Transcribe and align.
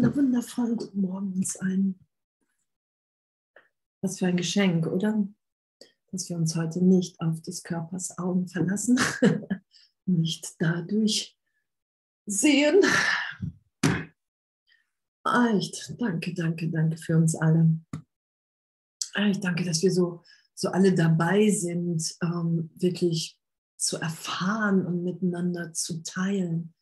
wunder, 0.00 0.16
wunder, 0.16 0.38
wundervollen 0.38 0.76
guten 0.76 1.00
Morgen 1.02 1.32
uns 1.34 1.56
allen. 1.56 2.06
Was 4.02 4.18
für 4.18 4.26
ein 4.26 4.36
Geschenk, 4.38 4.86
oder? 4.86 5.28
Dass 6.10 6.28
wir 6.30 6.36
uns 6.36 6.56
heute 6.56 6.82
nicht 6.82 7.20
auf 7.20 7.42
des 7.42 7.62
Körpers 7.62 8.16
Augen 8.16 8.48
verlassen, 8.48 8.98
nicht 10.06 10.54
dadurch 10.58 11.36
sehen. 12.24 12.80
Echt, 15.52 15.94
danke, 16.00 16.32
danke, 16.32 16.70
danke 16.70 16.96
für 16.96 17.18
uns 17.18 17.34
alle. 17.34 17.78
Ich 19.28 19.40
danke, 19.40 19.64
dass 19.64 19.82
wir 19.82 19.92
so 19.92 20.22
so 20.54 20.68
alle 20.68 20.94
dabei 20.94 21.50
sind, 21.50 22.16
ähm, 22.22 22.70
wirklich 22.74 23.38
zu 23.76 23.98
erfahren 23.98 24.84
und 24.84 25.02
miteinander 25.02 25.72
zu 25.72 26.02
teilen, 26.02 26.74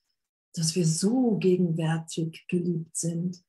dass 0.54 0.74
wir 0.74 0.86
so 0.86 1.36
gegenwärtig 1.38 2.46
geliebt 2.48 2.96
sind, 2.96 3.44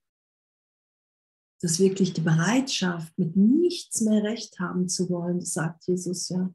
dass 1.62 1.80
wirklich 1.80 2.13
die 2.13 2.21
Bereitschaft, 2.21 3.17
mit 3.17 3.35
nichts 3.35 4.02
mehr 4.02 4.23
recht 4.23 4.59
haben 4.59 4.88
zu 4.88 5.09
wollen, 5.09 5.41
sagt 5.41 5.88
Jesus 5.88 6.30
ja, 6.30 6.54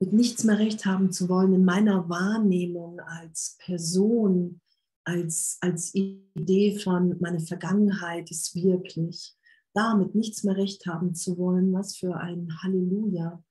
mit 0.00 0.12
nichts 0.12 0.44
mehr 0.44 0.58
recht 0.58 0.86
haben 0.86 1.12
zu 1.12 1.28
wollen 1.28 1.52
in 1.52 1.64
meiner 1.64 2.08
Wahrnehmung 2.08 3.00
als 3.00 3.58
Person, 3.58 4.60
als, 5.04 5.58
als 5.60 5.94
Idee 5.94 6.78
von 6.78 7.18
meine 7.20 7.40
Vergangenheit 7.40 8.30
ist 8.30 8.54
wirklich 8.54 9.36
damit 9.74 10.14
nichts 10.14 10.42
mehr 10.44 10.56
recht 10.56 10.86
haben 10.86 11.14
zu 11.14 11.38
wollen. 11.38 11.72
Was 11.72 11.96
für 11.96 12.16
ein 12.16 12.48
Halleluja. 12.62 13.42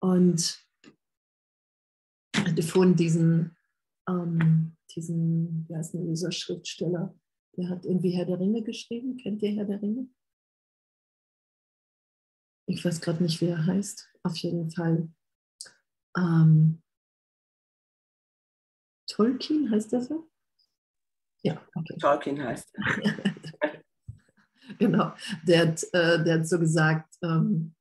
Und 0.00 0.66
vorhin 2.62 2.96
diesen, 2.96 3.56
ähm, 4.10 4.76
diesen, 4.94 5.68
wie 5.68 5.76
heißt 5.76 5.94
denn 5.94 6.08
dieser 6.08 6.32
Schriftsteller, 6.32 7.14
der 7.56 7.68
hat 7.68 7.84
irgendwie 7.84 8.10
Herr 8.10 8.26
der 8.26 8.40
Ringe 8.40 8.62
geschrieben. 8.62 9.16
Kennt 9.16 9.42
ihr 9.42 9.52
Herr 9.52 9.64
der 9.64 9.80
Ringe? 9.82 10.08
Ich 12.66 12.84
weiß 12.84 13.00
gerade 13.00 13.22
nicht, 13.22 13.40
wie 13.40 13.48
er 13.48 13.66
heißt. 13.66 14.08
Auf 14.22 14.36
jeden 14.38 14.70
Fall. 14.70 15.08
Ähm, 16.16 16.82
Tolkien 19.08 19.70
heißt 19.70 19.92
der 19.92 20.02
so? 20.02 20.30
Ja, 21.42 21.60
okay. 21.74 21.96
Tolkien 21.98 22.42
heißt 22.42 22.72
er. 22.74 23.82
genau, 24.78 25.12
der 25.46 25.60
hat, 25.60 25.82
äh, 25.92 26.22
der 26.22 26.38
hat 26.38 26.46
so 26.46 26.58
gesagt, 26.58 27.16
ähm, 27.22 27.74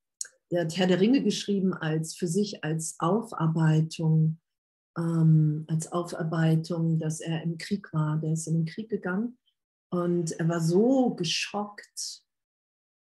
der 0.51 0.61
hat 0.61 0.75
Herr 0.77 0.87
der 0.87 0.99
Ringe 0.99 1.23
geschrieben 1.23 1.73
als 1.73 2.15
für 2.15 2.27
sich 2.27 2.63
als 2.63 2.95
Aufarbeitung, 2.99 4.39
ähm, 4.99 5.65
als 5.67 5.91
Aufarbeitung, 5.91 6.99
dass 6.99 7.21
er 7.21 7.43
im 7.43 7.57
Krieg 7.57 7.91
war. 7.93 8.19
Der 8.19 8.33
ist 8.33 8.47
in 8.47 8.55
den 8.55 8.65
Krieg 8.65 8.89
gegangen 8.89 9.37
und 9.91 10.31
er 10.39 10.47
war 10.47 10.61
so 10.61 11.15
geschockt, 11.15 12.23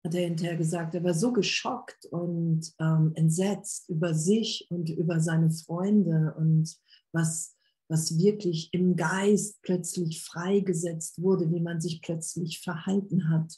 hat 0.03 0.13
er 0.13 0.27
hinterher 0.27 0.57
gesagt, 0.57 0.93
er 0.93 1.03
war 1.03 1.15
so 1.15 1.33
geschockt 1.33 2.05
und 2.05 2.71
ähm, 2.79 3.11
entsetzt 3.15 3.89
über 3.89 4.13
sich 4.13 4.67
und 4.69 4.89
über 4.89 5.19
seine 5.19 5.49
Freunde 5.49 6.35
und 6.37 6.75
was, 7.11 7.55
was 7.89 8.19
wirklich 8.19 8.69
im 8.71 8.95
Geist 8.95 9.61
plötzlich 9.63 10.23
freigesetzt 10.23 11.21
wurde, 11.21 11.51
wie 11.51 11.59
man 11.59 11.81
sich 11.81 12.01
plötzlich 12.01 12.61
verhalten 12.61 13.29
hat. 13.29 13.57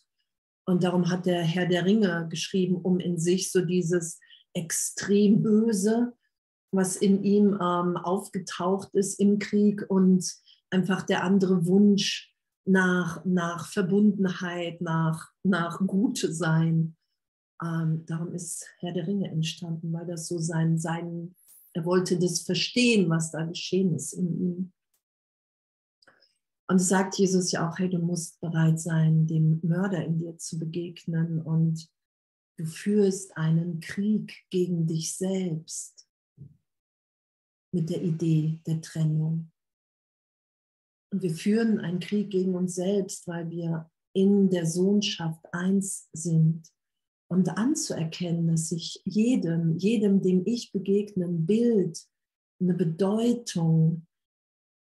Und 0.65 0.83
darum 0.83 1.09
hat 1.09 1.25
der 1.25 1.41
Herr 1.43 1.65
der 1.65 1.85
Ringe 1.85 2.27
geschrieben, 2.29 2.75
um 2.75 2.99
in 2.99 3.19
sich 3.19 3.51
so 3.51 3.61
dieses 3.61 4.19
extrem 4.53 5.43
Böse, 5.43 6.13
was 6.71 6.95
in 6.97 7.23
ihm 7.23 7.53
ähm, 7.53 7.97
aufgetaucht 7.97 8.93
ist 8.93 9.19
im 9.19 9.39
Krieg 9.39 9.85
und 9.89 10.25
einfach 10.69 11.03
der 11.03 11.23
andere 11.23 11.65
Wunsch 11.65 12.33
nach, 12.65 13.23
nach 13.25 13.67
Verbundenheit, 13.67 14.81
nach, 14.81 15.31
nach 15.43 15.79
Gute 15.87 16.33
sein. 16.33 16.95
Ähm, 17.63 18.05
darum 18.05 18.33
ist 18.33 18.67
Herr 18.79 18.93
der 18.93 19.07
Ringe 19.07 19.29
entstanden, 19.29 19.91
weil 19.93 20.05
das 20.05 20.27
so 20.27 20.37
sein, 20.37 20.77
sein, 20.77 21.35
er 21.73 21.85
wollte 21.85 22.19
das 22.19 22.41
verstehen, 22.41 23.09
was 23.09 23.31
da 23.31 23.45
geschehen 23.45 23.95
ist 23.95 24.13
in 24.13 24.39
ihm. 24.39 24.73
Und 26.69 26.77
es 26.77 26.89
sagt 26.89 27.17
Jesus 27.17 27.51
ja 27.51 27.69
auch, 27.69 27.79
hey, 27.79 27.89
du 27.89 27.99
musst 27.99 28.41
bereit 28.41 28.79
sein, 28.79 29.25
dem 29.25 29.61
Mörder 29.63 30.03
in 30.03 30.19
dir 30.19 30.37
zu 30.37 30.59
begegnen 30.59 31.41
und 31.41 31.87
du 32.57 32.65
führst 32.65 33.37
einen 33.37 33.79
Krieg 33.79 34.45
gegen 34.49 34.85
dich 34.85 35.15
selbst 35.15 36.06
mit 37.77 37.91
der 37.91 38.01
Idee 38.01 38.59
der 38.65 38.81
Trennung. 38.81 39.51
Und 41.13 41.21
wir 41.21 41.29
führen 41.29 41.79
einen 41.79 41.99
Krieg 41.99 42.31
gegen 42.31 42.55
uns 42.55 42.73
selbst, 42.73 43.27
weil 43.27 43.49
wir 43.51 43.89
in 44.13 44.49
der 44.49 44.65
Sohnschaft 44.65 45.45
eins 45.53 46.09
sind. 46.11 46.67
Und 47.29 47.49
anzuerkennen, 47.49 48.47
dass 48.47 48.69
sich 48.69 49.01
jedem, 49.05 49.77
jedem, 49.77 50.21
dem 50.21 50.43
ich 50.45 50.71
begegne, 50.71 51.25
ein 51.25 51.45
Bild, 51.45 51.99
eine 52.59 52.73
Bedeutung, 52.73 54.07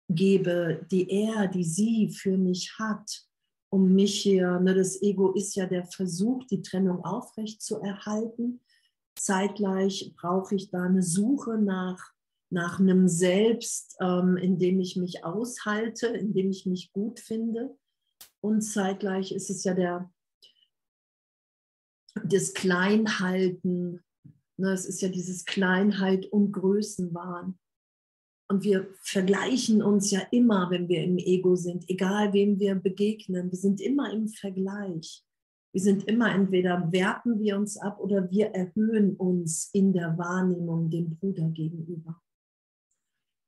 gebe, 0.09 0.87
die 0.91 1.11
er, 1.11 1.49
die 1.49 1.65
sie 1.65 2.11
für 2.11 2.39
mich 2.39 2.79
hat, 2.79 3.27
um 3.73 3.93
mich 3.93 4.23
hier, 4.23 4.61
ne, 4.61 4.75
das 4.75 5.03
Ego 5.03 5.33
ist 5.33 5.57
ja 5.57 5.67
der 5.67 5.85
Versuch, 5.85 6.45
die 6.45 6.63
Trennung 6.63 7.05
aufrecht 7.05 7.61
zu 7.61 7.81
erhalten. 7.81 8.61
Zeitgleich 9.19 10.15
brauche 10.17 10.55
ich 10.55 10.71
da 10.71 10.85
eine 10.85 11.03
Suche 11.03 11.59
nach, 11.59 12.16
nach 12.51 12.79
einem 12.79 13.09
Selbst, 13.09 13.97
ähm, 14.01 14.37
in 14.37 14.59
dem 14.59 14.81
ich 14.81 14.97
mich 14.97 15.25
aushalte, 15.25 16.07
in 16.09 16.33
dem 16.33 16.51
ich 16.51 16.67
mich 16.67 16.93
gut 16.93 17.21
finde. 17.21 17.77
Und 18.41 18.63
zeitgleich 18.63 19.33
ist 19.33 19.51
es 19.51 19.65
ja 19.65 19.75
der, 19.75 20.13
das 22.25 22.55
Kleinhalten, 22.55 24.05
ne, 24.57 24.73
es 24.73 24.87
ist 24.87 25.03
ja 25.03 25.09
dieses 25.09 25.45
Kleinheit 25.45 26.27
und 26.27 26.53
Größenwahn. 26.53 27.59
Und 28.49 28.63
wir 28.63 28.89
vergleichen 29.03 29.83
uns 29.83 30.13
ja 30.13 30.21
immer, 30.31 30.71
wenn 30.71 30.89
wir 30.89 31.03
im 31.03 31.19
Ego 31.19 31.57
sind, 31.57 31.91
egal 31.91 32.33
wem 32.33 32.61
wir 32.61 32.77
begegnen. 32.77 33.51
Wir 33.51 33.59
sind 33.59 33.81
immer 33.81 34.13
im 34.13 34.29
Vergleich. 34.29 35.25
Wir 35.73 35.83
sind 35.83 36.05
immer 36.05 36.33
entweder 36.33 36.91
werten 36.93 37.41
wir 37.41 37.57
uns 37.57 37.77
ab 37.77 37.99
oder 38.01 38.31
wir 38.31 38.47
erhöhen 38.47 39.17
uns 39.17 39.69
in 39.73 39.93
der 39.93 40.17
Wahrnehmung 40.17 40.91
dem 40.91 41.17
Bruder 41.17 41.51
gegenüber. 41.51 42.23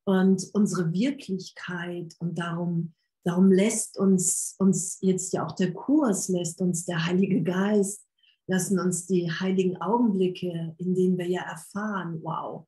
Und 0.09 0.49
unsere 0.55 0.91
Wirklichkeit 0.95 2.17
und 2.19 2.39
darum, 2.39 2.95
darum 3.27 3.53
lässt 3.53 3.99
uns, 3.99 4.57
uns 4.59 4.97
jetzt 5.03 5.35
ja 5.35 5.47
auch 5.47 5.53
der 5.53 5.75
Kurs, 5.75 6.31
lässt 6.31 6.63
uns 6.63 6.87
der 6.87 7.05
Heilige 7.05 7.43
Geist, 7.43 8.09
lassen 8.47 8.81
uns 8.81 9.07
die 9.07 9.31
heiligen 9.31 9.77
Augenblicke, 9.83 10.75
in 10.79 10.95
denen 10.95 11.19
wir 11.19 11.29
ja 11.29 11.43
erfahren, 11.43 12.23
wow, 12.23 12.67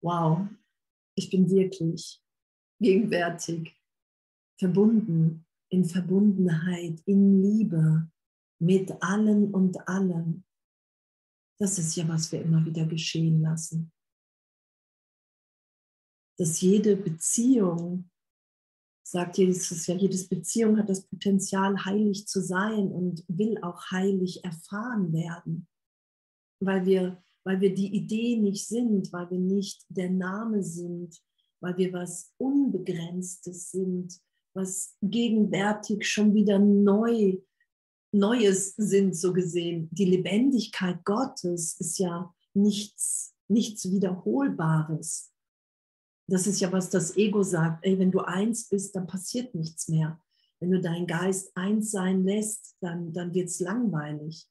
wow, 0.00 0.46
ich 1.16 1.28
bin 1.28 1.50
wirklich 1.50 2.22
gegenwärtig, 2.78 3.76
verbunden, 4.56 5.44
in 5.70 5.84
Verbundenheit, 5.84 7.00
in 7.04 7.42
Liebe 7.42 8.08
mit 8.60 8.92
allen 9.02 9.52
und 9.52 9.88
allem. 9.88 10.44
Das 11.58 11.80
ist 11.80 11.96
ja, 11.96 12.06
was 12.06 12.30
wir 12.30 12.42
immer 12.42 12.64
wieder 12.64 12.86
geschehen 12.86 13.42
lassen. 13.42 13.90
Dass 16.40 16.60
jede 16.60 16.96
Beziehung, 16.96 18.10
sagt 19.04 19.38
Jesus 19.38 19.86
ja, 19.86 19.94
jedes 19.94 20.26
Beziehung 20.26 20.78
hat 20.78 20.88
das 20.88 21.06
Potenzial, 21.06 21.84
heilig 21.84 22.26
zu 22.26 22.40
sein 22.40 22.88
und 22.90 23.24
will 23.28 23.58
auch 23.62 23.90
heilig 23.90 24.42
erfahren 24.44 25.12
werden, 25.12 25.68
weil 26.60 26.86
wir 26.86 27.22
weil 27.44 27.60
wir 27.60 27.74
die 27.74 27.94
Idee 27.94 28.36
nicht 28.36 28.66
sind, 28.66 29.12
weil 29.12 29.30
wir 29.30 29.38
nicht 29.38 29.84
der 29.88 30.10
Name 30.10 30.62
sind, 30.62 31.20
weil 31.60 31.76
wir 31.76 31.92
was 31.92 32.32
Unbegrenztes 32.38 33.70
sind, 33.70 34.20
was 34.54 34.96
gegenwärtig 35.02 36.06
schon 36.06 36.34
wieder 36.34 36.58
neu, 36.58 37.38
Neues 38.12 38.74
sind, 38.76 39.14
so 39.14 39.32
gesehen. 39.32 39.88
Die 39.92 40.04
Lebendigkeit 40.04 41.04
Gottes 41.04 41.76
ist 41.78 41.98
ja 41.98 42.34
nichts, 42.54 43.34
nichts 43.48 43.90
Wiederholbares. 43.90 45.29
Das 46.30 46.46
ist 46.46 46.60
ja, 46.60 46.70
was 46.70 46.88
das 46.88 47.16
Ego 47.16 47.42
sagt. 47.42 47.84
Ey, 47.84 47.98
wenn 47.98 48.12
du 48.12 48.20
eins 48.20 48.68
bist, 48.68 48.94
dann 48.94 49.08
passiert 49.08 49.52
nichts 49.52 49.88
mehr. 49.88 50.20
Wenn 50.60 50.70
du 50.70 50.80
deinen 50.80 51.08
Geist 51.08 51.50
eins 51.56 51.90
sein 51.90 52.22
lässt, 52.22 52.76
dann, 52.80 53.12
dann 53.12 53.34
wird 53.34 53.48
es 53.48 53.58
langweilig. 53.58 54.46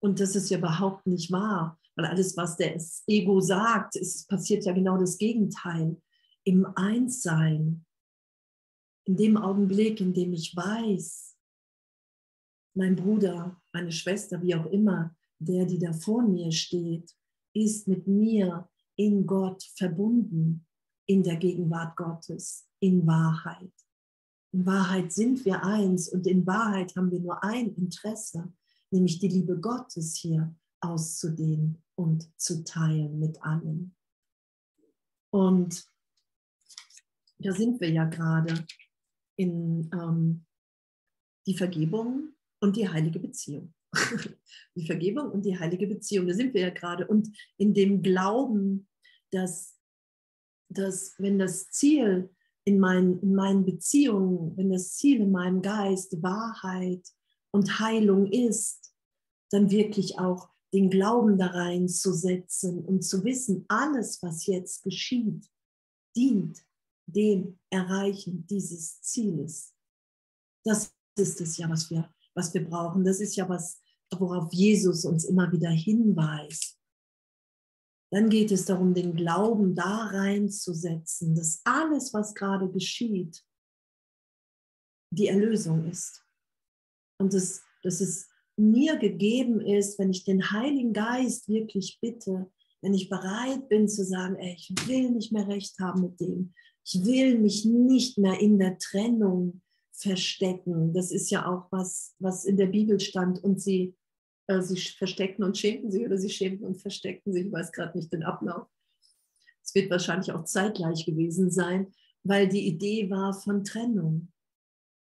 Und 0.00 0.20
das 0.20 0.34
ist 0.34 0.48
ja 0.48 0.56
überhaupt 0.56 1.06
nicht 1.06 1.30
wahr. 1.30 1.78
Weil 1.96 2.06
alles, 2.06 2.34
was 2.38 2.56
das 2.56 3.02
Ego 3.06 3.42
sagt, 3.42 3.96
ist, 3.96 4.26
passiert 4.26 4.64
ja 4.64 4.72
genau 4.72 4.96
das 4.96 5.18
Gegenteil. 5.18 6.00
Im 6.44 6.64
Einssein, 6.76 7.84
in 9.04 9.16
dem 9.16 9.36
Augenblick, 9.36 10.00
in 10.00 10.14
dem 10.14 10.32
ich 10.32 10.56
weiß, 10.56 11.36
mein 12.74 12.96
Bruder, 12.96 13.60
meine 13.74 13.92
Schwester, 13.92 14.40
wie 14.40 14.54
auch 14.54 14.66
immer, 14.66 15.14
der, 15.38 15.66
die 15.66 15.78
da 15.78 15.92
vor 15.92 16.22
mir 16.22 16.52
steht, 16.52 17.14
ist 17.52 17.86
mit 17.86 18.06
mir 18.06 18.66
in 18.96 19.26
Gott 19.26 19.62
verbunden, 19.76 20.66
in 21.06 21.22
der 21.22 21.36
Gegenwart 21.36 21.96
Gottes, 21.96 22.68
in 22.80 23.06
Wahrheit. 23.06 23.72
In 24.52 24.66
Wahrheit 24.66 25.12
sind 25.12 25.44
wir 25.44 25.64
eins 25.64 26.08
und 26.08 26.26
in 26.26 26.46
Wahrheit 26.46 26.94
haben 26.96 27.10
wir 27.10 27.20
nur 27.20 27.42
ein 27.42 27.74
Interesse, 27.74 28.52
nämlich 28.90 29.18
die 29.18 29.28
Liebe 29.28 29.58
Gottes 29.58 30.16
hier 30.16 30.54
auszudehnen 30.80 31.82
und 31.94 32.28
zu 32.38 32.64
teilen 32.64 33.18
mit 33.18 33.42
allen. 33.42 33.94
Und 35.30 35.84
da 37.38 37.52
sind 37.52 37.80
wir 37.80 37.90
ja 37.90 38.04
gerade 38.04 38.66
in 39.36 39.90
ähm, 39.92 40.44
die 41.46 41.56
Vergebung 41.56 42.34
und 42.60 42.76
die 42.76 42.88
heilige 42.88 43.18
Beziehung. 43.18 43.74
die 44.76 44.86
Vergebung 44.86 45.30
und 45.30 45.44
die 45.44 45.58
heilige 45.58 45.86
Beziehung, 45.86 46.26
da 46.26 46.34
sind 46.34 46.54
wir 46.54 46.62
ja 46.62 46.70
gerade. 46.70 47.06
Und 47.06 47.28
in 47.56 47.74
dem 47.74 48.02
Glauben, 48.02 48.88
dass, 49.30 49.78
dass 50.72 51.14
wenn 51.18 51.38
das 51.38 51.68
Ziel 51.70 52.30
in, 52.64 52.78
mein, 52.78 53.18
in 53.20 53.34
meinen 53.34 53.64
Beziehungen, 53.64 54.56
wenn 54.56 54.70
das 54.70 54.94
Ziel 54.94 55.20
in 55.20 55.32
meinem 55.32 55.62
Geist 55.62 56.22
Wahrheit 56.22 57.06
und 57.50 57.80
Heilung 57.80 58.26
ist, 58.26 58.92
dann 59.50 59.70
wirklich 59.70 60.18
auch 60.18 60.48
den 60.72 60.88
Glauben 60.88 61.36
da 61.36 61.48
reinzusetzen 61.48 62.84
und 62.84 63.02
zu 63.02 63.24
wissen, 63.24 63.64
alles, 63.68 64.22
was 64.22 64.46
jetzt 64.46 64.82
geschieht, 64.82 65.46
dient 66.16 66.64
dem 67.06 67.58
Erreichen 67.70 68.46
dieses 68.46 69.00
Zieles. 69.02 69.74
Das 70.64 70.94
ist 71.16 71.40
es 71.40 71.58
ja, 71.58 71.68
was 71.68 71.90
wir, 71.90 72.08
was 72.34 72.54
wir 72.54 72.64
brauchen. 72.64 73.04
Das 73.04 73.20
ist 73.20 73.36
ja 73.36 73.48
was, 73.48 73.80
worauf 74.18 74.52
Jesus 74.52 75.04
uns 75.04 75.24
immer 75.24 75.50
wieder 75.52 75.70
hinweist. 75.70 76.78
Dann 78.12 78.28
geht 78.28 78.52
es 78.52 78.66
darum, 78.66 78.92
den 78.92 79.16
Glauben 79.16 79.74
da 79.74 80.08
reinzusetzen, 80.08 81.34
dass 81.34 81.62
alles, 81.64 82.12
was 82.12 82.34
gerade 82.34 82.70
geschieht, 82.70 83.42
die 85.10 85.28
Erlösung 85.28 85.88
ist. 85.88 86.22
Und 87.18 87.32
dass, 87.32 87.62
dass 87.82 88.02
es 88.02 88.28
mir 88.58 88.96
gegeben 88.98 89.60
ist, 89.60 89.98
wenn 89.98 90.10
ich 90.10 90.24
den 90.24 90.50
Heiligen 90.50 90.92
Geist 90.92 91.48
wirklich 91.48 91.98
bitte, 92.02 92.52
wenn 92.82 92.92
ich 92.92 93.08
bereit 93.08 93.68
bin 93.70 93.88
zu 93.88 94.04
sagen, 94.04 94.36
ey, 94.36 94.56
ich 94.58 94.74
will 94.86 95.10
nicht 95.10 95.32
mehr 95.32 95.48
recht 95.48 95.78
haben 95.78 96.02
mit 96.02 96.20
dem, 96.20 96.52
ich 96.84 97.04
will 97.06 97.38
mich 97.38 97.64
nicht 97.64 98.18
mehr 98.18 98.38
in 98.40 98.58
der 98.58 98.76
Trennung 98.76 99.62
verstecken. 99.92 100.92
Das 100.92 101.12
ist 101.12 101.30
ja 101.30 101.46
auch 101.46 101.70
was, 101.70 102.14
was 102.18 102.44
in 102.44 102.58
der 102.58 102.66
Bibel 102.66 103.00
stand. 103.00 103.42
Und 103.42 103.60
sie, 103.62 103.96
sie 104.60 104.76
versteckten 104.76 105.44
und 105.44 105.56
schämten 105.56 105.90
sich 105.90 106.04
oder 106.04 106.18
sie 106.18 106.28
schämten 106.28 106.66
und 106.66 106.76
versteckten 106.76 107.32
sich. 107.32 107.46
Ich 107.46 107.52
weiß 107.52 107.72
gerade 107.72 107.96
nicht 107.96 108.12
den 108.12 108.24
Ablauf. 108.24 108.66
Es 109.64 109.74
wird 109.74 109.90
wahrscheinlich 109.90 110.32
auch 110.32 110.44
zeitgleich 110.44 111.06
gewesen 111.06 111.50
sein, 111.50 111.92
weil 112.24 112.48
die 112.48 112.66
Idee 112.66 113.08
war 113.08 113.32
von 113.32 113.64
Trennung 113.64 114.32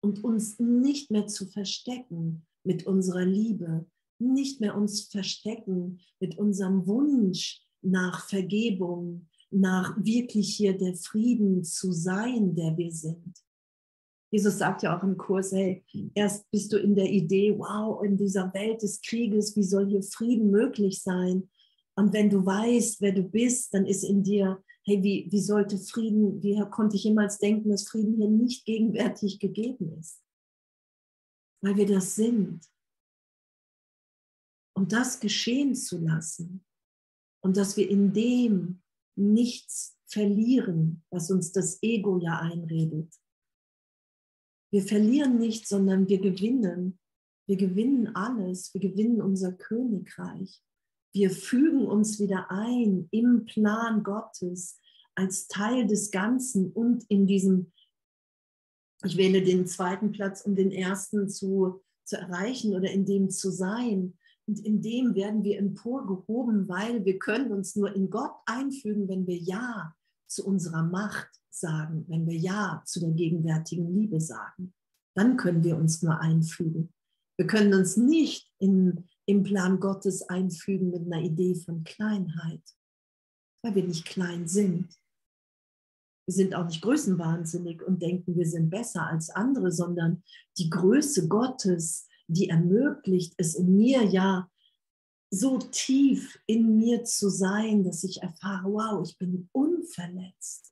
und 0.02 0.24
uns 0.24 0.60
nicht 0.60 1.12
mehr 1.12 1.28
zu 1.28 1.46
verstecken 1.46 2.46
mit 2.64 2.86
unserer 2.86 3.26
Liebe, 3.26 3.86
nicht 4.20 4.60
mehr 4.60 4.76
uns 4.76 5.02
verstecken 5.02 6.00
mit 6.20 6.38
unserem 6.38 6.88
Wunsch 6.88 7.62
nach 7.82 8.28
Vergebung, 8.28 9.28
nach 9.52 9.96
wirklich 9.98 10.56
hier 10.56 10.78
der 10.78 10.96
Frieden 10.96 11.64
zu 11.64 11.92
sein, 11.92 12.56
der 12.56 12.78
wir 12.78 12.92
sind. 12.92 13.44
Jesus 14.32 14.60
sagt 14.60 14.84
ja 14.84 14.98
auch 14.98 15.04
im 15.04 15.18
Kurs, 15.18 15.52
hey, 15.52 15.84
erst 16.14 16.50
bist 16.52 16.72
du 16.72 16.78
in 16.78 16.96
der 16.96 17.10
Idee, 17.10 17.58
wow, 17.58 18.04
in 18.04 18.16
dieser 18.16 18.54
Welt 18.54 18.82
des 18.84 19.02
Krieges, 19.02 19.56
wie 19.56 19.64
soll 19.64 19.88
hier 19.88 20.04
Frieden 20.04 20.52
möglich 20.52 21.02
sein? 21.02 21.50
Und 21.96 22.14
wenn 22.14 22.30
du 22.30 22.46
weißt, 22.46 23.02
wer 23.02 23.12
du 23.12 23.24
bist, 23.24 23.74
dann 23.74 23.86
ist 23.86 24.04
in 24.04 24.24
dir, 24.24 24.64
hey, 24.86 25.04
wie, 25.04 25.28
wie 25.32 25.42
sollte 25.42 25.78
Frieden, 25.78 26.42
wie 26.44 26.60
konnte 26.70 26.96
ich 26.96 27.04
jemals 27.04 27.40
denken, 27.40 27.70
dass 27.70 27.88
Frieden 27.88 28.16
hier 28.16 28.30
nicht 28.30 28.66
gegenwärtig 28.66 29.40
gegeben 29.40 29.98
ist? 30.00 30.24
Weil 31.62 31.76
wir 31.76 31.88
das 31.88 32.16
sind. 32.16 32.66
Und 34.76 34.94
das 34.94 35.20
geschehen 35.20 35.76
zu 35.76 35.98
lassen 35.98 36.64
und 37.42 37.58
dass 37.58 37.76
wir 37.76 37.90
in 37.90 38.14
dem 38.14 38.82
nichts 39.18 39.98
verlieren, 40.06 41.04
was 41.10 41.30
uns 41.30 41.52
das 41.52 41.84
Ego 41.84 42.18
ja 42.20 42.40
einredet. 42.40 43.14
Wir 44.72 44.84
verlieren 44.84 45.40
nicht, 45.40 45.68
sondern 45.68 46.08
wir 46.08 46.20
gewinnen. 46.20 47.00
Wir 47.48 47.58
gewinnen 47.58 48.16
alles. 48.16 48.74
Wir 48.74 48.82
gewinnen 48.82 49.22
unser 49.22 49.52
Königreich. 49.52 50.62
Wir 51.12 51.32
fügen 51.32 51.88
uns 51.88 52.20
wieder 52.20 52.52
ein 52.52 53.08
im 53.12 53.46
Plan 53.46 54.04
Gottes 54.04 54.80
als 55.16 55.48
Teil 55.48 55.88
des 55.88 56.12
Ganzen 56.12 56.72
und 56.72 57.04
in 57.10 57.26
diesem, 57.26 57.72
ich 59.04 59.18
wähle 59.18 59.42
den 59.42 59.66
zweiten 59.66 60.12
Platz, 60.12 60.42
um 60.42 60.56
den 60.56 60.72
ersten 60.72 61.28
zu, 61.28 61.82
zu 62.06 62.18
erreichen 62.18 62.76
oder 62.76 62.92
in 62.92 63.06
dem 63.06 63.32
zu 63.32 63.50
sein. 63.50 64.18
Und 64.46 64.60
in 64.64 64.82
dem 64.82 65.16
werden 65.16 65.44
wir 65.44 65.58
emporgehoben, 65.58 66.70
weil 66.70 67.06
wir 67.06 67.18
können 67.18 67.52
uns 67.52 67.76
nur 67.76 67.96
in 67.96 68.10
Gott 68.10 68.34
einfügen, 68.46 69.08
wenn 69.08 69.26
wir 69.26 69.38
Ja 69.38 69.96
zu 70.28 70.46
unserer 70.46 70.84
Macht 70.84 71.39
sagen, 71.54 72.06
wenn 72.08 72.28
wir 72.28 72.36
Ja 72.36 72.84
zu 72.86 73.00
der 73.00 73.12
gegenwärtigen 73.12 73.94
Liebe 73.94 74.22
sagen. 74.22 74.74
Dann 75.16 75.38
können 75.38 75.64
wir 75.64 75.76
uns 75.76 76.02
nur 76.02 76.20
einfügen. 76.20 76.94
Wir 77.38 77.48
können 77.48 77.74
uns 77.74 77.98
nicht 77.98 78.52
in, 78.60 79.08
im 79.26 79.44
Plan 79.44 79.80
Gottes 79.80 80.24
einfügen 80.24 80.92
mit 80.92 81.06
einer 81.06 81.22
Idee 81.24 81.56
von 81.56 81.84
Kleinheit, 81.84 82.64
weil 83.64 83.76
wir 83.76 83.84
nicht 83.84 84.06
klein 84.06 84.48
sind. 84.48 84.88
Wir 86.28 86.34
sind 86.34 86.54
auch 86.54 86.66
nicht 86.66 86.82
größenwahnsinnig 86.82 87.82
und 87.82 88.02
denken, 88.02 88.36
wir 88.36 88.46
sind 88.46 88.70
besser 88.70 89.08
als 89.08 89.30
andere, 89.30 89.72
sondern 89.72 90.24
die 90.58 90.70
Größe 90.70 91.28
Gottes 91.28 92.10
die 92.30 92.50
ermöglicht 92.50 93.34
es 93.38 93.56
in 93.56 93.76
mir 93.76 94.04
ja 94.04 94.50
so 95.32 95.58
tief 95.58 96.40
in 96.48 96.78
mir 96.78 97.04
zu 97.04 97.30
sein, 97.30 97.84
dass 97.84 98.04
ich 98.04 98.22
erfahre, 98.22 98.72
wow, 98.72 99.08
ich 99.08 99.18
bin 99.18 99.50
unverletzt. 99.52 100.69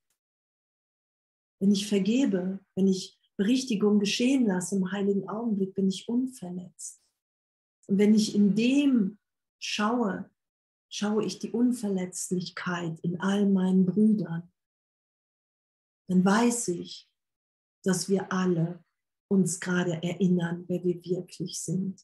Wenn 1.59 1.71
ich 1.71 1.87
vergebe, 1.87 2.59
wenn 2.75 2.87
ich 2.87 3.17
Berichtigung 3.37 3.99
geschehen 3.99 4.47
lasse 4.47 4.75
im 4.75 4.91
heiligen 4.91 5.29
Augenblick, 5.29 5.75
bin 5.75 5.87
ich 5.87 6.07
unverletzt. 6.07 7.01
Und 7.87 7.99
wenn 7.99 8.15
ich 8.15 8.35
in 8.35 8.55
dem 8.55 9.19
schaue, 9.59 10.29
schaue 10.89 11.23
ich 11.23 11.39
die 11.39 11.51
Unverletzlichkeit 11.51 12.99
in 13.01 13.19
all 13.19 13.47
meinen 13.47 13.85
Brüdern, 13.85 14.51
dann 16.09 16.25
weiß 16.25 16.69
ich, 16.69 17.09
dass 17.83 18.09
wir 18.09 18.31
alle 18.31 18.83
uns 19.29 19.59
gerade 19.59 20.01
erinnern, 20.03 20.65
wer 20.67 20.83
wir 20.83 21.03
wirklich 21.03 21.59
sind. 21.59 22.01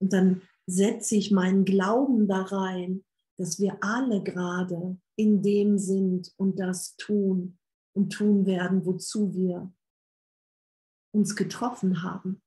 Und 0.00 0.12
dann 0.12 0.42
setze 0.66 1.16
ich 1.16 1.30
meinen 1.30 1.64
Glauben 1.64 2.28
da 2.28 2.42
rein, 2.42 3.04
dass 3.38 3.58
wir 3.58 3.82
alle 3.82 4.22
gerade 4.22 5.00
in 5.16 5.42
dem 5.42 5.78
sind 5.78 6.32
und 6.36 6.58
das 6.60 6.94
tun 6.96 7.59
und 8.00 8.10
tun 8.10 8.46
werden, 8.46 8.84
wozu 8.84 9.34
wir 9.34 9.72
uns 11.12 11.36
getroffen 11.36 12.02
haben. 12.02 12.42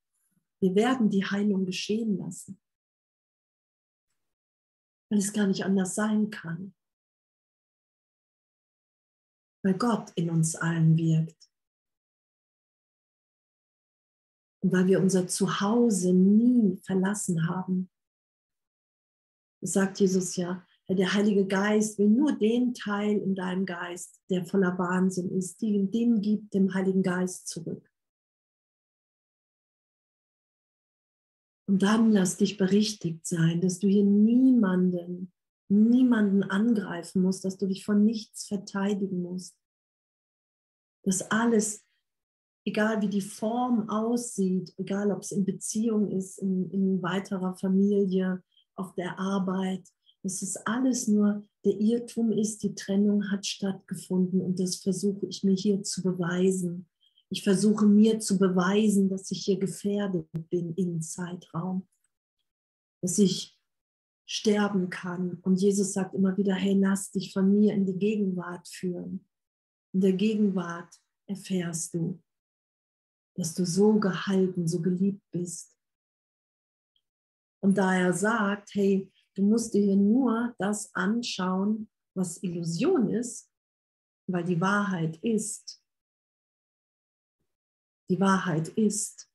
Wir 0.62 0.76
werden 0.76 1.10
die 1.10 1.26
Heilung 1.26 1.66
geschehen 1.66 2.18
lassen, 2.18 2.60
weil 5.10 5.20
es 5.20 5.34
gar 5.34 5.48
nicht 5.48 5.66
anders 5.66 5.96
sein 5.96 6.30
kann, 6.30 6.74
weil 9.64 9.78
Gott 9.78 10.12
in 10.16 10.30
uns 10.30 10.56
allen 10.56 10.98
wirkt. 10.98 11.44
und 14.64 14.72
weil 14.72 14.88
wir 14.88 15.02
unser 15.02 15.28
Zuhause 15.28 16.14
nie 16.14 16.78
verlassen 16.78 17.48
haben. 17.48 17.92
Sagt 19.62 20.00
Jesus 20.00 20.36
ja, 20.38 20.66
der 20.90 21.14
Heilige 21.14 21.48
Geist 21.48 21.98
will 21.98 22.10
nur 22.10 22.34
den 22.34 22.74
Teil 22.74 23.18
in 23.18 23.36
deinem 23.36 23.66
Geist, 23.66 24.22
der 24.30 24.46
voller 24.46 24.78
Wahnsinn 24.78 25.32
ist, 25.32 25.62
den, 25.62 25.92
den 25.92 26.22
gibt 26.22 26.54
dem 26.54 26.74
Heiligen 26.74 27.04
Geist 27.04 27.48
zurück. 27.48 27.90
Und 31.70 31.82
dann 31.82 32.12
lass 32.12 32.38
dich 32.38 32.58
berichtigt 32.58 33.26
sein, 33.26 33.62
dass 33.62 33.80
du 33.80 33.88
hier 33.88 34.04
niemanden, 34.04 35.32
niemanden 35.70 36.44
angreifen 36.44 37.22
musst, 37.22 37.46
dass 37.46 37.58
du 37.58 37.68
dich 37.68 37.86
von 37.86 38.04
nichts 38.04 38.48
verteidigen 38.48 39.22
musst. 39.22 39.58
Dass 41.04 41.22
alles 41.32 41.86
egal 42.66 43.02
wie 43.02 43.10
die 43.10 43.22
Form 43.22 43.90
aussieht, 43.90 44.74
egal 44.78 45.12
ob 45.12 45.22
es 45.22 45.32
in 45.32 45.46
Beziehung 45.46 46.12
ist, 46.12 46.40
in, 46.40 46.70
in 46.72 47.02
weiterer 47.02 47.56
Familie, 47.56 48.44
auf 48.76 48.94
der 48.96 49.20
Arbeit, 49.20 49.88
dass 50.24 50.42
es 50.42 50.56
alles 50.66 51.08
nur 51.08 51.46
der 51.66 51.80
Irrtum 51.80 52.32
ist, 52.32 52.64
die 52.64 52.76
Trennung 52.76 53.30
hat 53.30 53.46
stattgefunden 53.46 54.42
und 54.42 54.60
das 54.60 54.78
versuche 54.78 55.26
ich 55.28 55.44
mir 55.44 55.56
hier 55.56 55.84
zu 55.84 56.02
beweisen. 56.02 56.88
Ich 57.30 57.44
versuche 57.44 57.86
mir 57.86 58.20
zu 58.20 58.38
beweisen, 58.38 59.10
dass 59.10 59.32
ich 59.32 59.44
hier 59.46 59.60
gefährdet 59.60 60.28
bin 60.50 60.74
im 60.76 61.02
Zeitraum, 61.02 61.88
dass 63.02 63.20
ich 63.20 63.60
sterben 64.26 64.90
kann. 64.90 65.40
Und 65.42 65.62
Jesus 65.62 65.94
sagt 65.94 66.16
immer 66.16 66.38
wieder, 66.38 66.56
hey, 66.56 66.74
lass 66.74 67.12
dich 67.12 67.34
von 67.34 67.54
mir 67.54 67.74
in 67.74 67.86
die 67.86 67.98
Gegenwart 67.98 68.68
führen. 68.68 69.28
In 69.94 70.02
der 70.02 70.14
Gegenwart 70.14 70.94
erfährst 71.28 71.94
du, 71.94 72.22
dass 73.36 73.54
du 73.54 73.66
so 73.66 74.00
gehalten, 74.00 74.68
so 74.68 74.82
geliebt 74.82 75.24
bist. 75.32 75.78
Und 77.62 77.78
da 77.78 77.96
er 77.96 78.14
sagt, 78.14 78.74
hey, 78.74 79.12
du 79.36 79.44
musst 79.44 79.74
dir 79.74 79.96
nur 79.96 80.56
das 80.60 80.94
anschauen, 80.96 81.90
was 82.16 82.42
Illusion 82.44 83.10
ist, 83.10 83.52
weil 84.28 84.44
die 84.44 84.60
Wahrheit 84.62 85.18
ist. 85.18 85.82
Die 88.10 88.20
Wahrheit 88.20 88.70
ist. 88.70 89.30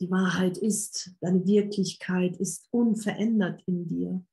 Die 0.00 0.10
Wahrheit 0.10 0.56
ist, 0.56 1.14
deine 1.20 1.44
Wirklichkeit 1.44 2.36
ist 2.38 2.68
unverändert 2.70 3.62
in 3.66 3.86
dir. 3.86 4.24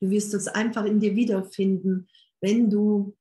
Du 0.00 0.10
wirst 0.10 0.32
es 0.34 0.48
einfach 0.48 0.84
in 0.84 1.00
dir 1.00 1.14
wiederfinden, 1.14 2.08
wenn 2.40 2.70
du 2.70 3.16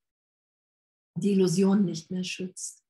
die 1.18 1.32
Illusion 1.32 1.86
nicht 1.86 2.10
mehr 2.10 2.24
schützt. 2.24 2.84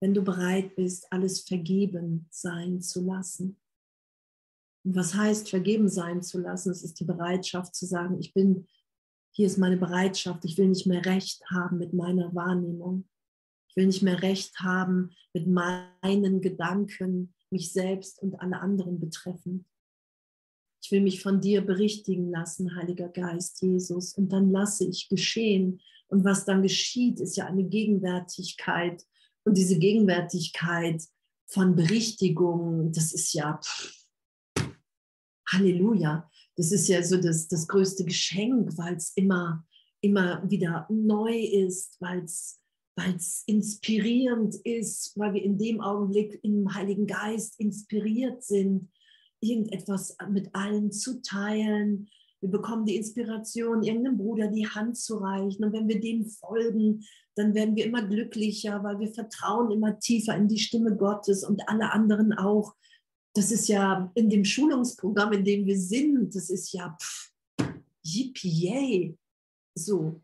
Wenn 0.00 0.14
du 0.14 0.22
bereit 0.22 0.76
bist, 0.76 1.10
alles 1.10 1.40
vergeben 1.40 2.26
sein 2.30 2.80
zu 2.80 3.00
lassen. 3.04 3.60
Was 4.84 5.14
heißt 5.14 5.48
vergeben 5.48 5.88
sein 5.88 6.22
zu 6.22 6.38
lassen? 6.38 6.70
Es 6.70 6.82
ist 6.82 7.00
die 7.00 7.04
Bereitschaft 7.04 7.74
zu 7.74 7.86
sagen, 7.86 8.18
ich 8.20 8.34
bin, 8.34 8.66
hier 9.32 9.46
ist 9.46 9.58
meine 9.58 9.78
Bereitschaft, 9.78 10.44
ich 10.44 10.58
will 10.58 10.68
nicht 10.68 10.86
mehr 10.86 11.04
recht 11.04 11.42
haben 11.50 11.78
mit 11.78 11.94
meiner 11.94 12.34
Wahrnehmung. 12.34 13.08
Ich 13.68 13.76
will 13.76 13.86
nicht 13.86 14.02
mehr 14.02 14.22
recht 14.22 14.60
haben 14.60 15.10
mit 15.32 15.48
meinen 15.48 16.40
Gedanken, 16.40 17.34
mich 17.50 17.72
selbst 17.72 18.22
und 18.22 18.40
alle 18.40 18.60
anderen 18.60 19.00
betreffen. 19.00 19.64
Ich 20.82 20.92
will 20.92 21.00
mich 21.00 21.22
von 21.22 21.40
dir 21.40 21.62
berichtigen 21.62 22.30
lassen, 22.30 22.76
Heiliger 22.76 23.08
Geist, 23.08 23.62
Jesus, 23.62 24.12
und 24.12 24.32
dann 24.32 24.52
lasse 24.52 24.86
ich 24.86 25.08
geschehen. 25.08 25.80
Und 26.08 26.24
was 26.24 26.44
dann 26.44 26.62
geschieht, 26.62 27.20
ist 27.20 27.36
ja 27.36 27.46
eine 27.46 27.64
Gegenwärtigkeit. 27.64 29.02
Und 29.44 29.56
diese 29.56 29.78
Gegenwärtigkeit 29.78 31.02
von 31.46 31.74
Berichtigung, 31.74 32.92
das 32.92 33.12
ist 33.12 33.32
ja 33.32 33.58
pff, 33.62 34.03
Halleluja. 35.50 36.30
Das 36.56 36.72
ist 36.72 36.88
ja 36.88 37.02
so 37.02 37.16
das, 37.16 37.48
das 37.48 37.66
größte 37.66 38.04
Geschenk, 38.04 38.76
weil 38.78 38.94
es 38.94 39.12
immer, 39.16 39.66
immer 40.00 40.42
wieder 40.48 40.86
neu 40.90 41.36
ist, 41.36 41.96
weil 42.00 42.24
es 42.24 42.60
weil 42.96 43.16
es 43.16 43.42
inspirierend 43.46 44.54
ist, 44.64 45.12
weil 45.16 45.34
wir 45.34 45.42
in 45.42 45.58
dem 45.58 45.80
Augenblick 45.80 46.38
im 46.42 46.72
Heiligen 46.74 47.06
Geist 47.06 47.58
inspiriert 47.58 48.42
sind, 48.44 48.88
irgendetwas 49.40 50.16
mit 50.30 50.54
allen 50.54 50.92
zu 50.92 51.20
teilen. 51.22 52.08
Wir 52.40 52.50
bekommen 52.50 52.86
die 52.86 52.96
Inspiration, 52.96 53.82
irgendeinem 53.82 54.18
Bruder 54.18 54.48
die 54.48 54.68
Hand 54.68 54.96
zu 54.96 55.16
reichen. 55.16 55.64
Und 55.64 55.72
wenn 55.72 55.88
wir 55.88 56.00
dem 56.00 56.26
folgen, 56.26 57.04
dann 57.34 57.54
werden 57.54 57.74
wir 57.74 57.84
immer 57.84 58.06
glücklicher, 58.06 58.84
weil 58.84 59.00
wir 59.00 59.12
vertrauen 59.12 59.72
immer 59.72 59.98
tiefer 59.98 60.36
in 60.36 60.48
die 60.48 60.58
Stimme 60.58 60.96
Gottes 60.96 61.42
und 61.42 61.68
alle 61.68 61.92
anderen 61.92 62.32
auch. 62.32 62.74
Das 63.34 63.50
ist 63.50 63.68
ja 63.68 64.10
in 64.14 64.30
dem 64.30 64.44
Schulungsprogramm, 64.44 65.32
in 65.32 65.44
dem 65.44 65.66
wir 65.66 65.78
sind, 65.78 66.34
das 66.34 66.50
ist 66.50 66.72
ja 66.72 66.96
pff, 67.00 67.32
yippie, 68.02 69.16
so 69.76 70.22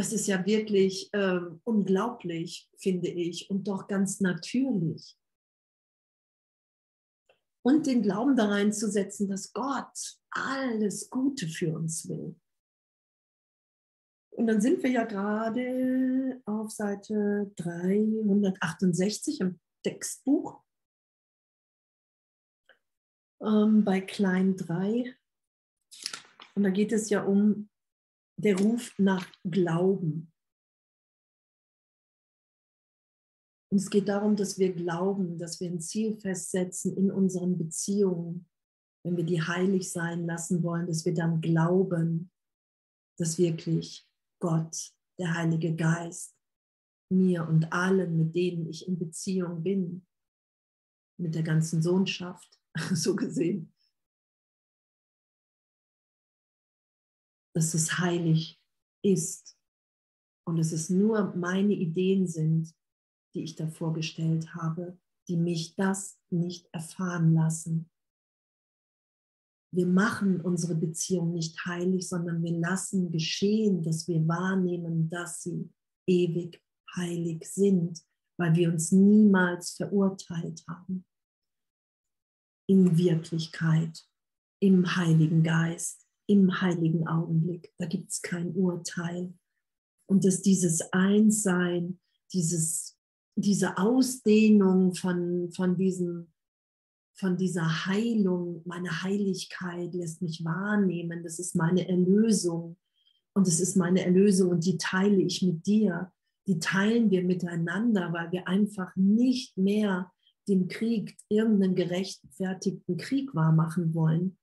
das 0.00 0.14
ist 0.14 0.26
ja 0.28 0.46
wirklich 0.46 1.12
äh, 1.12 1.40
unglaublich, 1.64 2.70
finde 2.78 3.08
ich, 3.08 3.50
und 3.50 3.68
doch 3.68 3.86
ganz 3.86 4.20
natürlich. 4.20 5.18
Und 7.62 7.86
den 7.86 8.00
Glauben 8.00 8.34
da 8.34 8.46
reinzusetzen, 8.46 9.28
dass 9.28 9.52
Gott 9.52 10.18
alles 10.30 11.10
Gute 11.10 11.46
für 11.48 11.76
uns 11.76 12.08
will. 12.08 12.34
Und 14.30 14.46
dann 14.46 14.62
sind 14.62 14.82
wir 14.82 14.90
ja 14.90 15.04
gerade 15.04 16.40
auf 16.46 16.70
Seite 16.70 17.52
368 17.56 19.40
im 19.40 19.60
Textbuch 19.84 20.62
ähm, 23.42 23.84
bei 23.84 24.00
Klein 24.00 24.56
3. 24.56 25.14
Und 26.54 26.62
da 26.62 26.70
geht 26.70 26.92
es 26.92 27.10
ja 27.10 27.24
um 27.24 27.70
der 28.36 28.58
Ruf 28.58 28.94
nach 28.98 29.26
Glauben. 29.44 30.32
Und 33.72 33.78
es 33.78 33.88
geht 33.88 34.08
darum, 34.08 34.34
dass 34.34 34.58
wir 34.58 34.72
glauben, 34.72 35.38
dass 35.38 35.60
wir 35.60 35.70
ein 35.70 35.80
Ziel 35.80 36.18
festsetzen 36.18 36.96
in 36.96 37.10
unseren 37.10 37.56
Beziehungen, 37.56 38.48
wenn 39.04 39.16
wir 39.16 39.24
die 39.24 39.40
heilig 39.40 39.90
sein 39.92 40.26
lassen 40.26 40.62
wollen, 40.62 40.86
dass 40.86 41.04
wir 41.04 41.14
dann 41.14 41.40
glauben, 41.40 42.32
dass 43.18 43.38
wirklich 43.38 44.08
Gott, 44.40 44.92
der 45.18 45.34
Heilige 45.34 45.76
Geist, 45.76 46.34
mir 47.12 47.46
und 47.46 47.72
allen, 47.72 48.16
mit 48.16 48.34
denen 48.34 48.66
ich 48.66 48.88
in 48.88 48.98
Beziehung 48.98 49.62
bin, 49.62 50.06
mit 51.18 51.34
der 51.34 51.42
ganzen 51.42 51.82
Sohnschaft, 51.82 52.59
so 52.94 53.16
gesehen, 53.16 53.72
dass 57.54 57.74
es 57.74 57.98
heilig 57.98 58.60
ist 59.02 59.58
und 60.46 60.56
dass 60.56 60.72
es 60.72 60.90
nur 60.90 61.34
meine 61.34 61.74
Ideen 61.74 62.26
sind, 62.26 62.74
die 63.34 63.42
ich 63.42 63.54
da 63.54 63.66
vorgestellt 63.68 64.54
habe, 64.54 64.98
die 65.28 65.36
mich 65.36 65.74
das 65.76 66.18
nicht 66.30 66.68
erfahren 66.72 67.34
lassen. 67.34 67.90
Wir 69.72 69.86
machen 69.86 70.40
unsere 70.40 70.74
Beziehung 70.74 71.32
nicht 71.32 71.64
heilig, 71.64 72.08
sondern 72.08 72.42
wir 72.42 72.58
lassen 72.58 73.12
geschehen, 73.12 73.82
dass 73.82 74.08
wir 74.08 74.26
wahrnehmen, 74.26 75.08
dass 75.08 75.42
sie 75.42 75.70
ewig 76.08 76.60
heilig 76.96 77.44
sind, 77.44 78.04
weil 78.36 78.54
wir 78.56 78.72
uns 78.72 78.90
niemals 78.90 79.76
verurteilt 79.76 80.64
haben. 80.66 81.04
In 82.70 82.96
Wirklichkeit, 82.96 84.06
im 84.60 84.96
Heiligen 84.96 85.42
Geist 85.42 86.00
im 86.30 86.60
heiligen 86.60 87.08
Augenblick. 87.08 87.72
Da 87.76 87.86
gibt 87.86 88.12
es 88.12 88.22
kein 88.22 88.54
Urteil. 88.54 89.34
Und 90.06 90.24
dass 90.24 90.42
dieses 90.42 90.80
Einssein, 90.92 91.98
dieses, 92.32 92.96
diese 93.34 93.76
Ausdehnung 93.78 94.94
von, 94.94 95.50
von, 95.50 95.76
diesem, 95.76 96.32
von 97.14 97.36
dieser 97.36 97.86
Heilung, 97.86 98.62
meine 98.64 99.02
Heiligkeit 99.02 99.92
lässt 99.92 100.22
mich 100.22 100.44
wahrnehmen, 100.44 101.24
das 101.24 101.40
ist 101.40 101.56
meine 101.56 101.88
Erlösung. 101.88 102.76
Und 103.34 103.48
es 103.48 103.58
ist 103.58 103.76
meine 103.76 104.04
Erlösung 104.04 104.50
und 104.50 104.64
die 104.64 104.78
teile 104.78 105.20
ich 105.22 105.42
mit 105.42 105.66
dir. 105.66 106.12
Die 106.46 106.60
teilen 106.60 107.10
wir 107.10 107.24
miteinander, 107.24 108.12
weil 108.12 108.30
wir 108.30 108.46
einfach 108.46 108.94
nicht 108.94 109.58
mehr 109.58 110.12
den 110.48 110.68
Krieg, 110.68 111.16
irgendeinen 111.28 111.74
gerechtfertigten 111.74 112.96
Krieg 112.96 113.34
wahrmachen 113.34 113.94
wollen, 113.94 114.36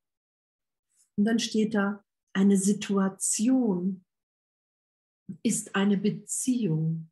und 1.17 1.25
dann 1.25 1.39
steht 1.39 1.73
da, 1.73 2.03
eine 2.33 2.57
Situation 2.57 4.05
ist 5.43 5.75
eine 5.75 5.97
Beziehung, 5.97 7.09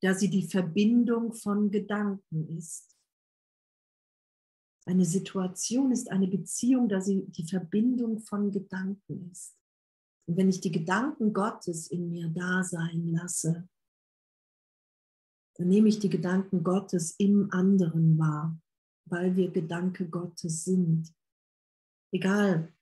da 0.00 0.14
sie 0.14 0.30
die 0.30 0.46
Verbindung 0.46 1.32
von 1.32 1.70
Gedanken 1.70 2.56
ist. 2.56 2.96
Eine 4.86 5.04
Situation 5.04 5.92
ist 5.92 6.10
eine 6.10 6.26
Beziehung, 6.26 6.88
da 6.88 7.00
sie 7.00 7.26
die 7.26 7.46
Verbindung 7.46 8.20
von 8.20 8.50
Gedanken 8.50 9.30
ist. 9.30 9.54
Und 10.26 10.36
wenn 10.38 10.48
ich 10.48 10.60
die 10.60 10.72
Gedanken 10.72 11.32
Gottes 11.32 11.88
in 11.88 12.08
mir 12.10 12.28
da 12.28 12.62
sein 12.62 13.08
lasse, 13.08 13.68
dann 15.58 15.68
nehme 15.68 15.88
ich 15.88 15.98
die 15.98 16.08
Gedanken 16.08 16.62
Gottes 16.62 17.16
im 17.18 17.52
anderen 17.52 18.16
wahr, 18.16 18.58
weil 19.06 19.34
wir 19.36 19.50
Gedanke 19.50 20.08
Gottes 20.08 20.64
sind. 20.64 21.12
Egal, 22.12 22.72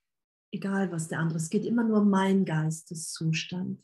egal 0.53 0.93
was 0.93 1.09
der 1.09 1.21
andere, 1.21 1.39
es 1.39 1.49
geht 1.49 1.65
immer 1.65 1.85
nur 1.85 2.03
um 2.03 2.11
meinen 2.11 2.45
Geisteszustand. 2.45 3.83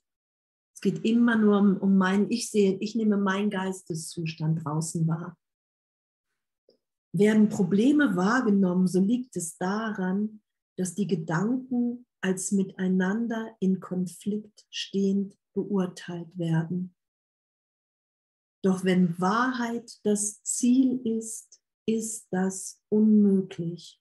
Es 0.74 0.80
geht 0.82 1.04
immer 1.04 1.36
nur 1.36 1.58
um, 1.58 1.76
um 1.78 1.96
meinen, 1.96 2.30
ich 2.30 2.50
sehe, 2.50 2.76
ich 2.78 2.94
nehme 2.94 3.16
meinen 3.16 3.50
Geisteszustand 3.50 4.64
draußen 4.64 5.06
wahr. 5.08 5.38
Werden 7.14 7.48
Probleme 7.48 8.14
wahrgenommen, 8.16 8.86
so 8.86 9.00
liegt 9.00 9.36
es 9.36 9.56
daran, 9.56 10.42
dass 10.76 10.94
die 10.94 11.06
Gedanken 11.06 12.06
als 12.20 12.52
miteinander 12.52 13.56
in 13.58 13.80
Konflikt 13.80 14.66
stehend 14.70 15.36
beurteilt 15.54 16.36
werden. 16.38 16.94
Doch 18.62 18.84
wenn 18.84 19.18
Wahrheit 19.20 19.98
das 20.04 20.42
Ziel 20.44 21.00
ist, 21.04 21.60
ist 21.86 22.28
das 22.30 22.80
unmöglich. 22.88 24.00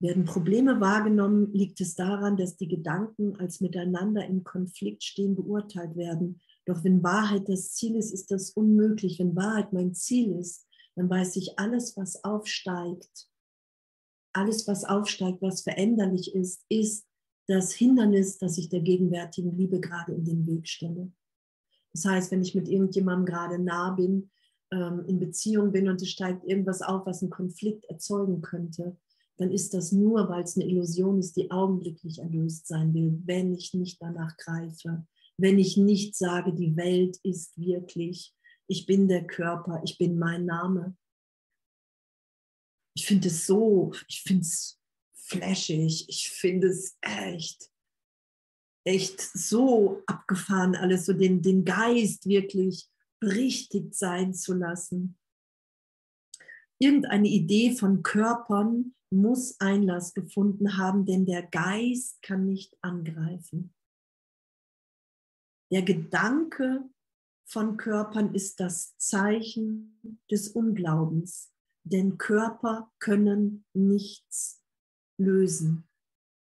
Werden 0.00 0.24
Probleme 0.24 0.80
wahrgenommen, 0.80 1.52
liegt 1.52 1.80
es 1.80 1.96
daran, 1.96 2.36
dass 2.36 2.56
die 2.56 2.68
Gedanken 2.68 3.36
als 3.36 3.60
miteinander 3.60 4.24
im 4.26 4.44
Konflikt 4.44 5.02
stehen 5.02 5.34
beurteilt 5.34 5.96
werden. 5.96 6.40
Doch 6.66 6.84
wenn 6.84 7.02
Wahrheit 7.02 7.48
das 7.48 7.72
Ziel 7.72 7.96
ist, 7.96 8.12
ist 8.12 8.30
das 8.30 8.50
unmöglich. 8.50 9.18
Wenn 9.18 9.34
Wahrheit 9.34 9.72
mein 9.72 9.94
Ziel 9.94 10.38
ist, 10.38 10.66
dann 10.94 11.10
weiß 11.10 11.36
ich, 11.36 11.58
alles, 11.58 11.96
was 11.96 12.22
aufsteigt, 12.24 13.28
alles, 14.32 14.68
was 14.68 14.84
aufsteigt, 14.84 15.42
was 15.42 15.62
veränderlich 15.62 16.34
ist, 16.34 16.64
ist 16.68 17.06
das 17.48 17.72
Hindernis, 17.72 18.38
das 18.38 18.58
ich 18.58 18.68
der 18.68 18.80
gegenwärtigen 18.80 19.56
Liebe 19.56 19.80
gerade 19.80 20.12
in 20.12 20.24
den 20.24 20.46
Weg 20.46 20.68
stelle. 20.68 21.12
Das 21.92 22.04
heißt, 22.04 22.30
wenn 22.30 22.42
ich 22.42 22.54
mit 22.54 22.68
irgendjemandem 22.68 23.26
gerade 23.26 23.58
nah 23.58 23.90
bin, 23.90 24.30
ähm, 24.70 25.04
in 25.06 25.18
Beziehung 25.18 25.72
bin 25.72 25.88
und 25.88 26.00
es 26.02 26.10
steigt 26.10 26.44
irgendwas 26.44 26.82
auf, 26.82 27.06
was 27.06 27.22
einen 27.22 27.30
Konflikt 27.30 27.84
erzeugen 27.86 28.42
könnte, 28.42 28.96
dann 29.38 29.50
ist 29.52 29.72
das 29.72 29.92
nur, 29.92 30.28
weil 30.28 30.42
es 30.42 30.56
eine 30.56 30.66
Illusion 30.66 31.18
ist, 31.18 31.36
die 31.36 31.50
augenblicklich 31.50 32.18
erlöst 32.18 32.66
sein 32.66 32.92
will, 32.92 33.20
wenn 33.24 33.54
ich 33.54 33.72
nicht 33.72 34.02
danach 34.02 34.36
greife, 34.36 35.06
wenn 35.38 35.58
ich 35.58 35.76
nicht 35.76 36.16
sage, 36.16 36.52
die 36.52 36.76
Welt 36.76 37.18
ist 37.22 37.56
wirklich, 37.56 38.34
ich 38.66 38.84
bin 38.84 39.08
der 39.08 39.26
Körper, 39.26 39.80
ich 39.84 39.96
bin 39.96 40.18
mein 40.18 40.44
Name. 40.44 40.96
Ich 42.94 43.06
finde 43.06 43.28
es 43.28 43.46
so, 43.46 43.92
ich 44.08 44.22
finde 44.22 44.42
es 44.42 44.80
flashig, 45.14 46.08
ich 46.08 46.28
finde 46.30 46.68
es 46.68 46.98
echt, 47.00 47.70
echt 48.84 49.20
so 49.20 50.02
abgefahren, 50.06 50.74
alles 50.74 51.06
so 51.06 51.12
den, 51.12 51.42
den 51.42 51.64
Geist 51.64 52.26
wirklich 52.26 52.88
berichtigt 53.20 53.94
sein 53.94 54.34
zu 54.34 54.54
lassen. 54.54 55.18
Irgendeine 56.80 57.28
Idee 57.28 57.74
von 57.76 58.02
Körpern 58.02 58.94
muss 59.10 59.58
Einlass 59.60 60.14
gefunden 60.14 60.76
haben, 60.76 61.06
denn 61.06 61.26
der 61.26 61.42
Geist 61.42 62.22
kann 62.22 62.44
nicht 62.44 62.76
angreifen. 62.82 63.74
Der 65.72 65.82
Gedanke 65.82 66.88
von 67.46 67.76
Körpern 67.76 68.34
ist 68.34 68.60
das 68.60 68.96
Zeichen 68.96 70.20
des 70.30 70.48
Unglaubens, 70.48 71.52
denn 71.82 72.18
Körper 72.18 72.92
können 72.98 73.64
nichts 73.74 74.62
lösen. 75.18 75.88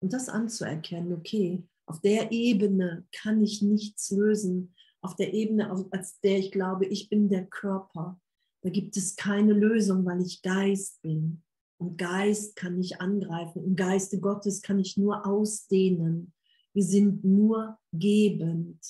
Und 0.02 0.12
das 0.12 0.28
anzuerkennen, 0.28 1.12
okay, 1.12 1.66
auf 1.86 2.00
der 2.00 2.32
Ebene 2.32 3.06
kann 3.12 3.42
ich 3.42 3.62
nichts 3.62 4.10
lösen, 4.10 4.74
auf 5.00 5.14
der 5.14 5.32
Ebene, 5.32 5.70
als 5.90 6.20
der 6.20 6.38
ich 6.38 6.50
glaube, 6.50 6.86
ich 6.86 7.08
bin 7.08 7.28
der 7.28 7.46
Körper. 7.46 8.20
Da 8.62 8.70
gibt 8.70 8.96
es 8.96 9.14
keine 9.14 9.52
Lösung, 9.52 10.04
weil 10.04 10.20
ich 10.20 10.42
Geist 10.42 11.00
bin. 11.02 11.42
Und 11.78 11.98
Geist 11.98 12.56
kann 12.56 12.78
nicht 12.78 13.00
angreifen. 13.00 13.64
Im 13.64 13.76
Geiste 13.76 14.18
Gottes 14.18 14.62
kann 14.62 14.80
ich 14.80 14.96
nur 14.96 15.26
ausdehnen. 15.26 16.32
Wir 16.72 16.82
sind 16.82 17.22
nur 17.22 17.78
gebend. 17.92 18.80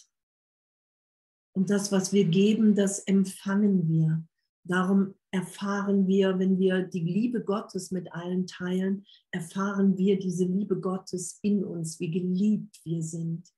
Und 1.52 1.70
das, 1.70 1.92
was 1.92 2.12
wir 2.12 2.24
geben, 2.24 2.74
das 2.74 3.00
empfangen 3.00 3.88
wir. 3.88 4.24
Darum 4.64 5.14
erfahren 5.36 6.08
wir, 6.08 6.38
wenn 6.38 6.58
wir 6.58 6.82
die 6.82 7.00
Liebe 7.00 7.44
Gottes 7.44 7.90
mit 7.90 8.12
allen 8.12 8.46
teilen, 8.46 9.04
erfahren 9.30 9.98
wir 9.98 10.18
diese 10.18 10.44
Liebe 10.44 10.80
Gottes 10.80 11.38
in 11.42 11.62
uns, 11.62 12.00
wie 12.00 12.10
geliebt 12.10 12.80
wir 12.84 13.02
sind. 13.02 13.52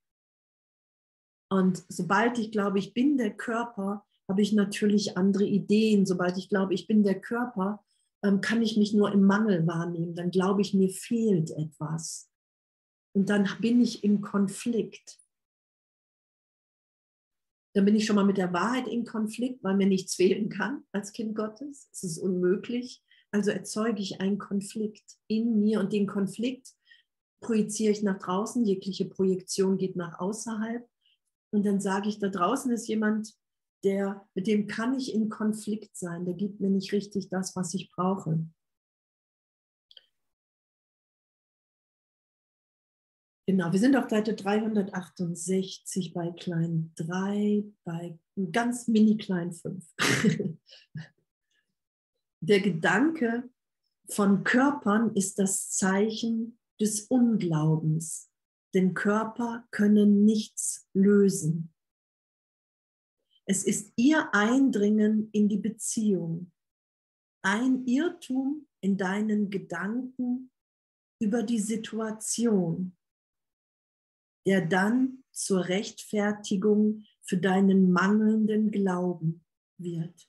Und 1.51 1.85
sobald 1.89 2.39
ich 2.39 2.51
glaube, 2.51 2.81
ich 2.81 2.93
bin 2.95 3.17
der 3.17 3.31
Körper, 3.31 4.05
habe 4.29 4.43
ich 4.43 4.53
natürlich 4.53 5.17
andere 5.17 5.45
Ideen. 5.45 6.05
Sobald 6.05 6.37
ich 6.37 6.49
glaube, 6.49 6.75
ich 6.75 6.87
bin 6.87 7.03
der 7.05 7.21
Körper, 7.21 7.83
ähm, 8.25 8.41
kann 8.41 8.61
ich 8.61 8.77
mich 8.77 8.93
nur 8.93 9.13
im 9.13 9.23
Mangel 9.23 9.67
wahrnehmen. 9.67 10.15
Dann 10.15 10.31
glaube 10.31 10.61
ich, 10.61 10.75
mir 10.75 10.91
fehlt 10.91 11.51
etwas. 11.53 12.29
Und 13.15 13.31
dann 13.31 13.49
bin 13.61 13.81
ich 13.81 14.05
im 14.05 14.21
Konflikt. 14.21 15.19
Dann 17.79 17.85
bin 17.85 17.95
ich 17.95 18.07
schon 18.07 18.17
mal 18.17 18.25
mit 18.25 18.39
der 18.39 18.53
Wahrheit 18.53 18.89
in 18.89 19.05
Konflikt, 19.05 19.63
weil 19.63 19.77
mir 19.77 19.87
nichts 19.87 20.17
fehlen 20.17 20.49
kann 20.49 20.83
als 20.91 21.13
Kind 21.13 21.37
Gottes. 21.37 21.89
Es 21.93 22.03
ist 22.03 22.19
unmöglich. 22.19 23.05
Also 23.31 23.53
erzeuge 23.53 24.03
ich 24.03 24.21
einen 24.21 24.37
Konflikt 24.37 25.05
in 25.29 25.61
mir 25.61 25.79
und 25.79 25.93
den 25.93 26.09
Konflikt 26.09 26.75
projiziere 27.41 27.93
ich 27.93 28.03
nach 28.03 28.19
draußen. 28.19 28.65
Jegliche 28.65 29.05
Projektion 29.05 29.79
geht 29.79 29.95
nach 29.95 30.19
außerhalb. 30.19 30.89
Und 31.53 31.65
dann 31.65 31.81
sage 31.81 32.09
ich, 32.09 32.19
da 32.19 32.31
draußen 32.31 32.73
ist 32.73 32.89
jemand, 32.89 33.33
der, 33.85 34.27
mit 34.35 34.49
dem 34.49 34.67
kann 34.67 34.99
ich 34.99 35.15
in 35.15 35.29
Konflikt 35.29 35.97
sein, 35.97 36.25
der 36.25 36.35
gibt 36.35 36.59
mir 36.59 36.71
nicht 36.71 36.93
richtig 36.93 37.29
das, 37.29 37.55
was 37.55 37.75
ich 37.75 37.93
brauche. 37.93 38.45
Genau, 43.49 43.73
wir 43.73 43.81
sind 43.81 43.97
auf 43.97 44.11
Seite 44.11 44.35
368 44.35 46.13
bei 46.13 46.33
klein 46.33 46.93
3, 46.97 47.65
bei 47.83 48.19
ganz 48.53 48.89
mini 48.89 49.17
klein 49.17 49.53
5. 49.53 49.87
Der 52.41 52.61
Gedanke 52.61 53.49
von 54.11 54.45
Körpern 54.45 55.17
ist 55.17 55.39
das 55.39 55.71
Zeichen 55.71 56.59
des 56.79 57.07
Unglaubens, 57.07 58.31
denn 58.75 58.93
Körper 58.93 59.67
können 59.71 60.27
nichts 60.27 60.87
lösen. 60.93 61.73
Es 63.47 63.65
ist 63.65 63.95
ihr 63.97 64.29
Eindringen 64.35 65.31
in 65.33 65.49
die 65.49 65.57
Beziehung, 65.57 66.53
ein 67.43 67.87
Irrtum 67.87 68.69
in 68.83 68.99
deinen 68.99 69.49
Gedanken 69.49 70.51
über 71.19 71.43
die 71.43 71.61
Situation, 71.61 72.95
der 74.49 74.65
dann 74.65 75.25
zur 75.31 75.69
Rechtfertigung 75.69 77.05
für 77.21 77.37
deinen 77.37 77.93
mangelnden 77.93 78.71
Glauben 78.71 79.45
wird. 79.77 80.27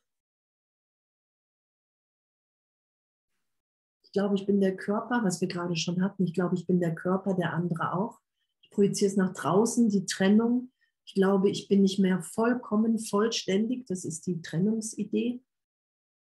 Ich 4.04 4.12
glaube, 4.12 4.36
ich 4.36 4.46
bin 4.46 4.60
der 4.60 4.76
Körper, 4.76 5.24
was 5.24 5.40
wir 5.40 5.48
gerade 5.48 5.78
schon 5.78 6.04
hatten. 6.04 6.26
Ich 6.26 6.34
glaube, 6.34 6.56
ich 6.56 6.68
bin 6.68 6.82
der 6.82 6.96
Körper, 6.96 7.34
der 7.34 7.54
andere 7.54 7.94
auch. 7.94 8.20
Ich 8.62 8.70
projiziere 8.72 9.10
es 9.10 9.16
nach 9.16 9.34
draußen, 9.34 9.88
die 9.88 10.06
Trennung. 10.06 10.74
Ich 11.06 11.14
glaube, 11.14 11.50
ich 11.50 11.70
bin 11.70 11.82
nicht 11.82 12.00
mehr 12.00 12.22
vollkommen 12.22 13.00
vollständig. 13.00 13.86
Das 13.86 14.04
ist 14.04 14.28
die 14.28 14.42
Trennungsidee. 14.42 15.42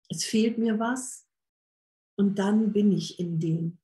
Es 0.08 0.24
fehlt 0.24 0.56
mir 0.56 0.78
was 0.78 1.28
und 2.16 2.38
dann 2.38 2.72
bin 2.72 2.92
ich 2.92 3.20
in 3.20 3.38
dem. 3.40 3.78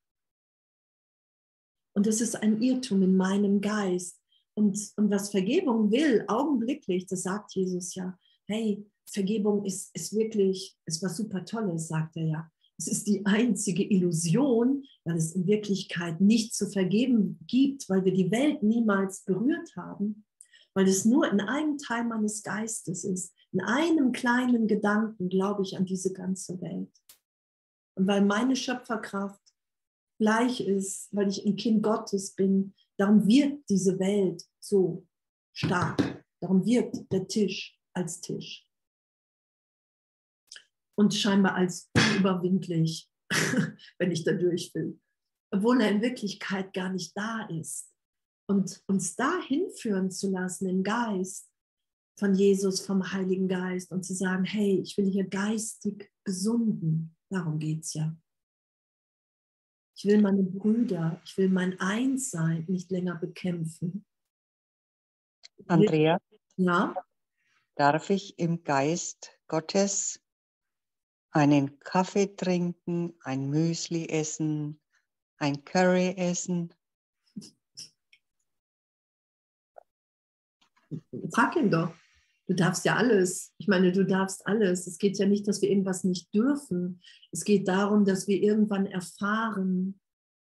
Und 1.95 2.07
das 2.07 2.21
ist 2.21 2.37
ein 2.37 2.61
Irrtum 2.61 3.03
in 3.03 3.17
meinem 3.17 3.61
Geist. 3.61 4.21
Und, 4.55 4.79
und 4.97 5.11
was 5.11 5.31
Vergebung 5.31 5.91
will, 5.91 6.25
augenblicklich, 6.29 7.07
das 7.07 7.23
sagt 7.23 7.55
Jesus 7.55 7.95
ja, 7.95 8.17
hey, 8.47 8.85
Vergebung 9.07 9.65
ist, 9.65 9.95
ist 9.95 10.15
wirklich, 10.15 10.77
ist 10.87 11.03
was 11.03 11.17
super 11.17 11.45
Tolles, 11.45 11.89
sagt 11.89 12.17
er 12.17 12.25
ja. 12.25 12.51
Es 12.79 12.87
ist 12.87 13.07
die 13.07 13.25
einzige 13.27 13.85
Illusion, 13.85 14.85
weil 15.05 15.17
es 15.17 15.33
in 15.33 15.47
Wirklichkeit 15.47 16.21
nicht 16.21 16.55
zu 16.55 16.71
vergeben 16.71 17.39
gibt, 17.47 17.89
weil 17.89 18.05
wir 18.05 18.13
die 18.13 18.31
Welt 18.31 18.63
niemals 18.63 19.25
berührt 19.25 19.75
haben 19.77 20.25
weil 20.75 20.89
es 20.89 21.05
nur 21.05 21.31
in 21.31 21.41
einem 21.41 21.79
Teil 21.79 22.05
meines 22.05 22.43
Geistes 22.43 23.05
ist. 23.05 23.35
In 23.53 23.61
einem 23.61 24.13
kleinen 24.13 24.69
Gedanken 24.69 25.29
glaube 25.29 25.63
ich 25.63 25.77
an 25.77 25.85
diese 25.85 26.13
ganze 26.13 26.61
Welt. 26.61 26.91
Und 27.97 28.07
weil 28.07 28.25
meine 28.25 28.57
Schöpferkraft 28.57 29.41
gleich 30.21 30.61
ist, 30.61 31.09
weil 31.13 31.29
ich 31.29 31.45
ein 31.47 31.57
Kind 31.57 31.83
Gottes 31.83 32.35
bin, 32.35 32.75
darum 32.99 33.27
wirkt 33.27 33.69
diese 33.71 33.99
Welt 33.99 34.45
so 34.61 35.07
stark. 35.53 36.25
Darum 36.41 36.65
wirkt 36.65 37.11
der 37.11 37.27
Tisch 37.27 37.79
als 37.95 38.21
Tisch. 38.21 38.69
Und 40.97 41.15
scheinbar 41.15 41.55
als 41.55 41.91
unüberwindlich, 41.97 43.11
wenn 43.99 44.11
ich 44.11 44.25
da 44.25 44.33
durch 44.33 44.75
will. 44.75 45.01
Obwohl 45.53 45.81
er 45.81 45.91
in 45.91 46.03
Wirklichkeit 46.03 46.75
gar 46.75 46.93
nicht 46.93 47.17
da 47.17 47.47
ist 47.47 47.91
und 48.47 48.83
uns 48.89 49.17
dahin 49.17 49.71
führen 49.71 50.11
zu 50.11 50.31
lassen 50.31 50.69
im 50.69 50.83
Geist 50.83 51.51
von 52.19 52.35
Jesus, 52.35 52.85
vom 52.85 53.11
Heiligen 53.13 53.49
Geist 53.49 53.91
und 53.91 54.05
zu 54.05 54.13
sagen, 54.13 54.45
hey, 54.45 54.81
ich 54.81 54.99
will 54.99 55.11
hier 55.11 55.27
geistig 55.27 56.13
gesunden. 56.25 57.17
Darum 57.31 57.59
geht 57.59 57.85
es 57.85 57.95
ja. 57.95 58.15
Ich 60.03 60.07
will 60.07 60.23
meine 60.23 60.43
Brüder, 60.43 61.21
ich 61.27 61.37
will 61.37 61.51
mein 61.51 61.79
Einssein 61.79 62.65
nicht 62.69 62.91
länger 62.91 63.17
bekämpfen. 63.17 64.07
Andrea, 65.67 66.19
ja? 66.57 66.95
darf 67.75 68.09
ich 68.09 68.39
im 68.39 68.65
Geist 68.65 69.39
Gottes 69.47 70.25
einen 71.33 71.79
Kaffee 71.81 72.35
trinken, 72.35 73.13
ein 73.25 73.51
Müsli 73.51 74.09
essen, 74.09 74.81
ein 75.37 75.67
Curry 75.67 76.15
essen? 76.17 76.73
Frag 81.31 81.57
ihn 81.57 81.71
doch. 81.71 81.93
Du 82.51 82.57
darfst 82.57 82.85
ja 82.85 82.97
alles. 82.97 83.55
Ich 83.59 83.69
meine, 83.69 83.93
du 83.93 84.05
darfst 84.05 84.45
alles. 84.45 84.89
Es 84.89 84.99
geht 84.99 85.17
ja 85.19 85.27
nicht, 85.27 85.47
dass 85.47 85.63
wir 85.63 85.71
irgendwas 85.71 86.03
nicht 86.03 86.35
dürfen. 86.35 87.01
Es 87.31 87.45
geht 87.45 87.69
darum, 87.69 88.05
dass 88.05 88.27
wir 88.27 88.43
irgendwann 88.43 88.87
erfahren, 88.87 90.01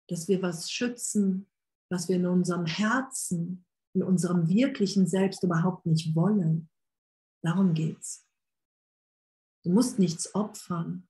dass 0.06 0.28
wir 0.28 0.42
was 0.42 0.70
schützen, 0.70 1.46
was 1.88 2.10
wir 2.10 2.16
in 2.16 2.26
unserem 2.26 2.66
Herzen, 2.66 3.64
in 3.94 4.02
unserem 4.02 4.46
wirklichen 4.46 5.06
Selbst 5.06 5.42
überhaupt 5.42 5.86
nicht 5.86 6.14
wollen. 6.14 6.68
Darum 7.42 7.72
geht's. 7.72 8.26
Du 9.64 9.70
musst 9.70 9.98
nichts 9.98 10.34
opfern. 10.34 11.08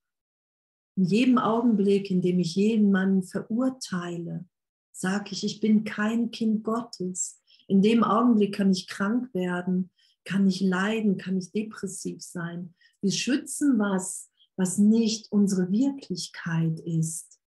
In 0.96 1.06
jedem 1.06 1.38
Augenblick, 1.38 2.12
in 2.12 2.22
dem 2.22 2.38
ich 2.38 2.54
jeden 2.54 2.92
Mann 2.92 3.24
verurteile, 3.24 4.46
sage 4.92 5.32
ich, 5.32 5.42
ich 5.42 5.58
bin 5.58 5.82
kein 5.82 6.30
Kind 6.30 6.62
Gottes. 6.62 7.42
In 7.66 7.82
dem 7.82 8.04
Augenblick 8.04 8.54
kann 8.54 8.70
ich 8.70 8.86
krank 8.86 9.34
werden, 9.34 9.90
kann 10.26 10.46
ich 10.46 10.60
leiden, 10.60 11.16
kann 11.16 11.38
ich 11.38 11.52
depressiv 11.52 12.22
sein. 12.22 12.74
Wir 13.00 13.12
schützen 13.12 13.78
was, 13.78 14.30
was 14.56 14.76
nicht 14.76 15.30
unsere 15.32 15.70
Wirklichkeit 15.70 16.80
ist. 16.80 17.40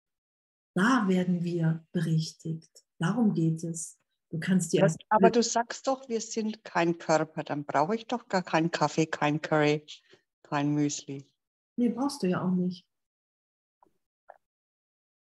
Da 0.73 1.07
werden 1.07 1.43
wir 1.43 1.85
berichtigt. 1.91 2.85
Darum 2.97 3.33
geht 3.33 3.63
es. 3.63 3.99
Du 4.31 4.39
kannst 4.39 4.73
dir. 4.73 4.93
aber 5.09 5.31
du 5.31 5.43
sagst 5.43 5.87
doch, 5.87 6.07
wir 6.07 6.21
sind 6.21 6.63
kein 6.63 6.97
Körper. 6.97 7.43
Dann 7.43 7.65
brauche 7.65 7.95
ich 7.95 8.05
doch 8.07 8.27
gar 8.27 8.43
keinen 8.43 8.71
Kaffee, 8.71 9.07
kein 9.07 9.41
Curry, 9.41 9.85
kein 10.43 10.73
Müsli. 10.73 11.27
Nee, 11.75 11.89
brauchst 11.89 12.23
du 12.23 12.27
ja 12.27 12.43
auch 12.43 12.51
nicht. 12.51 12.85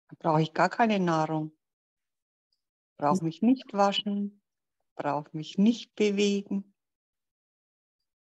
Dann 0.10 0.18
brauche 0.20 0.42
ich 0.42 0.54
gar 0.54 0.70
keine 0.70 1.00
Nahrung. 1.00 1.56
Brauche 2.98 3.24
mich 3.24 3.42
nicht 3.42 3.74
waschen, 3.74 4.42
brauche 4.96 5.30
mich 5.34 5.58
nicht 5.58 5.94
bewegen. 5.96 6.75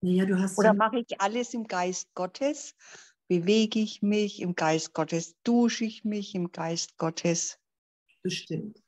Naja, 0.02 0.24
du 0.24 0.38
hast 0.38 0.58
Oder 0.58 0.72
mache 0.72 1.00
ich 1.00 1.20
alles 1.20 1.52
im 1.54 1.64
Geist 1.64 2.08
Gottes? 2.14 2.74
Bewege 3.28 3.80
ich 3.80 4.02
mich 4.02 4.40
im 4.40 4.54
Geist 4.54 4.94
Gottes? 4.94 5.36
Dusche 5.44 5.84
ich 5.84 6.04
mich 6.04 6.34
im 6.34 6.52
Geist 6.52 6.96
Gottes? 6.96 7.58
Bestimmt. 8.22 8.82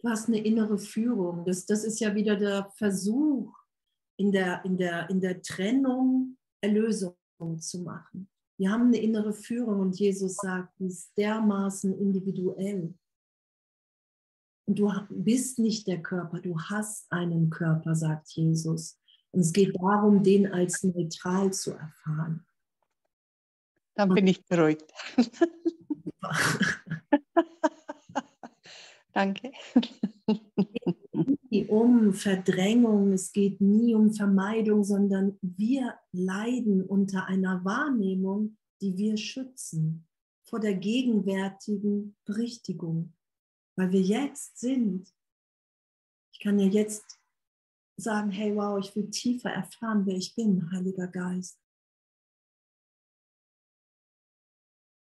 Du 0.00 0.08
hast 0.08 0.28
eine 0.28 0.38
innere 0.38 0.78
Führung. 0.78 1.44
Das, 1.44 1.64
das 1.66 1.84
ist 1.84 2.00
ja 2.00 2.14
wieder 2.14 2.36
der 2.36 2.70
Versuch, 2.76 3.54
in 4.16 4.32
der, 4.32 4.64
in, 4.64 4.76
der, 4.76 5.08
in 5.08 5.20
der 5.20 5.40
Trennung 5.40 6.36
Erlösung 6.60 7.16
zu 7.58 7.80
machen. 7.80 8.28
Wir 8.56 8.70
haben 8.70 8.86
eine 8.86 8.98
innere 8.98 9.32
Führung 9.32 9.80
und 9.80 9.98
Jesus 9.98 10.36
sagt, 10.36 10.78
die 10.78 10.86
ist 10.86 11.16
dermaßen 11.16 11.98
individuell. 11.98 12.94
Und 14.66 14.78
du 14.78 14.90
bist 15.10 15.58
nicht 15.58 15.86
der 15.86 16.02
Körper, 16.02 16.40
du 16.40 16.58
hast 16.58 17.10
einen 17.10 17.50
Körper, 17.50 17.94
sagt 17.94 18.30
Jesus. 18.30 18.98
Und 19.34 19.40
es 19.40 19.52
geht 19.52 19.76
darum, 19.76 20.22
den 20.22 20.50
als 20.52 20.82
neutral 20.84 21.52
zu 21.52 21.72
erfahren. 21.72 22.46
Dann 23.94 24.08
bin 24.14 24.26
ich 24.26 24.44
beruhigt. 24.46 24.90
Danke. 29.12 29.52
Es 30.26 30.40
geht 31.12 31.50
nie 31.50 31.66
um 31.66 32.14
Verdrängung, 32.14 33.12
es 33.12 33.32
geht 33.32 33.60
nie 33.60 33.94
um 33.94 34.12
Vermeidung, 34.12 34.82
sondern 34.82 35.38
wir 35.42 35.94
leiden 36.10 36.82
unter 36.84 37.26
einer 37.26 37.64
Wahrnehmung, 37.64 38.56
die 38.80 38.96
wir 38.96 39.16
schützen 39.16 40.08
vor 40.42 40.58
der 40.58 40.74
gegenwärtigen 40.74 42.16
Berichtigung 42.24 43.12
weil 43.76 43.92
wir 43.92 44.00
jetzt 44.00 44.58
sind. 44.58 45.12
Ich 46.32 46.40
kann 46.40 46.58
ja 46.58 46.66
jetzt 46.66 47.18
sagen, 47.96 48.30
hey, 48.30 48.54
wow, 48.54 48.78
ich 48.78 48.94
will 48.96 49.10
tiefer 49.10 49.50
erfahren, 49.50 50.04
wer 50.06 50.16
ich 50.16 50.34
bin, 50.34 50.70
Heiliger 50.72 51.08
Geist. 51.08 51.60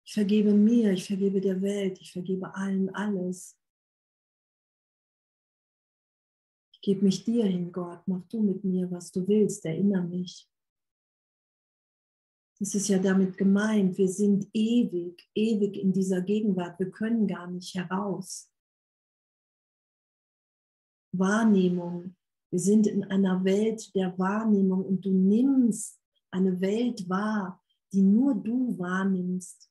Ich 0.07 0.15
vergebe 0.15 0.53
mir, 0.53 0.93
ich 0.93 1.07
vergebe 1.07 1.41
der 1.41 1.61
Welt, 1.63 2.01
ich 2.01 2.13
vergebe 2.13 2.53
allen 2.55 2.93
alles. 2.95 3.57
Ich 6.73 6.81
gebe 6.81 7.05
mich 7.05 7.23
dir 7.23 7.45
hin, 7.45 7.71
Gott, 7.71 8.03
mach 8.09 8.27
du 8.29 8.43
mit 8.43 8.65
mir, 8.65 8.91
was 8.91 9.13
du 9.13 9.27
willst, 9.29 9.65
erinnere 9.65 10.03
mich. 10.03 10.51
Das 12.59 12.75
ist 12.75 12.89
ja 12.89 12.99
damit 12.99 13.39
gemeint, 13.39 13.97
wir 13.97 14.09
sind 14.09 14.49
ewig, 14.53 15.31
ewig 15.35 15.77
in 15.77 15.93
dieser 15.93 16.21
Gegenwart, 16.21 16.79
wir 16.79 16.91
können 16.91 17.27
gar 17.27 17.47
nicht 17.47 17.75
heraus. 17.75 18.51
Wahrnehmung. 21.13 22.17
Wir 22.51 22.59
sind 22.59 22.87
in 22.87 23.05
einer 23.05 23.45
Welt 23.45 23.95
der 23.95 24.19
Wahrnehmung 24.19 24.85
und 24.85 25.05
du 25.05 25.11
nimmst 25.11 26.01
eine 26.33 26.61
Welt 26.61 27.09
wahr, 27.09 27.63
die 27.93 28.03
nur 28.03 28.35
du 28.35 28.77
wahrnimmst. 28.79 29.71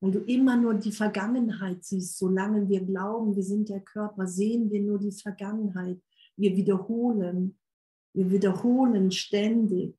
Weil 0.00 0.12
du 0.12 0.20
immer 0.20 0.56
nur 0.56 0.74
die 0.74 0.92
Vergangenheit 0.92 1.84
siehst. 1.84 2.18
Solange 2.18 2.68
wir 2.68 2.84
glauben, 2.84 3.34
wir 3.34 3.42
sind 3.42 3.68
der 3.68 3.80
Körper, 3.80 4.26
sehen 4.26 4.70
wir 4.70 4.80
nur 4.80 4.98
die 4.98 5.12
Vergangenheit. 5.12 6.00
Wir 6.36 6.56
wiederholen. 6.56 7.58
Wir 8.14 8.30
wiederholen 8.30 9.10
ständig. 9.10 9.98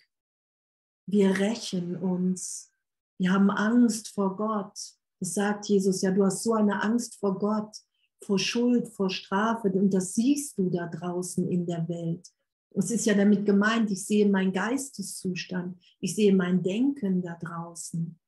Wir 1.06 1.38
rächen 1.38 1.96
uns. 1.98 2.74
Wir 3.20 3.34
haben 3.34 3.52
Angst 3.52 4.10
vor 4.10 4.36
Gott. 4.38 4.78
Das 5.20 5.34
sagt 5.34 5.68
Jesus, 5.68 6.02
ja, 6.02 6.12
du 6.12 6.24
hast 6.24 6.44
so 6.44 6.54
eine 6.54 6.82
Angst 6.82 7.20
vor 7.20 7.38
Gott 7.38 7.76
vor 8.24 8.40
Schuld, 8.40 8.88
vor 8.90 9.10
Strafe. 9.10 9.70
Und 9.72 9.94
das 9.94 10.16
siehst 10.16 10.58
du 10.58 10.70
da 10.70 10.88
draußen 10.88 11.48
in 11.50 11.66
der 11.66 11.88
Welt. 11.88 12.28
Es 12.72 12.92
ist 12.92 13.06
ja 13.06 13.14
damit 13.14 13.46
gemeint, 13.46 13.90
ich 13.92 14.06
sehe 14.06 14.30
meinen 14.30 14.54
Geisteszustand, 14.54 15.78
ich 16.00 16.16
sehe 16.16 16.36
mein 16.36 16.62
Denken 16.62 17.22
da 17.22 17.36
draußen. 17.36 18.20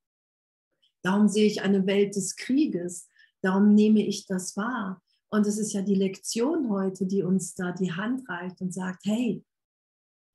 Darum 1.03 1.27
sehe 1.27 1.45
ich 1.45 1.61
eine 1.61 1.85
Welt 1.85 2.15
des 2.15 2.35
Krieges, 2.35 3.07
darum 3.41 3.73
nehme 3.75 4.05
ich 4.05 4.25
das 4.25 4.57
wahr. 4.57 5.01
Und 5.29 5.47
es 5.47 5.57
ist 5.57 5.73
ja 5.73 5.81
die 5.81 5.95
Lektion 5.95 6.69
heute, 6.69 7.05
die 7.05 7.23
uns 7.23 7.53
da 7.53 7.71
die 7.71 7.91
Hand 7.91 8.27
reicht 8.27 8.61
und 8.61 8.73
sagt, 8.73 9.05
hey, 9.05 9.43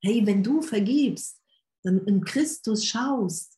hey, 0.01 0.25
wenn 0.25 0.43
du 0.43 0.61
vergibst, 0.61 1.41
dann 1.83 2.05
in 2.05 2.23
Christus 2.23 2.85
schaust, 2.85 3.57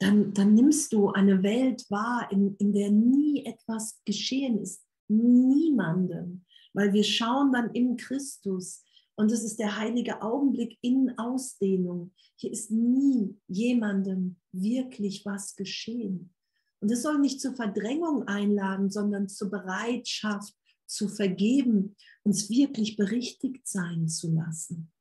dann, 0.00 0.32
dann 0.32 0.54
nimmst 0.54 0.92
du 0.92 1.10
eine 1.10 1.42
Welt 1.42 1.84
wahr, 1.90 2.28
in, 2.30 2.54
in 2.56 2.72
der 2.72 2.90
nie 2.90 3.44
etwas 3.44 4.00
geschehen 4.04 4.58
ist, 4.58 4.84
niemandem, 5.08 6.44
weil 6.72 6.92
wir 6.92 7.04
schauen 7.04 7.52
dann 7.52 7.70
in 7.72 7.96
Christus 7.96 8.84
und 9.16 9.32
es 9.32 9.42
ist 9.42 9.58
der 9.58 9.76
heilige 9.76 10.22
Augenblick 10.22 10.78
in 10.80 11.18
Ausdehnung. 11.18 12.12
Hier 12.36 12.52
ist 12.52 12.70
nie 12.70 13.36
jemandem 13.48 14.36
wirklich 14.52 15.26
was 15.26 15.56
geschehen. 15.56 16.32
Und 16.80 16.92
es 16.92 17.02
soll 17.02 17.18
nicht 17.18 17.40
zur 17.40 17.54
Verdrängung 17.54 18.28
einladen, 18.28 18.90
sondern 18.90 19.28
zur 19.28 19.50
Bereitschaft 19.50 20.54
zu 20.86 21.08
vergeben, 21.08 21.96
uns 22.22 22.48
wirklich 22.48 22.96
berichtigt 22.96 23.66
sein 23.66 24.08
zu 24.08 24.32
lassen. 24.32 24.92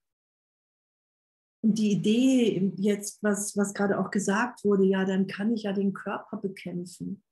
Und 1.62 1.78
die 1.78 1.92
Idee 1.92 2.74
jetzt, 2.78 3.22
was, 3.22 3.56
was 3.56 3.74
gerade 3.74 4.00
auch 4.00 4.10
gesagt 4.10 4.64
wurde, 4.64 4.86
ja, 4.86 5.06
dann 5.06 5.28
kann 5.28 5.54
ich 5.54 5.64
ja 5.64 5.74
den 5.74 5.94
Körper 5.94 6.38
bekämpfen. 6.38 7.24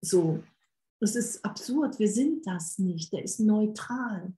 So, 0.00 0.44
das 1.00 1.14
ist 1.14 1.44
absurd, 1.44 1.98
wir 1.98 2.08
sind 2.08 2.46
das 2.46 2.78
nicht. 2.78 3.12
Der 3.12 3.22
ist 3.22 3.40
neutral. 3.40 4.34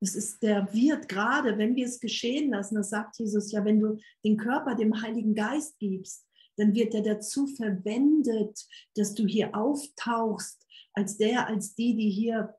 Das 0.00 0.14
ist, 0.14 0.42
der 0.42 0.72
wird 0.72 1.08
gerade, 1.08 1.56
wenn 1.56 1.76
wir 1.76 1.86
es 1.86 2.00
geschehen 2.00 2.50
lassen, 2.50 2.74
das 2.74 2.90
sagt 2.90 3.18
Jesus 3.18 3.52
ja, 3.52 3.64
wenn 3.64 3.80
du 3.80 3.98
den 4.24 4.36
Körper 4.36 4.74
dem 4.74 5.00
Heiligen 5.00 5.34
Geist 5.34 5.78
gibst, 5.78 6.26
dann 6.56 6.74
wird 6.74 6.94
er 6.94 7.02
dazu 7.02 7.46
verwendet, 7.46 8.66
dass 8.94 9.14
du 9.14 9.26
hier 9.26 9.54
auftauchst, 9.54 10.66
als 10.92 11.16
der, 11.16 11.48
als 11.48 11.74
die, 11.74 11.96
die 11.96 12.10
hier 12.10 12.54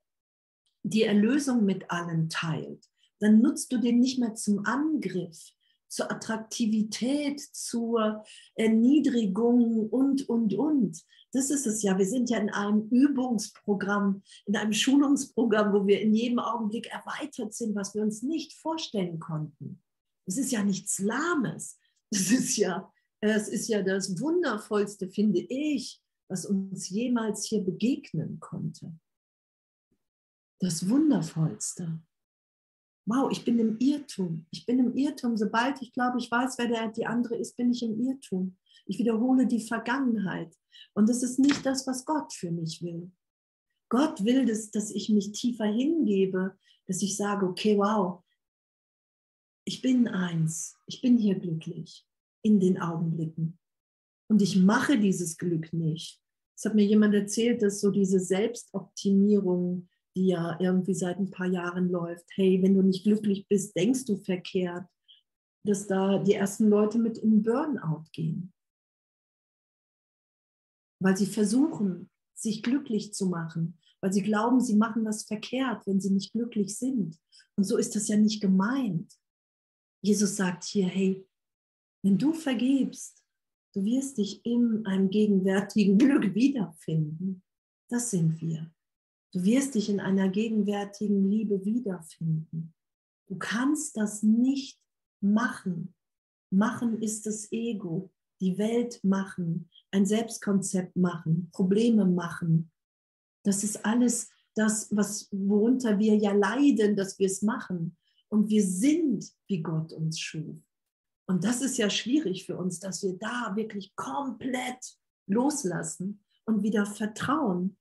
die 0.83 1.03
Erlösung 1.03 1.65
mit 1.65 1.89
allen 1.89 2.29
teilt. 2.29 2.85
Dann 3.19 3.41
nutzt 3.41 3.71
du 3.71 3.77
den 3.77 3.99
nicht 3.99 4.19
mehr 4.19 4.35
zum 4.35 4.65
Angriff, 4.65 5.54
zur 5.95 6.11
Attraktivität, 6.11 7.39
zur 7.39 8.23
Erniedrigung 8.55 9.89
und, 9.89 10.27
und, 10.27 10.53
und. 10.53 11.01
Das 11.31 11.49
ist 11.49 11.65
es 11.65 11.81
ja. 11.81 11.97
Wir 11.97 12.05
sind 12.05 12.29
ja 12.29 12.37
in 12.37 12.49
einem 12.49 12.87
Übungsprogramm, 12.89 14.21
in 14.45 14.55
einem 14.55 14.73
Schulungsprogramm, 14.73 15.73
wo 15.73 15.87
wir 15.87 16.01
in 16.01 16.13
jedem 16.13 16.39
Augenblick 16.39 16.87
erweitert 16.87 17.53
sind, 17.53 17.75
was 17.75 17.95
wir 17.95 18.01
uns 18.01 18.21
nicht 18.21 18.53
vorstellen 18.53 19.19
konnten. 19.19 19.81
Es 20.25 20.37
ist 20.37 20.51
ja 20.51 20.63
nichts 20.63 20.99
Lahmes. 20.99 21.79
Es 22.11 22.31
ist 22.31 22.57
ja, 22.57 22.91
es 23.21 23.47
ist 23.47 23.67
ja 23.67 23.81
das 23.81 24.19
Wundervollste, 24.19 25.09
finde 25.09 25.39
ich, 25.39 26.01
was 26.29 26.45
uns 26.45 26.89
jemals 26.89 27.45
hier 27.45 27.61
begegnen 27.63 28.39
konnte. 28.39 28.93
Das 30.59 30.87
Wundervollste 30.89 31.99
wow, 33.05 33.29
ich 33.31 33.43
bin 33.45 33.59
im 33.59 33.77
Irrtum. 33.79 34.45
Ich 34.51 34.65
bin 34.65 34.79
im 34.79 34.95
Irrtum. 34.95 35.37
Sobald 35.37 35.81
ich 35.81 35.93
glaube, 35.93 36.17
ich 36.17 36.29
weiß, 36.29 36.57
wer 36.57 36.67
der, 36.67 36.87
die 36.89 37.05
andere 37.05 37.35
ist, 37.35 37.55
bin 37.55 37.71
ich 37.71 37.83
im 37.83 37.99
Irrtum. 37.99 38.57
Ich 38.85 38.99
wiederhole 38.99 39.47
die 39.47 39.61
Vergangenheit. 39.61 40.55
Und 40.93 41.09
das 41.09 41.23
ist 41.23 41.39
nicht 41.39 41.65
das, 41.65 41.87
was 41.87 42.05
Gott 42.05 42.33
für 42.33 42.51
mich 42.51 42.81
will. 42.81 43.11
Gott 43.89 44.23
will, 44.25 44.45
das, 44.45 44.71
dass 44.71 44.91
ich 44.91 45.09
mich 45.09 45.31
tiefer 45.31 45.65
hingebe, 45.65 46.57
dass 46.87 47.01
ich 47.01 47.15
sage, 47.15 47.45
okay, 47.45 47.77
wow, 47.77 48.23
ich 49.65 49.81
bin 49.81 50.07
eins. 50.07 50.77
Ich 50.85 51.01
bin 51.01 51.17
hier 51.17 51.35
glücklich 51.35 52.05
in 52.41 52.59
den 52.59 52.79
Augenblicken. 52.79 53.57
Und 54.27 54.41
ich 54.41 54.55
mache 54.57 54.99
dieses 54.99 55.37
Glück 55.37 55.71
nicht. 55.73 56.21
Es 56.57 56.65
hat 56.65 56.75
mir 56.75 56.85
jemand 56.85 57.13
erzählt, 57.13 57.61
dass 57.61 57.81
so 57.81 57.91
diese 57.91 58.19
Selbstoptimierung 58.19 59.89
die 60.15 60.27
ja 60.27 60.57
irgendwie 60.59 60.93
seit 60.95 61.17
ein 61.17 61.31
paar 61.31 61.47
Jahren 61.47 61.89
läuft. 61.89 62.25
Hey, 62.35 62.61
wenn 62.63 62.73
du 62.73 62.81
nicht 62.81 63.03
glücklich 63.03 63.47
bist, 63.47 63.75
denkst 63.75 64.05
du 64.05 64.17
verkehrt. 64.17 64.85
dass 65.65 65.87
da 65.87 66.19
die 66.19 66.33
ersten 66.33 66.69
Leute 66.69 66.99
mit 66.99 67.17
in 67.17 67.41
Burnout 67.41 68.03
gehen, 68.11 68.53
weil 71.01 71.17
sie 71.17 71.25
versuchen, 71.25 72.11
sich 72.35 72.61
glücklich 72.61 73.13
zu 73.13 73.27
machen, 73.27 73.79
weil 74.01 74.13
sie 74.13 74.21
glauben, 74.21 74.61
sie 74.61 74.75
machen 74.75 75.05
das 75.05 75.23
verkehrt, 75.23 75.87
wenn 75.87 75.99
sie 75.99 76.11
nicht 76.11 76.33
glücklich 76.33 76.77
sind. 76.77 77.17
Und 77.57 77.63
so 77.63 77.77
ist 77.77 77.95
das 77.95 78.07
ja 78.07 78.17
nicht 78.17 78.41
gemeint. 78.41 79.11
Jesus 80.03 80.35
sagt 80.35 80.65
hier, 80.65 80.85
hey, 80.85 81.27
wenn 82.03 82.19
du 82.19 82.33
vergibst, 82.33 83.23
du 83.73 83.83
wirst 83.83 84.19
dich 84.19 84.45
in 84.45 84.85
einem 84.85 85.09
gegenwärtigen 85.09 85.97
Glück 85.97 86.35
wiederfinden. 86.35 87.41
Das 87.89 88.11
sind 88.11 88.39
wir. 88.39 88.71
Du 89.35 89.43
wirst 89.43 89.75
dich 89.75 89.89
in 89.89 89.99
einer 89.99 90.29
gegenwärtigen 90.29 91.29
Liebe 91.29 91.65
wiederfinden. 91.65 92.73
Du 93.27 93.37
kannst 93.37 93.97
das 93.97 94.23
nicht 94.23 94.79
machen. 95.19 95.93
Machen 96.53 97.01
ist 97.01 97.25
das 97.25 97.51
Ego, 97.51 98.13
die 98.39 98.57
Welt 98.57 99.03
machen, 99.03 99.69
ein 99.91 100.05
Selbstkonzept 100.05 100.95
machen, 100.95 101.49
Probleme 101.51 102.05
machen. 102.05 102.71
Das 103.43 103.65
ist 103.65 103.85
alles 103.85 104.29
das, 104.53 104.87
was, 104.95 105.27
worunter 105.33 105.99
wir 105.99 106.15
ja 106.15 106.31
leiden, 106.31 106.95
dass 106.95 107.19
wir 107.19 107.27
es 107.27 107.41
machen. 107.41 107.97
Und 108.29 108.47
wir 108.47 108.65
sind, 108.65 109.29
wie 109.49 109.61
Gott 109.61 109.91
uns 109.91 110.17
schuf. 110.17 110.55
Und 111.27 111.43
das 111.43 111.61
ist 111.61 111.77
ja 111.77 111.89
schwierig 111.89 112.45
für 112.45 112.55
uns, 112.55 112.79
dass 112.79 113.03
wir 113.03 113.17
da 113.17 113.53
wirklich 113.57 113.97
komplett 113.97 114.97
loslassen 115.27 116.23
und 116.45 116.63
wieder 116.63 116.85
vertrauen 116.85 117.77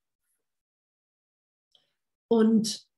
und 2.34 2.88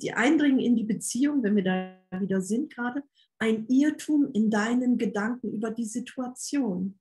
die 0.00 0.12
Eindringen 0.12 0.58
in 0.58 0.74
die 0.74 0.84
Beziehung, 0.84 1.42
wenn 1.44 1.54
wir 1.54 1.62
da 1.62 2.20
wieder 2.20 2.40
sind 2.40 2.74
gerade, 2.74 3.04
ein 3.38 3.66
Irrtum 3.68 4.30
in 4.32 4.50
deinen 4.50 4.98
Gedanken 4.98 5.52
über 5.52 5.70
die 5.70 5.84
Situation. 5.84 6.98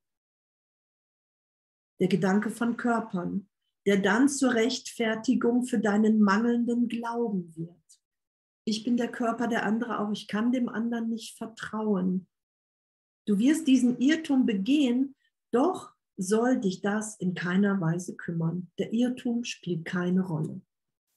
Der 2.00 2.08
Gedanke 2.08 2.52
von 2.52 2.78
Körpern, 2.78 3.50
der 3.88 3.98
dann 3.98 4.30
zur 4.30 4.54
Rechtfertigung 4.54 5.66
für 5.66 5.80
deinen 5.80 6.22
mangelnden 6.22 6.88
Glauben 6.88 7.56
wird. 7.56 7.78
Ich 8.66 8.84
bin 8.84 8.98
der 8.98 9.12
Körper 9.12 9.48
der 9.48 9.66
andere 9.66 10.00
auch, 10.00 10.12
ich 10.12 10.28
kann 10.28 10.52
dem 10.52 10.70
anderen 10.70 11.10
nicht 11.10 11.38
vertrauen. 11.38 12.28
Du 13.26 13.40
wirst 13.40 13.68
diesen 13.68 14.00
Irrtum 14.00 14.46
begehen, 14.46 15.16
doch 15.52 15.96
soll 16.22 16.60
dich 16.60 16.82
das 16.82 17.18
in 17.18 17.34
keiner 17.34 17.80
Weise 17.82 18.16
kümmern. 18.16 18.72
Der 18.78 18.94
Irrtum 18.94 19.44
spielt 19.44 19.86
keine 19.86 20.22
Rolle. 20.22 20.62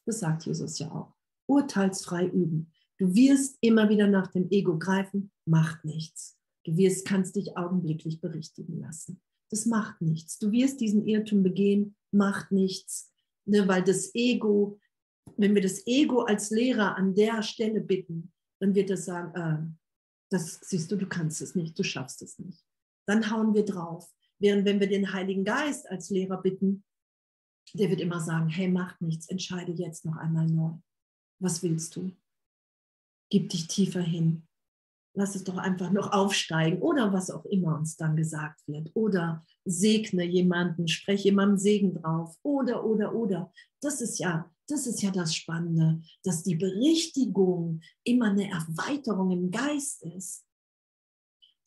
Das 0.07 0.21
sagt 0.21 0.47
Jesus 0.47 0.79
ja 0.79 0.91
auch. 0.91 1.15
Urteilsfrei 1.47 2.27
üben. 2.27 2.73
Du 2.99 3.15
wirst 3.15 3.59
immer 3.61 3.89
wieder 3.89 4.07
nach 4.07 4.29
dem 4.29 4.51
Ego 4.51 4.79
greifen, 4.79 5.31
macht 5.47 5.85
nichts. 5.85 6.39
Du 6.65 6.77
wirst, 6.77 7.07
kannst 7.07 7.37
dich 7.37 7.57
augenblicklich 7.57 8.21
berichtigen 8.21 8.81
lassen. 8.81 9.21
Das 9.51 9.67
macht 9.67 10.01
nichts. 10.01 10.39
Du 10.39 10.53
wirst 10.53 10.81
diesen 10.81 11.07
Irrtum 11.07 11.43
begehen, 11.43 11.97
macht 12.13 12.53
nichts. 12.53 13.13
Ne, 13.47 13.69
weil 13.69 13.83
das 13.85 14.15
Ego, 14.15 14.79
wenn 15.37 15.55
wir 15.55 15.63
das 15.63 15.87
Ego 15.87 16.23
als 16.23 16.51
Lehrer 16.51 16.97
an 16.97 17.15
der 17.15 17.43
Stelle 17.43 17.81
bitten, 17.81 18.33
dann 18.61 18.75
wird 18.75 18.91
es 18.91 19.05
sagen, 19.05 19.35
äh, 19.35 19.85
das 20.31 20.61
siehst 20.63 20.91
du, 20.91 20.97
du 20.97 21.07
kannst 21.07 21.43
es 21.43 21.55
nicht, 21.55 21.79
du 21.79 21.83
schaffst 21.83 22.23
es 22.23 22.39
nicht. 22.39 22.65
Dann 23.07 23.31
hauen 23.31 23.53
wir 23.53 23.65
drauf. 23.65 24.11
Während 24.41 24.65
wenn 24.65 24.81
wir 24.81 24.89
den 24.89 25.13
Heiligen 25.13 25.45
Geist 25.45 25.89
als 25.91 26.11
Lehrer 26.11 26.41
bitten, 26.41 26.85
der 27.73 27.91
wird 27.91 28.01
immer 28.01 28.21
sagen, 28.21 28.49
hey, 28.49 28.69
macht 28.69 29.01
nichts, 29.01 29.29
entscheide 29.29 29.73
jetzt 29.73 30.05
noch 30.05 30.17
einmal 30.17 30.47
neu. 30.47 30.73
Was 31.41 31.63
willst 31.63 31.97
du? 31.97 32.13
Gib 33.31 33.51
dich 33.51 33.67
tiefer 33.67 34.01
hin. 34.01 34.47
Lass 35.17 35.35
es 35.35 35.45
doch 35.45 35.57
einfach 35.57 35.91
noch 35.91 36.13
aufsteigen 36.13 36.83
oder 36.83 37.13
was 37.13 37.31
auch 37.31 37.45
immer 37.45 37.77
uns 37.79 37.97
dann 37.97 38.17
gesagt 38.17 38.61
wird. 38.67 38.91
Oder 38.95 39.45
segne 39.65 40.25
jemanden, 40.25 40.89
spreche 40.89 41.25
jemandem 41.25 41.59
Segen 41.59 41.95
drauf. 41.95 42.37
Oder, 42.43 42.85
oder, 42.85 43.15
oder. 43.15 43.53
Das 43.81 44.01
ist 44.01 44.19
ja, 44.19 44.51
das 44.69 44.87
ist 44.87 45.03
ja 45.03 45.11
das 45.11 45.35
Spannende, 45.35 46.03
dass 46.25 46.43
die 46.43 46.57
Berichtigung 46.57 47.81
immer 48.03 48.31
eine 48.31 48.51
Erweiterung 48.51 49.31
im 49.31 49.51
Geist 49.51 50.03
ist. 50.03 50.45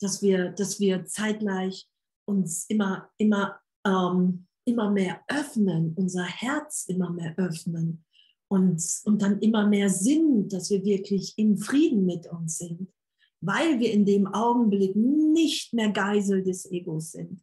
Dass 0.00 0.22
wir, 0.22 0.50
dass 0.50 0.78
wir 0.78 1.06
zeitgleich 1.06 1.88
uns 2.28 2.66
immer, 2.68 3.10
immer, 3.16 3.58
ähm, 3.86 4.46
immer 4.64 4.90
mehr 4.90 5.22
öffnen, 5.28 5.94
unser 5.96 6.24
Herz 6.24 6.84
immer 6.88 7.10
mehr 7.10 7.34
öffnen 7.38 8.04
und, 8.48 8.82
und 9.04 9.22
dann 9.22 9.40
immer 9.40 9.66
mehr 9.66 9.88
sind, 9.88 10.52
dass 10.52 10.70
wir 10.70 10.84
wirklich 10.84 11.34
im 11.38 11.56
Frieden 11.56 12.04
mit 12.04 12.26
uns 12.26 12.58
sind, 12.58 12.92
weil 13.40 13.80
wir 13.80 13.92
in 13.92 14.04
dem 14.04 14.26
Augenblick 14.26 14.94
nicht 14.94 15.72
mehr 15.72 15.90
Geisel 15.90 16.42
des 16.42 16.70
Egos 16.70 17.12
sind. 17.12 17.42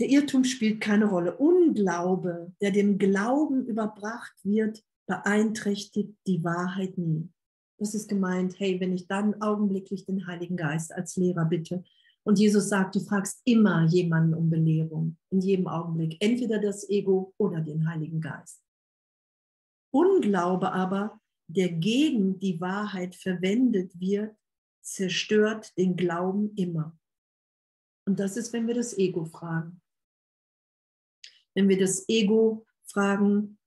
Der 0.00 0.08
Irrtum 0.08 0.44
spielt 0.44 0.80
keine 0.80 1.06
Rolle. 1.06 1.36
Unglaube, 1.36 2.54
der 2.60 2.70
dem 2.70 2.98
Glauben 2.98 3.66
überbracht 3.66 4.36
wird, 4.44 4.84
beeinträchtigt 5.06 6.16
die 6.26 6.44
Wahrheit 6.44 6.96
nie. 6.98 7.28
Das 7.78 7.94
ist 7.94 8.08
gemeint, 8.08 8.58
hey, 8.58 8.80
wenn 8.80 8.92
ich 8.92 9.06
dann 9.06 9.40
augenblicklich 9.40 10.04
den 10.04 10.26
Heiligen 10.26 10.56
Geist 10.56 10.92
als 10.92 11.16
Lehrer 11.16 11.44
bitte. 11.44 11.84
Und 12.24 12.38
Jesus 12.38 12.68
sagt, 12.68 12.96
du 12.96 13.00
fragst 13.00 13.40
immer 13.44 13.86
jemanden 13.86 14.34
um 14.34 14.50
Belehrung, 14.50 15.16
in 15.30 15.40
jedem 15.40 15.68
Augenblick, 15.68 16.16
entweder 16.20 16.58
das 16.58 16.88
Ego 16.88 17.32
oder 17.38 17.60
den 17.60 17.88
Heiligen 17.88 18.20
Geist. 18.20 18.62
Unglaube 19.90 20.72
aber, 20.72 21.20
der 21.46 21.70
gegen 21.70 22.38
die 22.38 22.60
Wahrheit 22.60 23.14
verwendet 23.14 23.98
wird, 23.98 24.36
zerstört 24.82 25.76
den 25.78 25.96
Glauben 25.96 26.54
immer. 26.56 26.98
Und 28.06 28.18
das 28.18 28.36
ist, 28.36 28.52
wenn 28.52 28.66
wir 28.66 28.74
das 28.74 28.96
Ego 28.98 29.24
fragen. 29.24 29.80
Wenn 31.54 31.68
wir 31.68 31.78
das 31.78 32.08
Ego 32.08 32.66
fragen, 32.84 33.58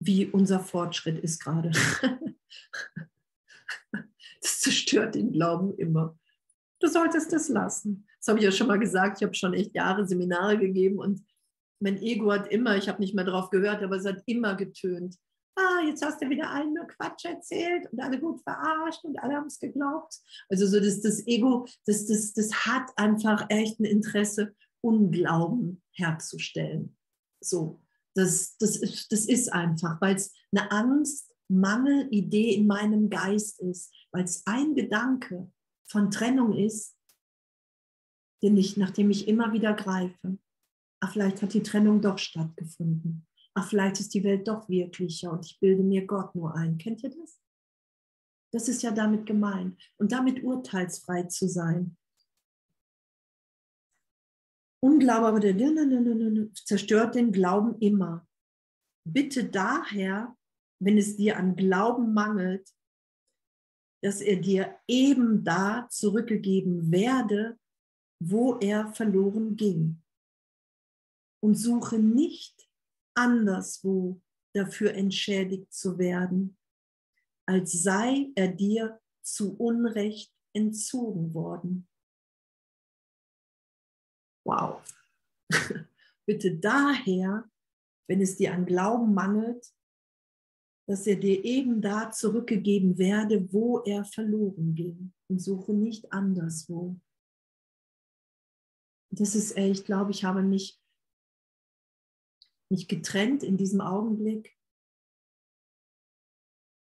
wie 0.00 0.26
unser 0.26 0.60
Fortschritt 0.60 1.18
ist 1.18 1.40
gerade. 1.40 1.70
Das 4.44 4.60
zerstört 4.60 5.14
den 5.14 5.32
Glauben 5.32 5.74
immer. 5.78 6.18
Du 6.78 6.86
solltest 6.86 7.32
es 7.32 7.48
lassen. 7.48 8.06
Das 8.18 8.28
habe 8.28 8.38
ich 8.38 8.44
ja 8.44 8.52
schon 8.52 8.66
mal 8.66 8.78
gesagt. 8.78 9.16
Ich 9.16 9.24
habe 9.24 9.34
schon 9.34 9.54
echt 9.54 9.74
Jahre 9.74 10.06
Seminare 10.06 10.58
gegeben 10.58 10.98
und 10.98 11.24
mein 11.80 11.96
Ego 12.02 12.30
hat 12.30 12.48
immer, 12.48 12.76
ich 12.76 12.86
habe 12.90 13.00
nicht 13.00 13.14
mehr 13.14 13.24
drauf 13.24 13.48
gehört, 13.48 13.82
aber 13.82 13.96
es 13.96 14.04
hat 14.04 14.22
immer 14.26 14.54
getönt. 14.54 15.16
Ah, 15.56 15.80
jetzt 15.86 16.04
hast 16.04 16.20
du 16.20 16.28
wieder 16.28 16.50
allen 16.50 16.74
nur 16.74 16.86
Quatsch 16.86 17.24
erzählt 17.24 17.90
und 17.90 18.00
alle 18.00 18.20
gut 18.20 18.42
verarscht 18.42 19.02
und 19.04 19.18
alle 19.18 19.34
haben 19.34 19.46
es 19.46 19.58
geglaubt. 19.58 20.14
Also 20.50 20.66
so 20.66 20.78
das, 20.78 21.00
das 21.00 21.26
Ego, 21.26 21.66
das, 21.86 22.04
das, 22.04 22.34
das 22.34 22.66
hat 22.66 22.90
einfach 22.96 23.46
echt 23.48 23.80
ein 23.80 23.84
Interesse, 23.84 24.54
Unglauben 24.82 25.82
herzustellen. 25.92 26.98
So, 27.40 27.80
das, 28.14 28.58
das, 28.58 28.76
ist, 28.76 29.10
das 29.10 29.24
ist 29.24 29.50
einfach, 29.50 29.98
weil 30.02 30.16
es 30.16 30.34
eine 30.52 30.70
Angst 30.70 31.34
Mangelidee 31.48 32.54
in 32.54 32.66
meinem 32.66 33.10
Geist 33.10 33.60
ist, 33.60 33.92
weil 34.14 34.24
es 34.24 34.46
ein 34.46 34.74
Gedanke 34.74 35.50
von 35.88 36.10
Trennung 36.10 36.56
ist, 36.56 36.96
den 38.42 38.56
ich, 38.56 38.76
nachdem 38.76 39.10
ich 39.10 39.26
immer 39.26 39.52
wieder 39.52 39.74
greife. 39.74 40.38
Ach, 41.00 41.12
vielleicht 41.12 41.42
hat 41.42 41.52
die 41.52 41.62
Trennung 41.62 42.00
doch 42.00 42.18
stattgefunden. 42.18 43.26
Ach, 43.54 43.68
vielleicht 43.68 44.00
ist 44.00 44.14
die 44.14 44.22
Welt 44.22 44.46
doch 44.46 44.68
wirklicher 44.68 45.32
und 45.32 45.44
ich 45.44 45.58
bilde 45.58 45.82
mir 45.82 46.06
Gott 46.06 46.34
nur 46.34 46.54
ein. 46.54 46.78
Kennt 46.78 47.02
ihr 47.02 47.10
das? 47.10 47.40
Das 48.52 48.68
ist 48.68 48.82
ja 48.82 48.92
damit 48.92 49.26
gemeint. 49.26 49.82
Und 49.96 50.12
damit 50.12 50.44
urteilsfrei 50.44 51.24
zu 51.24 51.48
sein. 51.48 51.96
Unglaube 54.80 55.26
aber 55.26 55.40
der 55.40 56.52
zerstört 56.54 57.14
den 57.14 57.32
Glauben 57.32 57.78
immer. 57.80 58.28
Bitte 59.04 59.48
daher 59.48 60.36
wenn 60.84 60.98
es 60.98 61.16
dir 61.16 61.38
an 61.38 61.56
Glauben 61.56 62.12
mangelt, 62.12 62.68
dass 64.04 64.20
er 64.20 64.36
dir 64.36 64.78
eben 64.86 65.44
da 65.44 65.88
zurückgegeben 65.88 66.92
werde, 66.92 67.58
wo 68.22 68.58
er 68.58 68.92
verloren 68.92 69.56
ging. 69.56 70.02
Und 71.42 71.54
suche 71.54 71.98
nicht 71.98 72.68
anderswo 73.16 74.20
dafür 74.54 74.92
entschädigt 74.92 75.72
zu 75.72 75.96
werden, 75.96 76.58
als 77.48 77.72
sei 77.72 78.30
er 78.34 78.48
dir 78.48 79.00
zu 79.22 79.56
Unrecht 79.56 80.34
entzogen 80.52 81.32
worden. 81.32 81.88
Wow. 84.46 84.82
Bitte 86.26 86.58
daher, 86.58 87.50
wenn 88.06 88.20
es 88.20 88.36
dir 88.36 88.52
an 88.52 88.66
Glauben 88.66 89.14
mangelt, 89.14 89.74
dass 90.86 91.06
er 91.06 91.16
dir 91.16 91.44
eben 91.44 91.80
da 91.80 92.10
zurückgegeben 92.10 92.98
werde, 92.98 93.52
wo 93.52 93.80
er 93.80 94.04
verloren 94.04 94.74
ging 94.74 95.12
und 95.28 95.40
suche 95.40 95.72
nicht 95.72 96.12
anderswo. 96.12 97.00
Das 99.10 99.34
ist 99.34 99.56
echt, 99.56 99.80
ich 99.80 99.86
glaube, 99.86 100.10
ich 100.10 100.24
habe 100.24 100.42
mich, 100.42 100.80
mich 102.70 102.88
getrennt 102.88 103.42
in 103.42 103.56
diesem 103.56 103.80
Augenblick 103.80 104.54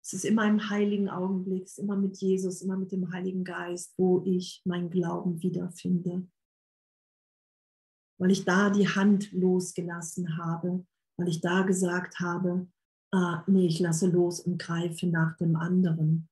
Es 0.07 0.13
ist 0.13 0.25
immer 0.25 0.47
im 0.47 0.71
heiligen 0.71 1.09
Augenblick, 1.09 1.65
es 1.65 1.73
ist 1.73 1.79
immer 1.79 1.97
mit 1.97 2.17
Jesus, 2.19 2.63
immer 2.63 2.77
mit 2.77 2.93
dem 2.93 3.11
Heiligen 3.11 3.43
Geist, 3.43 3.93
wo 3.99 4.23
ich 4.25 4.63
meinen 4.65 4.89
Glauben 4.89 5.43
wiederfinde. 5.43 6.31
Weil 8.19 8.31
ich 8.31 8.45
da 8.45 8.71
die 8.71 8.87
Hand 8.87 9.33
losgelassen 9.33 10.39
habe, 10.39 10.87
weil 11.19 11.29
ich 11.29 11.41
da 11.41 11.63
gesagt 11.63 12.21
habe, 12.21 12.69
ah, 13.17 13.43
nee, 13.47 13.67
ich 13.67 13.81
lasse 13.81 14.09
los 14.09 14.41
und 14.41 14.59
greife 14.59 15.07
nach 15.07 15.37
dem 15.39 15.57
anderen. 15.57 16.29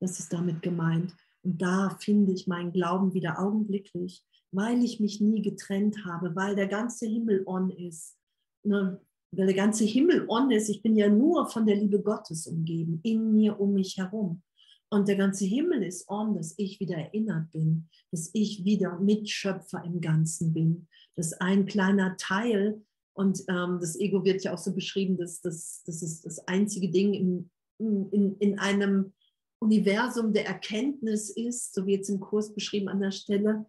Das 0.00 0.20
ist 0.20 0.32
damit 0.32 0.62
gemeint. 0.62 1.14
Und 1.42 1.60
da 1.62 1.96
finde 2.00 2.32
ich 2.32 2.46
meinen 2.46 2.72
Glauben 2.72 3.14
wieder 3.14 3.40
augenblicklich, 3.40 4.22
weil 4.52 4.84
ich 4.84 5.00
mich 5.00 5.20
nie 5.20 5.42
getrennt 5.42 6.04
habe, 6.04 6.36
weil 6.36 6.54
der 6.54 6.68
ganze 6.68 7.06
Himmel 7.06 7.42
on 7.46 7.70
ist. 7.70 8.16
Ne? 8.62 9.00
Weil 9.30 9.46
der 9.46 9.56
ganze 9.56 9.84
Himmel 9.84 10.26
on 10.28 10.50
ist. 10.50 10.68
Ich 10.68 10.82
bin 10.82 10.96
ja 10.96 11.08
nur 11.08 11.48
von 11.48 11.66
der 11.66 11.76
Liebe 11.76 12.00
Gottes 12.00 12.46
umgeben, 12.46 13.00
in 13.02 13.32
mir, 13.32 13.58
um 13.58 13.74
mich 13.74 13.96
herum. 13.96 14.42
Und 14.90 15.08
der 15.08 15.16
ganze 15.16 15.44
Himmel 15.44 15.82
ist 15.82 16.08
on, 16.08 16.34
dass 16.34 16.54
ich 16.56 16.80
wieder 16.80 16.96
erinnert 16.96 17.50
bin, 17.50 17.88
dass 18.10 18.30
ich 18.32 18.64
wieder 18.64 18.98
Mitschöpfer 18.98 19.84
im 19.84 20.00
Ganzen 20.00 20.54
bin, 20.54 20.88
dass 21.14 21.34
ein 21.34 21.66
kleiner 21.66 22.16
Teil, 22.16 22.82
und 23.18 23.42
ähm, 23.48 23.78
das 23.80 23.98
Ego 23.98 24.24
wird 24.24 24.44
ja 24.44 24.54
auch 24.54 24.58
so 24.58 24.72
beschrieben, 24.72 25.16
dass 25.16 25.40
das, 25.40 25.82
das 25.84 26.02
ist 26.02 26.24
das 26.24 26.38
einzige 26.46 26.88
Ding 26.88 27.14
in, 27.14 27.50
in, 27.80 28.36
in 28.38 28.58
einem 28.60 29.12
Universum 29.60 30.32
der 30.32 30.46
Erkenntnis 30.46 31.28
ist, 31.28 31.74
so 31.74 31.84
wie 31.84 31.94
jetzt 31.94 32.08
im 32.10 32.20
Kurs 32.20 32.54
beschrieben 32.54 32.88
an 32.88 33.00
der 33.00 33.10
Stelle. 33.10 33.66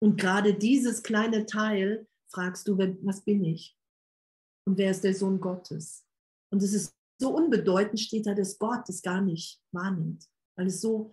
Und 0.00 0.18
gerade 0.18 0.54
dieses 0.54 1.02
kleine 1.02 1.44
Teil 1.44 2.08
fragst 2.32 2.66
du, 2.66 2.78
was 2.78 3.20
bin 3.20 3.44
ich? 3.44 3.76
Und 4.66 4.78
wer 4.78 4.90
ist 4.90 5.04
der 5.04 5.14
Sohn 5.14 5.38
Gottes? 5.38 6.06
Und 6.50 6.62
es 6.62 6.72
ist 6.72 6.94
so 7.20 7.36
unbedeutend, 7.36 8.00
steht 8.00 8.26
da, 8.26 8.32
dass 8.32 8.58
Gott 8.58 8.88
es 8.88 9.02
gar 9.02 9.20
nicht 9.20 9.60
wahrnimmt, 9.70 10.24
weil 10.56 10.68
es 10.68 10.80
so, 10.80 11.12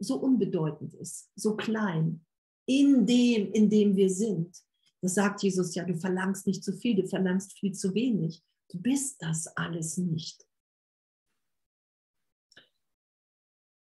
so 0.00 0.16
unbedeutend 0.16 0.94
ist, 0.94 1.30
so 1.36 1.54
klein, 1.54 2.26
in 2.68 3.06
dem, 3.06 3.52
in 3.52 3.70
dem 3.70 3.94
wir 3.94 4.10
sind. 4.10 4.60
Das 5.02 5.14
sagt 5.14 5.42
Jesus 5.42 5.74
ja, 5.74 5.84
du 5.84 5.94
verlangst 5.94 6.46
nicht 6.46 6.64
zu 6.64 6.72
viel, 6.72 6.96
du 6.96 7.06
verlangst 7.06 7.52
viel 7.58 7.72
zu 7.72 7.94
wenig. 7.94 8.42
Du 8.70 8.80
bist 8.80 9.22
das 9.22 9.46
alles 9.56 9.96
nicht. 9.96 10.46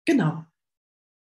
Genau. 0.05 0.45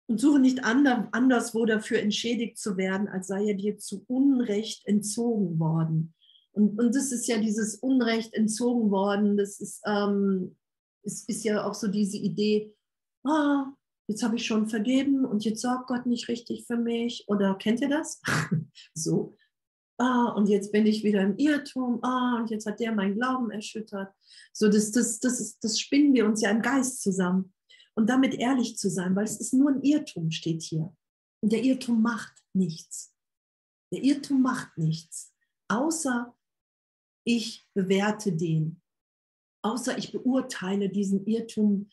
Und 0.07 0.19
suche 0.19 0.39
nicht 0.39 0.63
anderswo 0.63 1.65
dafür 1.65 1.99
entschädigt 1.99 2.57
zu 2.57 2.77
werden, 2.77 3.07
als 3.07 3.27
sei 3.27 3.47
er 3.47 3.55
dir 3.55 3.77
zu 3.77 4.03
Unrecht 4.07 4.85
entzogen 4.85 5.57
worden. 5.59 6.13
Und, 6.51 6.77
und 6.79 6.95
das 6.95 7.11
ist 7.11 7.27
ja 7.27 7.39
dieses 7.39 7.75
Unrecht 7.75 8.33
entzogen 8.33 8.91
worden, 8.91 9.37
das 9.37 9.59
ist, 9.59 9.81
ähm, 9.85 10.55
ist, 11.01 11.27
ist 11.29 11.43
ja 11.43 11.65
auch 11.65 11.73
so 11.73 11.87
diese 11.87 12.17
Idee, 12.17 12.75
ah, 13.23 13.73
jetzt 14.07 14.21
habe 14.21 14.35
ich 14.35 14.45
schon 14.45 14.67
vergeben 14.67 15.25
und 15.25 15.45
jetzt 15.45 15.61
sorgt 15.61 15.87
Gott 15.87 16.05
nicht 16.05 16.27
richtig 16.27 16.65
für 16.65 16.77
mich. 16.77 17.23
Oder 17.27 17.55
kennt 17.55 17.81
ihr 17.81 17.89
das? 17.89 18.21
so, 18.93 19.35
ah, 20.03 20.33
und 20.35 20.47
jetzt 20.47 20.71
bin 20.71 20.85
ich 20.85 21.03
wieder 21.03 21.21
im 21.21 21.37
Irrtum, 21.37 22.03
ah, 22.03 22.37
und 22.39 22.49
jetzt 22.49 22.65
hat 22.65 22.79
der 22.79 22.93
meinen 22.93 23.15
Glauben 23.15 23.51
erschüttert. 23.51 24.13
So, 24.51 24.69
das, 24.69 24.91
das, 24.91 25.19
das, 25.19 25.39
ist, 25.39 25.63
das 25.63 25.79
spinnen 25.79 26.13
wir 26.13 26.25
uns 26.25 26.41
ja 26.41 26.51
im 26.51 26.61
Geist 26.61 27.01
zusammen 27.01 27.53
und 27.95 28.09
damit 28.09 28.33
ehrlich 28.33 28.77
zu 28.77 28.89
sein, 28.89 29.15
weil 29.15 29.25
es 29.25 29.39
ist 29.39 29.53
nur 29.53 29.71
ein 29.71 29.81
Irrtum, 29.81 30.31
steht 30.31 30.61
hier. 30.63 30.95
Und 31.41 31.51
der 31.51 31.63
Irrtum 31.63 32.01
macht 32.01 32.33
nichts. 32.53 33.13
Der 33.91 34.03
Irrtum 34.03 34.41
macht 34.41 34.77
nichts, 34.77 35.33
außer 35.69 36.35
ich 37.25 37.65
bewerte 37.73 38.33
den, 38.33 38.81
außer 39.63 39.97
ich 39.97 40.11
beurteile 40.11 40.89
diesen 40.89 41.25
Irrtum 41.25 41.89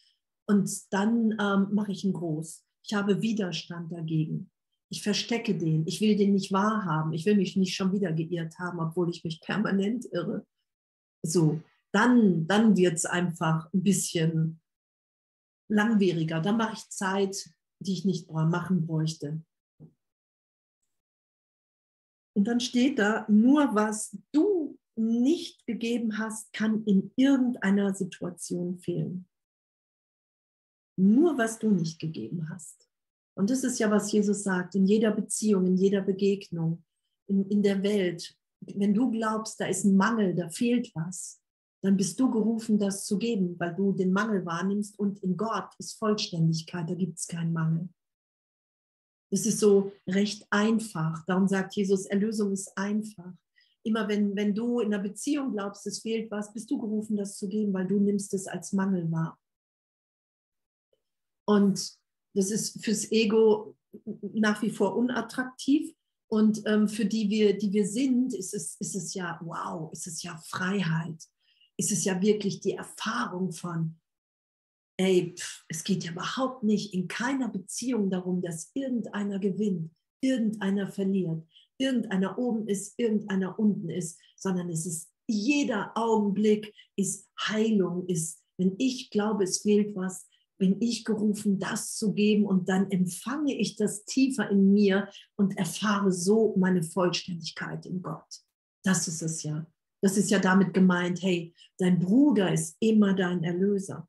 und 0.47 0.93
dann 0.93 1.37
ähm, 1.39 1.69
mache 1.75 1.93
ich 1.93 2.05
ihn 2.05 2.13
groß. 2.13 2.65
Ich 2.83 2.95
habe 2.95 3.23
Widerstand 3.23 3.93
dagegen. 3.93 4.50
Ich 4.93 5.03
verstecke 5.03 5.57
den. 5.57 5.87
Ich 5.87 6.01
will 6.01 6.17
den 6.17 6.33
nicht 6.33 6.53
wahrhaben. 6.53 7.13
Ich 7.13 7.25
will 7.25 7.37
mich 7.37 7.57
nicht 7.57 7.75
schon 7.75 7.93
wieder 7.93 8.13
geirrt 8.13 8.59
haben, 8.59 8.81
obwohl 8.81 9.09
ich 9.09 9.23
mich 9.23 9.41
permanent 9.41 10.07
irre. 10.13 10.47
So, 11.23 11.63
dann, 11.93 12.47
dann 12.47 12.77
wird 12.77 12.95
es 12.95 13.07
einfach 13.07 13.73
ein 13.73 13.83
bisschen 13.83 14.61
langwieriger. 15.69 16.41
Dann 16.41 16.57
mache 16.57 16.75
ich 16.75 16.89
Zeit, 16.89 17.51
die 17.81 17.93
ich 17.93 18.05
nicht 18.05 18.31
machen 18.31 18.87
bräuchte. 18.87 19.43
Und 22.37 22.45
dann 22.45 22.61
steht 22.61 22.99
da, 22.99 23.27
nur 23.29 23.75
was 23.75 24.17
du 24.33 24.79
nicht 24.97 25.67
gegeben 25.67 26.19
hast, 26.19 26.53
kann 26.53 26.85
in 26.85 27.13
irgendeiner 27.17 27.95
Situation 27.95 28.79
fehlen. 28.79 29.29
Nur 30.99 31.39
was 31.39 31.59
du 31.59 31.71
nicht 31.71 31.99
gegeben 31.99 32.49
hast. 32.51 32.90
Und 33.37 33.51
das 33.51 33.65
ist 33.65 33.79
ja, 33.79 33.91
was 33.91 34.13
Jesus 34.13 34.43
sagt, 34.43 34.75
in 34.75 34.87
jeder 34.87 35.13
Beziehung, 35.13 35.67
in 35.67 35.77
jeder 35.77 36.03
Begegnung, 36.03 36.85
in, 37.27 37.49
in 37.49 37.63
der 37.63 37.83
Welt. 37.83 38.37
Wenn 38.61 38.93
du 38.93 39.11
glaubst, 39.11 39.61
da 39.61 39.67
ist 39.67 39.85
ein 39.85 39.97
Mangel, 39.97 40.35
da 40.35 40.49
fehlt 40.51 40.91
was, 40.95 41.41
dann 41.83 41.97
bist 41.97 42.21
du 42.21 42.31
gerufen, 42.31 42.79
das 42.79 43.07
zu 43.07 43.17
geben, 43.19 43.59
weil 43.59 43.75
du 43.75 43.93
den 43.93 44.13
Mangel 44.13 44.45
wahrnimmst 44.45 44.99
und 44.99 45.23
in 45.23 45.37
Gott 45.37 45.71
ist 45.79 45.99
Vollständigkeit, 45.99 46.91
da 46.91 46.95
gibt 46.95 47.19
es 47.19 47.27
keinen 47.27 47.53
Mangel. 47.53 47.89
Es 49.33 49.47
ist 49.47 49.61
so 49.61 49.93
recht 50.07 50.47
einfach. 50.51 51.25
Darum 51.27 51.47
sagt 51.47 51.75
Jesus, 51.77 52.05
Erlösung 52.07 52.53
ist 52.53 52.77
einfach. 52.77 53.33
Immer 53.83 54.09
wenn, 54.09 54.37
wenn 54.37 54.55
du 54.55 54.81
in 54.81 54.93
einer 54.93 55.03
Beziehung 55.03 55.53
glaubst, 55.53 55.87
es 55.87 56.01
fehlt 56.01 56.31
was, 56.31 56.53
bist 56.53 56.71
du 56.71 56.79
gerufen, 56.79 57.17
das 57.17 57.39
zu 57.39 57.49
geben, 57.49 57.73
weil 57.73 57.87
du 57.87 57.99
nimmst 57.99 58.35
es 58.35 58.47
als 58.47 58.73
Mangel 58.73 59.11
wahr. 59.11 59.39
Und 61.47 62.00
das 62.35 62.51
ist 62.51 62.85
fürs 62.85 63.11
Ego 63.11 63.77
nach 64.21 64.63
wie 64.63 64.71
vor 64.71 64.97
unattraktiv. 64.97 65.93
Und 66.29 66.63
ähm, 66.67 66.89
für 66.89 67.05
die 67.05 67.29
wir, 67.29 67.59
die 67.59 67.73
wir 67.73 67.87
sind, 67.87 68.35
ist 68.35 68.55
es, 68.55 68.77
ist 68.79 68.95
es 68.95 69.15
ja, 69.15 69.41
wow, 69.43 69.93
ist 69.93 70.07
es 70.07 70.23
ja 70.23 70.41
Freiheit 70.47 71.21
ist 71.81 71.93
es 71.93 72.05
ja 72.05 72.21
wirklich 72.21 72.61
die 72.61 72.73
Erfahrung 72.73 73.53
von, 73.53 73.99
ey, 74.99 75.35
pff, 75.35 75.65
es 75.67 75.83
geht 75.83 76.05
ja 76.05 76.13
überhaupt 76.13 76.63
nicht 76.63 76.93
in 76.93 77.09
keiner 77.09 77.49
Beziehung 77.49 78.11
darum, 78.11 78.43
dass 78.43 78.71
irgendeiner 78.75 79.39
gewinnt, 79.39 79.91
irgendeiner 80.23 80.89
verliert, 80.89 81.43
irgendeiner 81.79 82.39
oben 82.39 82.69
ist, 82.69 82.99
irgendeiner 82.99 83.59
unten 83.59 83.89
ist, 83.89 84.21
sondern 84.37 84.69
es 84.69 84.85
ist 84.85 85.11
jeder 85.27 85.93
Augenblick 85.97 86.75
ist 86.97 87.31
Heilung, 87.41 88.07
ist, 88.09 88.43
wenn 88.59 88.75
ich 88.77 89.09
glaube, 89.09 89.45
es 89.45 89.63
fehlt 89.63 89.97
was, 89.97 90.29
bin 90.61 90.81
ich 90.81 91.05
gerufen, 91.07 91.59
das 91.59 91.97
zu 91.97 92.13
geben 92.13 92.45
und 92.45 92.69
dann 92.69 92.91
empfange 92.91 93.55
ich 93.55 93.77
das 93.77 94.05
tiefer 94.05 94.51
in 94.51 94.73
mir 94.73 95.11
und 95.37 95.57
erfahre 95.57 96.13
so 96.13 96.55
meine 96.57 96.83
Vollständigkeit 96.83 97.87
in 97.87 98.03
Gott. 98.03 98.45
Das 98.85 99.09
ist 99.09 99.23
es 99.23 99.43
ja. 99.43 99.67
Das 100.03 100.19
ist 100.19 100.31
ja 100.31 100.39
damit 100.39 100.75
gemeint, 100.75 101.23
hey, 101.23 101.55
dein 101.79 101.99
Bruder 101.99 102.53
ist 102.53 102.77
immer 102.79 103.15
dein 103.15 103.43
Erlöser. 103.43 104.07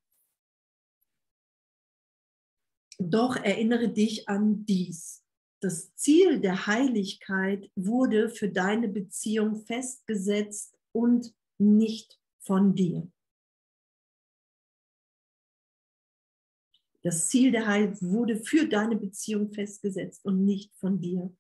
Doch 3.00 3.38
erinnere 3.38 3.90
dich 3.90 4.28
an 4.28 4.66
dies. 4.66 5.24
Das 5.62 5.96
Ziel 5.96 6.42
der 6.42 6.68
Heiligkeit 6.68 7.72
wurde 7.76 8.30
für 8.30 8.50
deine 8.50 8.90
Beziehung 8.90 9.56
festgesetzt 9.56 10.78
und 10.92 11.34
nicht 11.58 12.20
von 12.40 12.76
dir. 12.76 13.10
Das 17.04 17.30
Ziel 17.30 17.52
der 17.52 17.68
Heiligkeit 17.68 18.02
wurde 18.02 18.38
für 18.38 18.68
deine 18.68 18.96
Beziehung 18.96 19.52
festgesetzt 19.52 20.24
und 20.24 20.46
nicht 20.46 20.76
von 20.76 21.02
dir. 21.02 21.36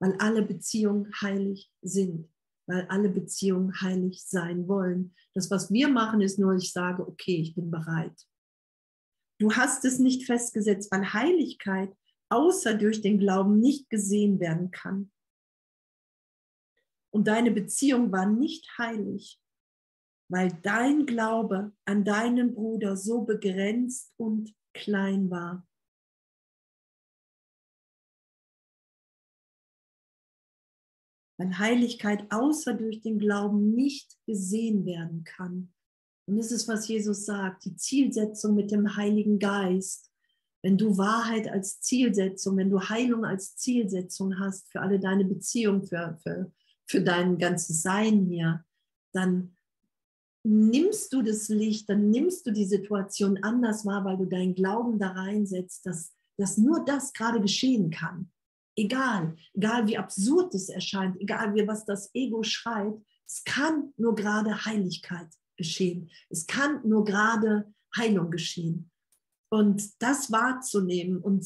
weil 0.00 0.16
alle 0.18 0.42
Beziehungen 0.42 1.12
heilig 1.20 1.70
sind, 1.82 2.28
weil 2.66 2.86
alle 2.88 3.08
Beziehungen 3.08 3.80
heilig 3.80 4.24
sein 4.24 4.68
wollen. 4.68 5.14
Das, 5.34 5.50
was 5.50 5.72
wir 5.72 5.88
machen, 5.88 6.20
ist 6.20 6.38
nur, 6.38 6.54
ich 6.54 6.72
sage, 6.72 7.06
okay, 7.06 7.40
ich 7.40 7.54
bin 7.54 7.70
bereit. 7.70 8.16
Du 9.40 9.52
hast 9.52 9.84
es 9.84 9.98
nicht 9.98 10.26
festgesetzt, 10.26 10.90
weil 10.90 11.12
Heiligkeit 11.12 11.94
außer 12.28 12.74
durch 12.74 13.00
den 13.00 13.18
Glauben 13.18 13.60
nicht 13.60 13.88
gesehen 13.88 14.40
werden 14.40 14.70
kann. 14.70 15.10
Und 17.10 17.26
deine 17.26 17.50
Beziehung 17.50 18.12
war 18.12 18.26
nicht 18.26 18.68
heilig, 18.76 19.40
weil 20.28 20.52
dein 20.62 21.06
Glaube 21.06 21.72
an 21.84 22.04
deinen 22.04 22.54
Bruder 22.54 22.96
so 22.96 23.22
begrenzt 23.22 24.12
und 24.16 24.54
klein 24.74 25.30
war. 25.30 25.68
weil 31.38 31.58
Heiligkeit 31.58 32.26
außer 32.30 32.74
durch 32.74 33.00
den 33.00 33.18
Glauben 33.18 33.72
nicht 33.74 34.18
gesehen 34.26 34.84
werden 34.84 35.24
kann. 35.24 35.72
Und 36.26 36.36
das 36.36 36.52
ist, 36.52 36.68
was 36.68 36.88
Jesus 36.88 37.24
sagt, 37.24 37.64
die 37.64 37.76
Zielsetzung 37.76 38.54
mit 38.54 38.70
dem 38.70 38.96
Heiligen 38.96 39.38
Geist. 39.38 40.10
Wenn 40.62 40.76
du 40.76 40.98
Wahrheit 40.98 41.48
als 41.48 41.80
Zielsetzung, 41.80 42.56
wenn 42.56 42.70
du 42.70 42.80
Heilung 42.80 43.24
als 43.24 43.56
Zielsetzung 43.56 44.38
hast 44.40 44.70
für 44.70 44.80
alle 44.80 44.98
deine 44.98 45.24
Beziehungen, 45.24 45.84
für, 45.84 46.18
für, 46.22 46.52
für 46.86 47.00
dein 47.00 47.38
ganzes 47.38 47.82
Sein 47.82 48.26
hier, 48.26 48.64
dann, 49.12 49.56
nimmst 50.44 51.12
du 51.12 51.22
das 51.22 51.48
Licht, 51.48 51.88
dann 51.88 52.10
nimmst 52.10 52.46
du 52.46 52.52
die 52.52 52.64
Situation 52.64 53.38
anders 53.42 53.84
wahr, 53.84 54.04
weil 54.04 54.16
du 54.16 54.24
deinen 54.24 54.54
Glauben 54.54 54.98
da 54.98 55.10
reinsetzt, 55.10 55.84
dass, 55.86 56.12
dass 56.36 56.56
nur 56.56 56.84
das 56.84 57.12
gerade 57.12 57.40
geschehen 57.40 57.90
kann. 57.90 58.30
Egal, 58.76 59.36
egal 59.54 59.86
wie 59.88 59.98
absurd 59.98 60.54
es 60.54 60.68
erscheint, 60.68 61.20
egal 61.20 61.54
wie 61.54 61.66
was 61.66 61.84
das 61.84 62.14
Ego 62.14 62.42
schreit, 62.42 62.94
es 63.26 63.42
kann 63.44 63.92
nur 63.96 64.14
gerade 64.14 64.64
Heiligkeit 64.64 65.28
geschehen. 65.56 66.10
Es 66.30 66.46
kann 66.46 66.80
nur 66.88 67.04
gerade 67.04 67.72
Heilung 67.96 68.30
geschehen. 68.30 68.90
Und 69.50 70.00
das 70.00 70.30
wahrzunehmen 70.30 71.18
und 71.18 71.44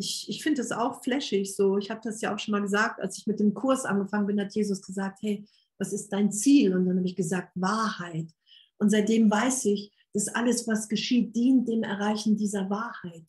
ich, 0.00 0.28
ich 0.30 0.42
finde 0.42 0.62
es 0.62 0.72
auch 0.72 1.02
flashig 1.02 1.54
so. 1.54 1.76
Ich 1.76 1.90
habe 1.90 2.00
das 2.02 2.22
ja 2.22 2.34
auch 2.34 2.38
schon 2.38 2.52
mal 2.52 2.62
gesagt, 2.62 3.00
als 3.00 3.18
ich 3.18 3.26
mit 3.26 3.38
dem 3.38 3.52
Kurs 3.52 3.84
angefangen 3.84 4.26
bin, 4.26 4.40
hat 4.40 4.54
Jesus 4.54 4.80
gesagt, 4.80 5.18
hey, 5.20 5.46
was 5.80 5.92
ist 5.92 6.10
dein 6.10 6.30
Ziel? 6.30 6.76
Und 6.76 6.86
dann 6.86 6.98
habe 6.98 7.08
ich 7.08 7.16
gesagt, 7.16 7.52
Wahrheit. 7.54 8.30
Und 8.78 8.90
seitdem 8.90 9.30
weiß 9.30 9.64
ich, 9.64 9.92
dass 10.12 10.28
alles, 10.28 10.68
was 10.68 10.88
geschieht, 10.88 11.34
dient 11.34 11.68
dem 11.68 11.82
Erreichen 11.82 12.36
dieser 12.36 12.68
Wahrheit 12.70 13.24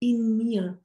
in 0.00 0.36
mir, 0.36 0.80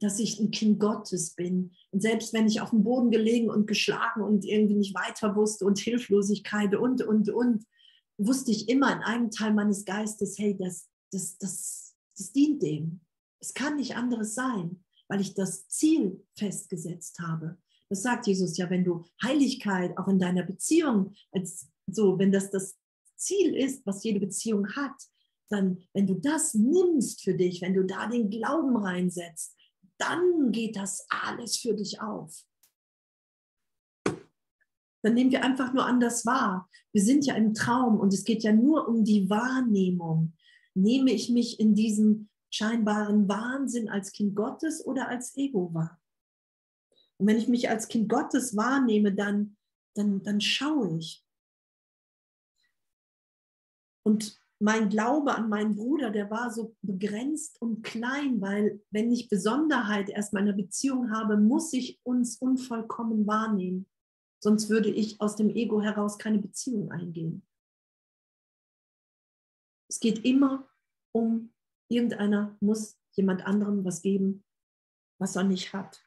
dass 0.00 0.18
ich 0.18 0.38
ein 0.38 0.50
Kind 0.50 0.80
Gottes 0.80 1.34
bin. 1.34 1.72
Und 1.90 2.00
selbst 2.00 2.32
wenn 2.32 2.46
ich 2.46 2.60
auf 2.60 2.70
dem 2.70 2.84
Boden 2.84 3.10
gelegen 3.10 3.50
und 3.50 3.66
geschlagen 3.66 4.22
und 4.22 4.44
irgendwie 4.44 4.74
nicht 4.74 4.94
weiter 4.94 5.34
wusste 5.36 5.64
und 5.64 5.78
Hilflosigkeit 5.78 6.74
und, 6.74 7.02
und, 7.02 7.28
und, 7.28 7.64
wusste 8.18 8.50
ich 8.52 8.68
immer 8.68 8.92
in 8.92 9.02
einem 9.02 9.30
Teil 9.30 9.52
meines 9.52 9.84
Geistes, 9.84 10.38
hey, 10.38 10.56
das, 10.56 10.88
das, 11.10 11.38
das, 11.38 11.94
das 12.16 12.32
dient 12.32 12.62
dem. 12.62 13.00
Es 13.40 13.54
kann 13.54 13.76
nicht 13.76 13.96
anderes 13.96 14.34
sein, 14.34 14.84
weil 15.08 15.20
ich 15.20 15.34
das 15.34 15.66
Ziel 15.68 16.24
festgesetzt 16.36 17.18
habe. 17.18 17.58
Das 17.92 18.04
sagt 18.04 18.26
Jesus 18.26 18.56
ja, 18.56 18.70
wenn 18.70 18.84
du 18.84 19.04
Heiligkeit 19.22 19.98
auch 19.98 20.08
in 20.08 20.18
deiner 20.18 20.44
Beziehung, 20.44 21.12
als 21.30 21.68
so, 21.86 22.18
wenn 22.18 22.32
das 22.32 22.50
das 22.50 22.78
Ziel 23.16 23.54
ist, 23.54 23.84
was 23.84 24.02
jede 24.02 24.18
Beziehung 24.18 24.66
hat, 24.74 24.94
dann, 25.50 25.76
wenn 25.92 26.06
du 26.06 26.14
das 26.14 26.54
nimmst 26.54 27.22
für 27.22 27.34
dich, 27.34 27.60
wenn 27.60 27.74
du 27.74 27.84
da 27.84 28.06
den 28.06 28.30
Glauben 28.30 28.78
reinsetzt, 28.78 29.54
dann 29.98 30.52
geht 30.52 30.74
das 30.74 31.04
alles 31.10 31.58
für 31.58 31.74
dich 31.74 32.00
auf. 32.00 32.34
Dann 34.06 35.12
nehmen 35.12 35.30
wir 35.30 35.44
einfach 35.44 35.74
nur 35.74 35.84
anders 35.84 36.24
wahr. 36.24 36.70
Wir 36.94 37.02
sind 37.02 37.26
ja 37.26 37.34
im 37.34 37.52
Traum 37.52 38.00
und 38.00 38.14
es 38.14 38.24
geht 38.24 38.42
ja 38.42 38.54
nur 38.54 38.88
um 38.88 39.04
die 39.04 39.28
Wahrnehmung. 39.28 40.32
Nehme 40.72 41.12
ich 41.12 41.28
mich 41.28 41.60
in 41.60 41.74
diesem 41.74 42.30
scheinbaren 42.50 43.28
Wahnsinn 43.28 43.90
als 43.90 44.12
Kind 44.12 44.34
Gottes 44.34 44.82
oder 44.82 45.10
als 45.10 45.36
Ego 45.36 45.74
wahr? 45.74 46.01
Und 47.18 47.26
wenn 47.26 47.38
ich 47.38 47.48
mich 47.48 47.68
als 47.68 47.88
Kind 47.88 48.08
Gottes 48.08 48.56
wahrnehme, 48.56 49.12
dann, 49.14 49.56
dann, 49.94 50.22
dann 50.22 50.40
schaue 50.40 50.98
ich. 50.98 51.24
Und 54.04 54.40
mein 54.60 54.88
Glaube 54.88 55.34
an 55.34 55.48
meinen 55.48 55.74
Bruder, 55.74 56.10
der 56.10 56.30
war 56.30 56.52
so 56.52 56.76
begrenzt 56.82 57.60
und 57.60 57.82
klein, 57.82 58.40
weil 58.40 58.82
wenn 58.90 59.10
ich 59.10 59.28
Besonderheit 59.28 60.08
erst 60.08 60.32
meiner 60.32 60.52
Beziehung 60.52 61.10
habe, 61.10 61.36
muss 61.36 61.72
ich 61.72 62.00
uns 62.04 62.36
unvollkommen 62.36 63.26
wahrnehmen. 63.26 63.88
Sonst 64.40 64.70
würde 64.70 64.90
ich 64.90 65.20
aus 65.20 65.36
dem 65.36 65.50
Ego 65.50 65.80
heraus 65.80 66.18
keine 66.18 66.38
Beziehung 66.38 66.90
eingehen. 66.90 67.46
Es 69.88 70.00
geht 70.00 70.24
immer 70.24 70.68
um 71.12 71.52
Irgendeiner 71.92 72.56
muss 72.60 72.98
jemand 73.12 73.44
anderem 73.44 73.84
was 73.84 74.00
geben, 74.00 74.44
was 75.20 75.36
er 75.36 75.44
nicht 75.44 75.74
hat. 75.74 76.02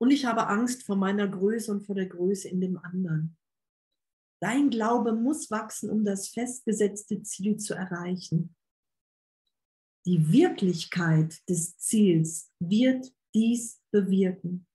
Und 0.00 0.10
ich 0.10 0.24
habe 0.24 0.46
Angst 0.46 0.84
vor 0.84 0.96
meiner 0.96 1.28
Größe 1.28 1.70
und 1.70 1.82
vor 1.82 1.94
der 1.94 2.06
Größe 2.06 2.48
in 2.48 2.60
dem 2.60 2.78
anderen. 2.78 3.36
Dein 4.42 4.70
Glaube 4.70 5.12
muss 5.12 5.50
wachsen, 5.50 5.90
um 5.90 6.04
das 6.04 6.28
festgesetzte 6.28 7.22
Ziel 7.22 7.58
zu 7.58 7.74
erreichen. 7.74 8.56
Die 10.06 10.32
Wirklichkeit 10.32 11.46
des 11.46 11.76
Ziels 11.76 12.50
wird 12.58 13.14
dies 13.34 13.82
bewirken. 13.92 14.66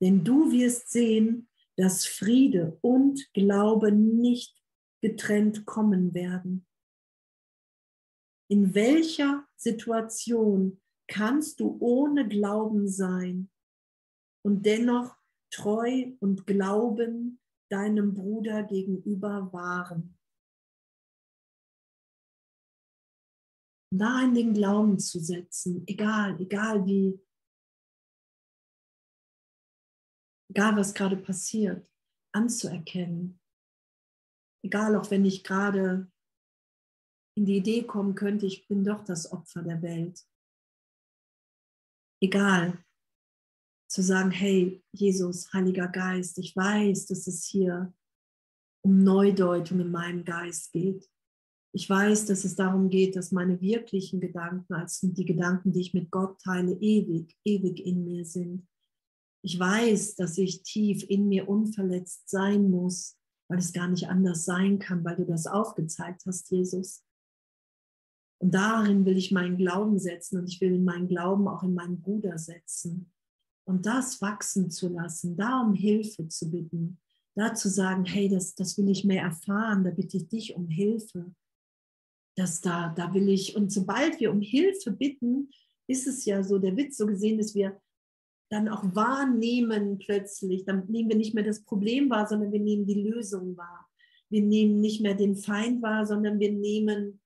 Denn 0.00 0.22
du 0.22 0.52
wirst 0.52 0.90
sehen, 0.90 1.48
dass 1.76 2.06
Friede 2.06 2.78
und 2.80 3.28
Glaube 3.32 3.90
nicht 3.90 4.62
getrennt 5.02 5.66
kommen 5.66 6.14
werden. 6.14 6.64
In 8.48 8.74
welcher 8.74 9.48
Situation 9.56 10.80
kannst 11.08 11.58
du 11.58 11.76
ohne 11.80 12.28
Glauben 12.28 12.86
sein 12.86 13.51
und 14.44 14.64
dennoch 14.66 15.16
treu 15.52 16.12
und 16.20 16.46
Glauben 16.46 17.40
deinem 17.70 18.14
Bruder 18.14 18.62
gegenüber 18.64 19.52
wahren? 19.52 20.18
Da 23.94 24.22
in 24.22 24.34
den 24.34 24.54
Glauben 24.54 24.98
zu 24.98 25.20
setzen, 25.20 25.84
egal, 25.86 26.40
egal 26.40 26.86
wie, 26.86 27.20
egal 30.50 30.76
was 30.76 30.94
gerade 30.94 31.16
passiert, 31.16 31.86
anzuerkennen. 32.34 33.38
Egal 34.64 34.96
auch 34.96 35.10
wenn 35.10 35.24
ich 35.24 35.44
gerade 35.44 36.10
in 37.36 37.46
die 37.46 37.56
Idee 37.56 37.84
kommen 37.84 38.14
könnte, 38.14 38.46
ich 38.46 38.66
bin 38.68 38.84
doch 38.84 39.04
das 39.04 39.30
Opfer 39.32 39.62
der 39.62 39.82
Welt. 39.82 40.26
Egal, 42.22 42.84
zu 43.92 44.02
sagen, 44.02 44.30
hey, 44.30 44.82
Jesus, 44.92 45.52
Heiliger 45.52 45.86
Geist, 45.86 46.38
ich 46.38 46.56
weiß, 46.56 47.08
dass 47.08 47.26
es 47.26 47.44
hier 47.44 47.92
um 48.80 49.04
Neudeutung 49.04 49.80
in 49.80 49.90
meinem 49.90 50.24
Geist 50.24 50.72
geht. 50.72 51.06
Ich 51.74 51.90
weiß, 51.90 52.24
dass 52.24 52.44
es 52.44 52.56
darum 52.56 52.88
geht, 52.88 53.16
dass 53.16 53.32
meine 53.32 53.60
wirklichen 53.60 54.18
Gedanken 54.18 54.72
als 54.72 55.00
die 55.02 55.26
Gedanken, 55.26 55.72
die 55.72 55.82
ich 55.82 55.92
mit 55.92 56.10
Gott 56.10 56.40
teile, 56.40 56.72
ewig, 56.80 57.36
ewig 57.44 57.84
in 57.84 58.02
mir 58.02 58.24
sind. 58.24 58.66
Ich 59.44 59.58
weiß, 59.58 60.14
dass 60.14 60.38
ich 60.38 60.62
tief 60.62 61.04
in 61.10 61.28
mir 61.28 61.46
unverletzt 61.46 62.30
sein 62.30 62.70
muss, 62.70 63.18
weil 63.50 63.58
es 63.58 63.74
gar 63.74 63.88
nicht 63.88 64.08
anders 64.08 64.46
sein 64.46 64.78
kann, 64.78 65.04
weil 65.04 65.16
du 65.16 65.26
das 65.26 65.46
aufgezeigt 65.46 66.22
hast, 66.26 66.50
Jesus. 66.50 67.04
Und 68.38 68.54
darin 68.54 69.04
will 69.04 69.18
ich 69.18 69.32
meinen 69.32 69.58
Glauben 69.58 69.98
setzen 69.98 70.38
und 70.38 70.48
ich 70.48 70.62
will 70.62 70.80
meinen 70.80 71.08
Glauben 71.08 71.46
auch 71.46 71.62
in 71.62 71.74
meinen 71.74 72.00
Bruder 72.00 72.38
setzen. 72.38 73.11
Und 73.64 73.86
das 73.86 74.20
wachsen 74.20 74.70
zu 74.70 74.88
lassen, 74.88 75.36
da 75.36 75.60
um 75.60 75.74
Hilfe 75.74 76.28
zu 76.28 76.50
bitten, 76.50 76.98
da 77.34 77.54
zu 77.54 77.68
sagen, 77.68 78.04
hey, 78.04 78.28
das, 78.28 78.54
das 78.54 78.76
will 78.76 78.88
ich 78.88 79.04
mehr 79.04 79.22
erfahren, 79.22 79.84
da 79.84 79.90
bitte 79.90 80.16
ich 80.16 80.28
dich 80.28 80.54
um 80.54 80.68
Hilfe. 80.68 81.34
Das 82.36 82.60
da, 82.60 82.92
da 82.96 83.14
will 83.14 83.28
ich, 83.28 83.56
und 83.56 83.72
sobald 83.72 84.18
wir 84.20 84.30
um 84.32 84.40
Hilfe 84.40 84.90
bitten, 84.90 85.50
ist 85.86 86.06
es 86.06 86.24
ja 86.24 86.42
so, 86.42 86.58
der 86.58 86.76
Witz 86.76 86.96
so 86.96 87.06
gesehen, 87.06 87.38
dass 87.38 87.54
wir 87.54 87.80
dann 88.50 88.68
auch 88.68 88.84
wahrnehmen 88.94 89.98
plötzlich, 89.98 90.64
dann 90.64 90.86
nehmen 90.88 91.08
wir 91.08 91.16
nicht 91.16 91.34
mehr 91.34 91.44
das 91.44 91.64
Problem 91.64 92.10
wahr, 92.10 92.26
sondern 92.26 92.52
wir 92.52 92.60
nehmen 92.60 92.86
die 92.86 93.02
Lösung 93.02 93.56
wahr. 93.56 93.88
Wir 94.28 94.42
nehmen 94.42 94.80
nicht 94.80 95.00
mehr 95.00 95.14
den 95.14 95.36
Feind 95.36 95.82
wahr, 95.82 96.06
sondern 96.06 96.38
wir 96.38 96.52
nehmen 96.52 97.20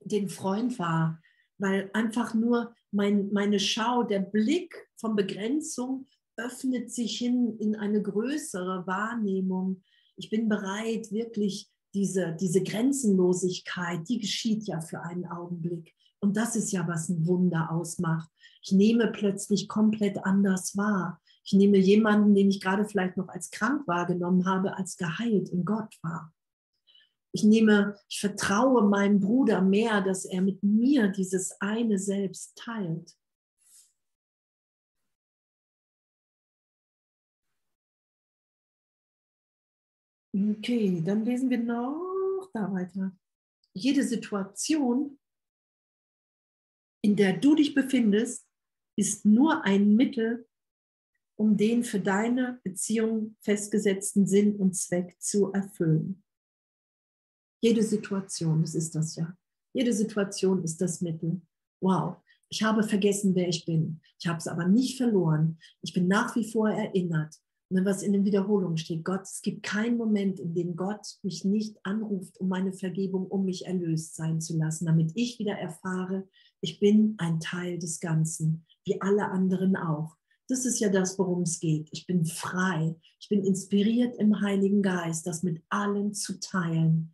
den 0.00 0.28
Freund 0.28 0.78
war, 0.78 1.20
weil 1.58 1.90
einfach 1.92 2.34
nur 2.34 2.74
mein, 2.94 3.32
meine 3.32 3.58
Schau, 3.58 4.02
der 4.04 4.20
Blick 4.20 4.74
von 4.96 5.16
Begrenzung 5.16 6.06
öffnet 6.36 6.90
sich 6.92 7.18
hin 7.18 7.56
in 7.58 7.76
eine 7.76 8.02
größere 8.02 8.86
Wahrnehmung. 8.86 9.82
Ich 10.16 10.30
bin 10.30 10.48
bereit, 10.48 11.10
wirklich 11.12 11.70
diese, 11.94 12.36
diese 12.40 12.62
Grenzenlosigkeit, 12.62 14.08
die 14.08 14.18
geschieht 14.18 14.66
ja 14.66 14.80
für 14.80 15.02
einen 15.02 15.26
Augenblick. 15.26 15.94
Und 16.20 16.36
das 16.36 16.56
ist 16.56 16.72
ja, 16.72 16.88
was 16.88 17.08
ein 17.08 17.26
Wunder 17.26 17.70
ausmacht. 17.70 18.28
Ich 18.62 18.72
nehme 18.72 19.12
plötzlich 19.12 19.68
komplett 19.68 20.24
anders 20.24 20.76
wahr. 20.76 21.20
Ich 21.44 21.52
nehme 21.52 21.76
jemanden, 21.76 22.34
den 22.34 22.48
ich 22.48 22.60
gerade 22.60 22.86
vielleicht 22.86 23.16
noch 23.16 23.28
als 23.28 23.50
krank 23.50 23.86
wahrgenommen 23.86 24.46
habe, 24.46 24.76
als 24.76 24.96
geheilt 24.96 25.50
in 25.50 25.64
Gott 25.64 25.94
wahr. 26.02 26.32
Ich 27.34 27.42
nehme, 27.42 27.98
ich 28.08 28.20
vertraue 28.20 28.88
meinem 28.88 29.18
Bruder 29.18 29.60
mehr, 29.60 30.00
dass 30.00 30.24
er 30.24 30.40
mit 30.40 30.62
mir 30.62 31.08
dieses 31.08 31.60
eine 31.60 31.98
Selbst 31.98 32.56
teilt. 32.56 33.12
Okay, 40.32 41.02
dann 41.04 41.24
lesen 41.24 41.50
wir 41.50 41.58
noch 41.58 42.50
da 42.52 42.72
weiter. 42.72 43.16
Jede 43.72 44.04
Situation, 44.04 45.18
in 47.02 47.16
der 47.16 47.36
du 47.36 47.56
dich 47.56 47.74
befindest, 47.74 48.48
ist 48.96 49.24
nur 49.24 49.64
ein 49.64 49.96
Mittel, 49.96 50.48
um 51.36 51.56
den 51.56 51.82
für 51.82 51.98
deine 51.98 52.60
Beziehung 52.62 53.36
festgesetzten 53.40 54.28
Sinn 54.28 54.54
und 54.54 54.74
Zweck 54.74 55.20
zu 55.20 55.52
erfüllen. 55.52 56.23
Jede 57.64 57.82
Situation, 57.82 58.60
das 58.60 58.74
ist 58.74 58.94
das 58.94 59.16
ja. 59.16 59.34
Jede 59.72 59.94
Situation 59.94 60.62
ist 60.62 60.82
das 60.82 61.00
Mittel. 61.00 61.40
Wow, 61.80 62.16
ich 62.50 62.62
habe 62.62 62.82
vergessen, 62.82 63.34
wer 63.34 63.48
ich 63.48 63.64
bin. 63.64 64.02
Ich 64.20 64.26
habe 64.26 64.36
es 64.36 64.46
aber 64.46 64.68
nicht 64.68 64.98
verloren. 64.98 65.56
Ich 65.80 65.94
bin 65.94 66.06
nach 66.06 66.36
wie 66.36 66.44
vor 66.44 66.68
erinnert. 66.68 67.34
Ne, 67.70 67.82
was 67.86 68.02
in 68.02 68.12
den 68.12 68.26
Wiederholungen 68.26 68.76
steht. 68.76 69.02
Gott, 69.02 69.22
es 69.22 69.40
gibt 69.40 69.62
keinen 69.62 69.96
Moment, 69.96 70.40
in 70.40 70.52
dem 70.52 70.76
Gott 70.76 71.06
mich 71.22 71.46
nicht 71.46 71.78
anruft, 71.84 72.38
um 72.38 72.48
meine 72.48 72.74
Vergebung, 72.74 73.26
um 73.26 73.46
mich 73.46 73.64
erlöst 73.64 74.14
sein 74.14 74.42
zu 74.42 74.58
lassen, 74.58 74.84
damit 74.84 75.12
ich 75.14 75.38
wieder 75.38 75.54
erfahre, 75.54 76.28
ich 76.60 76.78
bin 76.80 77.14
ein 77.16 77.40
Teil 77.40 77.78
des 77.78 77.98
Ganzen, 77.98 78.66
wie 78.84 79.00
alle 79.00 79.30
anderen 79.30 79.74
auch. 79.74 80.18
Das 80.48 80.66
ist 80.66 80.80
ja 80.80 80.90
das, 80.90 81.18
worum 81.18 81.42
es 81.42 81.60
geht. 81.60 81.88
Ich 81.92 82.06
bin 82.06 82.26
frei. 82.26 82.94
Ich 83.18 83.30
bin 83.30 83.42
inspiriert 83.42 84.16
im 84.18 84.42
Heiligen 84.42 84.82
Geist, 84.82 85.26
das 85.26 85.42
mit 85.42 85.62
allen 85.70 86.12
zu 86.12 86.38
teilen. 86.38 87.13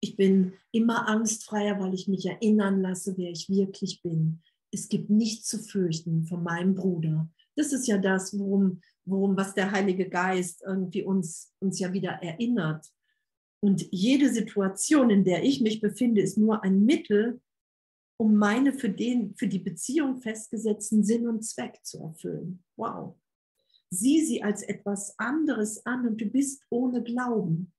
Ich 0.00 0.16
bin 0.16 0.54
immer 0.72 1.08
angstfreier, 1.08 1.78
weil 1.78 1.94
ich 1.94 2.08
mich 2.08 2.26
erinnern 2.26 2.80
lasse, 2.80 3.16
wer 3.16 3.30
ich 3.30 3.48
wirklich 3.50 4.02
bin. 4.02 4.42
Es 4.72 4.88
gibt 4.88 5.10
nichts 5.10 5.48
zu 5.48 5.58
fürchten 5.58 6.24
von 6.24 6.42
meinem 6.42 6.74
Bruder. 6.74 7.28
Das 7.56 7.72
ist 7.72 7.86
ja 7.86 7.98
das, 7.98 8.38
worum, 8.38 8.80
worum 9.04 9.36
was 9.36 9.54
der 9.54 9.72
Heilige 9.72 10.08
Geist 10.08 10.62
irgendwie 10.64 11.02
uns, 11.02 11.52
uns 11.60 11.78
ja 11.78 11.92
wieder 11.92 12.12
erinnert. 12.22 12.86
Und 13.62 13.86
jede 13.90 14.32
Situation, 14.32 15.10
in 15.10 15.24
der 15.24 15.44
ich 15.44 15.60
mich 15.60 15.80
befinde, 15.80 16.22
ist 16.22 16.38
nur 16.38 16.64
ein 16.64 16.84
Mittel, 16.84 17.40
um 18.18 18.36
meine 18.36 18.72
für, 18.72 18.90
den, 18.90 19.34
für 19.36 19.48
die 19.48 19.58
Beziehung 19.58 20.20
festgesetzten 20.20 21.04
Sinn 21.04 21.26
und 21.26 21.42
Zweck 21.42 21.80
zu 21.82 22.00
erfüllen. 22.00 22.62
Wow. 22.76 23.16
Sieh 23.90 24.24
sie 24.24 24.42
als 24.42 24.62
etwas 24.62 25.18
anderes 25.18 25.84
an 25.84 26.06
und 26.06 26.20
du 26.20 26.26
bist 26.26 26.62
ohne 26.70 27.02
Glauben. 27.02 27.72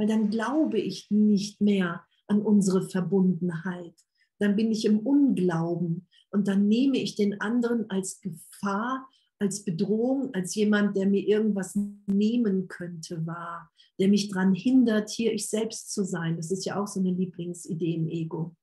Weil 0.00 0.06
dann 0.06 0.30
glaube 0.30 0.78
ich 0.78 1.10
nicht 1.10 1.60
mehr 1.60 2.06
an 2.26 2.40
unsere 2.40 2.88
Verbundenheit. 2.88 3.92
Dann 4.38 4.56
bin 4.56 4.72
ich 4.72 4.86
im 4.86 5.00
Unglauben 5.00 6.08
und 6.30 6.48
dann 6.48 6.68
nehme 6.68 6.96
ich 6.96 7.16
den 7.16 7.38
anderen 7.42 7.90
als 7.90 8.18
Gefahr, 8.22 9.06
als 9.38 9.62
Bedrohung, 9.62 10.32
als 10.32 10.54
jemand, 10.54 10.96
der 10.96 11.06
mir 11.06 11.20
irgendwas 11.20 11.78
nehmen 12.06 12.66
könnte, 12.66 13.26
wahr, 13.26 13.70
der 13.98 14.08
mich 14.08 14.30
daran 14.30 14.54
hindert, 14.54 15.10
hier 15.10 15.34
ich 15.34 15.50
selbst 15.50 15.92
zu 15.92 16.02
sein. 16.02 16.38
Das 16.38 16.50
ist 16.50 16.64
ja 16.64 16.80
auch 16.80 16.86
so 16.86 16.98
eine 16.98 17.12
Lieblingsidee 17.12 17.96
im 17.96 18.08
Ego. 18.08 18.56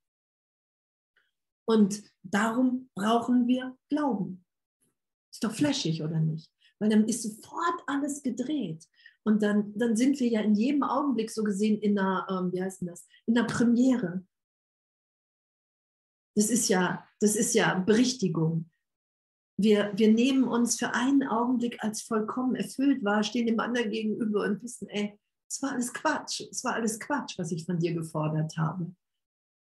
Und 1.66 2.02
darum 2.24 2.90
brauchen 2.96 3.46
wir 3.46 3.78
Glauben. 3.90 4.44
Ist 5.32 5.44
doch 5.44 5.54
flashig, 5.54 6.02
oder 6.02 6.20
nicht? 6.20 6.50
Weil 6.80 6.90
dann 6.90 7.06
ist 7.06 7.22
sofort 7.22 7.84
alles 7.86 8.24
gedreht. 8.24 8.88
Und 9.28 9.44
dann, 9.44 9.78
dann 9.78 9.98
sind 9.98 10.22
wir 10.22 10.30
ja 10.30 10.40
in 10.40 10.56
jedem 10.56 10.84
Augenblick 10.84 11.32
so 11.32 11.44
gesehen 11.44 11.82
in 11.82 12.00
einer, 12.00 12.26
ähm, 12.30 12.54
wie 12.54 12.64
heißt 12.64 12.80
denn 12.80 12.88
das, 12.88 13.06
in 13.26 13.38
einer 13.38 13.46
Premiere. 13.46 14.26
Das 16.34 16.50
ist 16.50 16.70
ja, 16.70 17.06
das 17.20 17.36
ist 17.36 17.54
ja 17.54 17.78
Berichtigung. 17.78 18.70
Wir, 19.60 19.92
wir 19.98 20.14
nehmen 20.14 20.46
uns 20.46 20.80
für 20.80 20.94
einen 20.94 21.28
Augenblick 21.28 21.84
als 21.84 22.04
vollkommen 22.04 22.56
erfüllt 22.56 23.04
wahr, 23.04 23.22
stehen 23.22 23.48
dem 23.48 23.60
anderen 23.60 23.92
gegenüber 23.92 24.46
und 24.46 24.64
wissen, 24.64 24.88
ey, 24.88 25.20
es 25.50 25.62
war 25.62 25.74
alles 25.74 25.94
Quatsch, 25.94 26.48
es 26.50 26.64
war 26.64 26.76
alles 26.76 26.98
Quatsch, 26.98 27.38
was 27.38 27.52
ich 27.52 27.66
von 27.66 27.80
dir 27.80 27.94
gefordert 27.94 28.56
habe. 28.58 28.96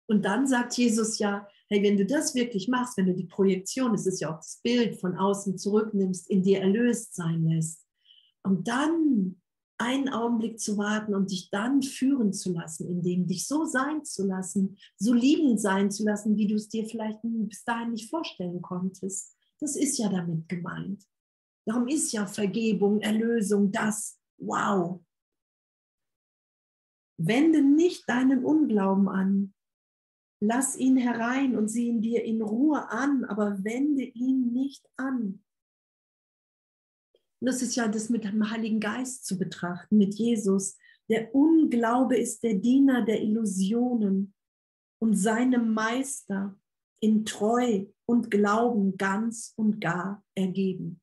Und 0.09 0.25
dann 0.25 0.45
sagt 0.45 0.73
Jesus 0.73 1.19
ja, 1.19 1.47
hey, 1.69 1.81
wenn 1.81 1.95
du 1.95 2.05
das 2.05 2.35
wirklich 2.35 2.67
machst, 2.67 2.97
wenn 2.97 3.05
du 3.05 3.15
die 3.15 3.27
Projektion, 3.27 3.93
es 3.93 4.07
ist 4.07 4.19
ja 4.19 4.29
auch 4.33 4.39
das 4.39 4.59
Bild 4.61 4.99
von 4.99 5.15
außen 5.15 5.57
zurücknimmst, 5.57 6.29
in 6.29 6.43
dir 6.43 6.59
erlöst 6.59 7.15
sein 7.15 7.45
lässt, 7.45 7.79
und 8.45 8.67
dann 8.67 9.41
einen 9.77 10.09
Augenblick 10.09 10.59
zu 10.59 10.77
warten 10.77 11.15
und 11.15 11.31
dich 11.31 11.49
dann 11.49 11.81
führen 11.81 12.33
zu 12.33 12.53
lassen, 12.53 12.87
in 12.87 13.01
dem 13.01 13.27
dich 13.27 13.47
so 13.47 13.65
sein 13.65 14.05
zu 14.05 14.25
lassen, 14.25 14.77
so 14.97 15.13
liebend 15.13 15.59
sein 15.59 15.91
zu 15.91 16.03
lassen, 16.05 16.37
wie 16.37 16.47
du 16.47 16.55
es 16.55 16.69
dir 16.69 16.85
vielleicht 16.85 17.19
bis 17.23 17.63
dahin 17.63 17.91
nicht 17.91 18.09
vorstellen 18.09 18.61
konntest. 18.61 19.35
Das 19.59 19.75
ist 19.75 19.97
ja 19.97 20.09
damit 20.09 20.47
gemeint. 20.47 21.03
Darum 21.65 21.87
ist 21.87 22.11
ja 22.11 22.25
Vergebung, 22.25 23.01
Erlösung 23.01 23.71
das. 23.71 24.19
Wow. 24.37 25.01
Wende 27.17 27.61
nicht 27.61 28.07
deinen 28.09 28.43
Unglauben 28.43 29.07
an, 29.07 29.53
Lass 30.45 30.75
ihn 30.75 30.97
herein 30.97 31.55
und 31.55 31.69
sieh 31.69 31.87
ihn 31.87 32.01
dir 32.01 32.21
in 32.25 32.41
Ruhe 32.41 32.89
an, 32.89 33.23
aber 33.23 33.63
wende 33.63 34.03
ihn 34.03 34.51
nicht 34.51 34.85
an. 34.97 35.41
Und 37.43 37.47
das 37.47 37.61
ist 37.61 37.75
ja 37.75 37.89
das 37.89 38.09
mit 38.09 38.23
dem 38.23 38.49
Heiligen 38.49 38.79
Geist 38.79 39.25
zu 39.25 39.37
betrachten, 39.37 39.97
mit 39.97 40.15
Jesus. 40.15 40.77
Der 41.09 41.35
Unglaube 41.35 42.15
ist 42.15 42.41
der 42.41 42.53
Diener 42.53 43.03
der 43.03 43.21
Illusionen 43.21 44.33
und 45.01 45.15
seinem 45.15 45.73
Meister 45.73 46.57
in 47.01 47.25
Treu 47.25 47.87
und 48.05 48.31
Glauben 48.31 48.95
ganz 48.95 49.51
und 49.57 49.81
gar 49.81 50.23
ergeben. 50.35 51.01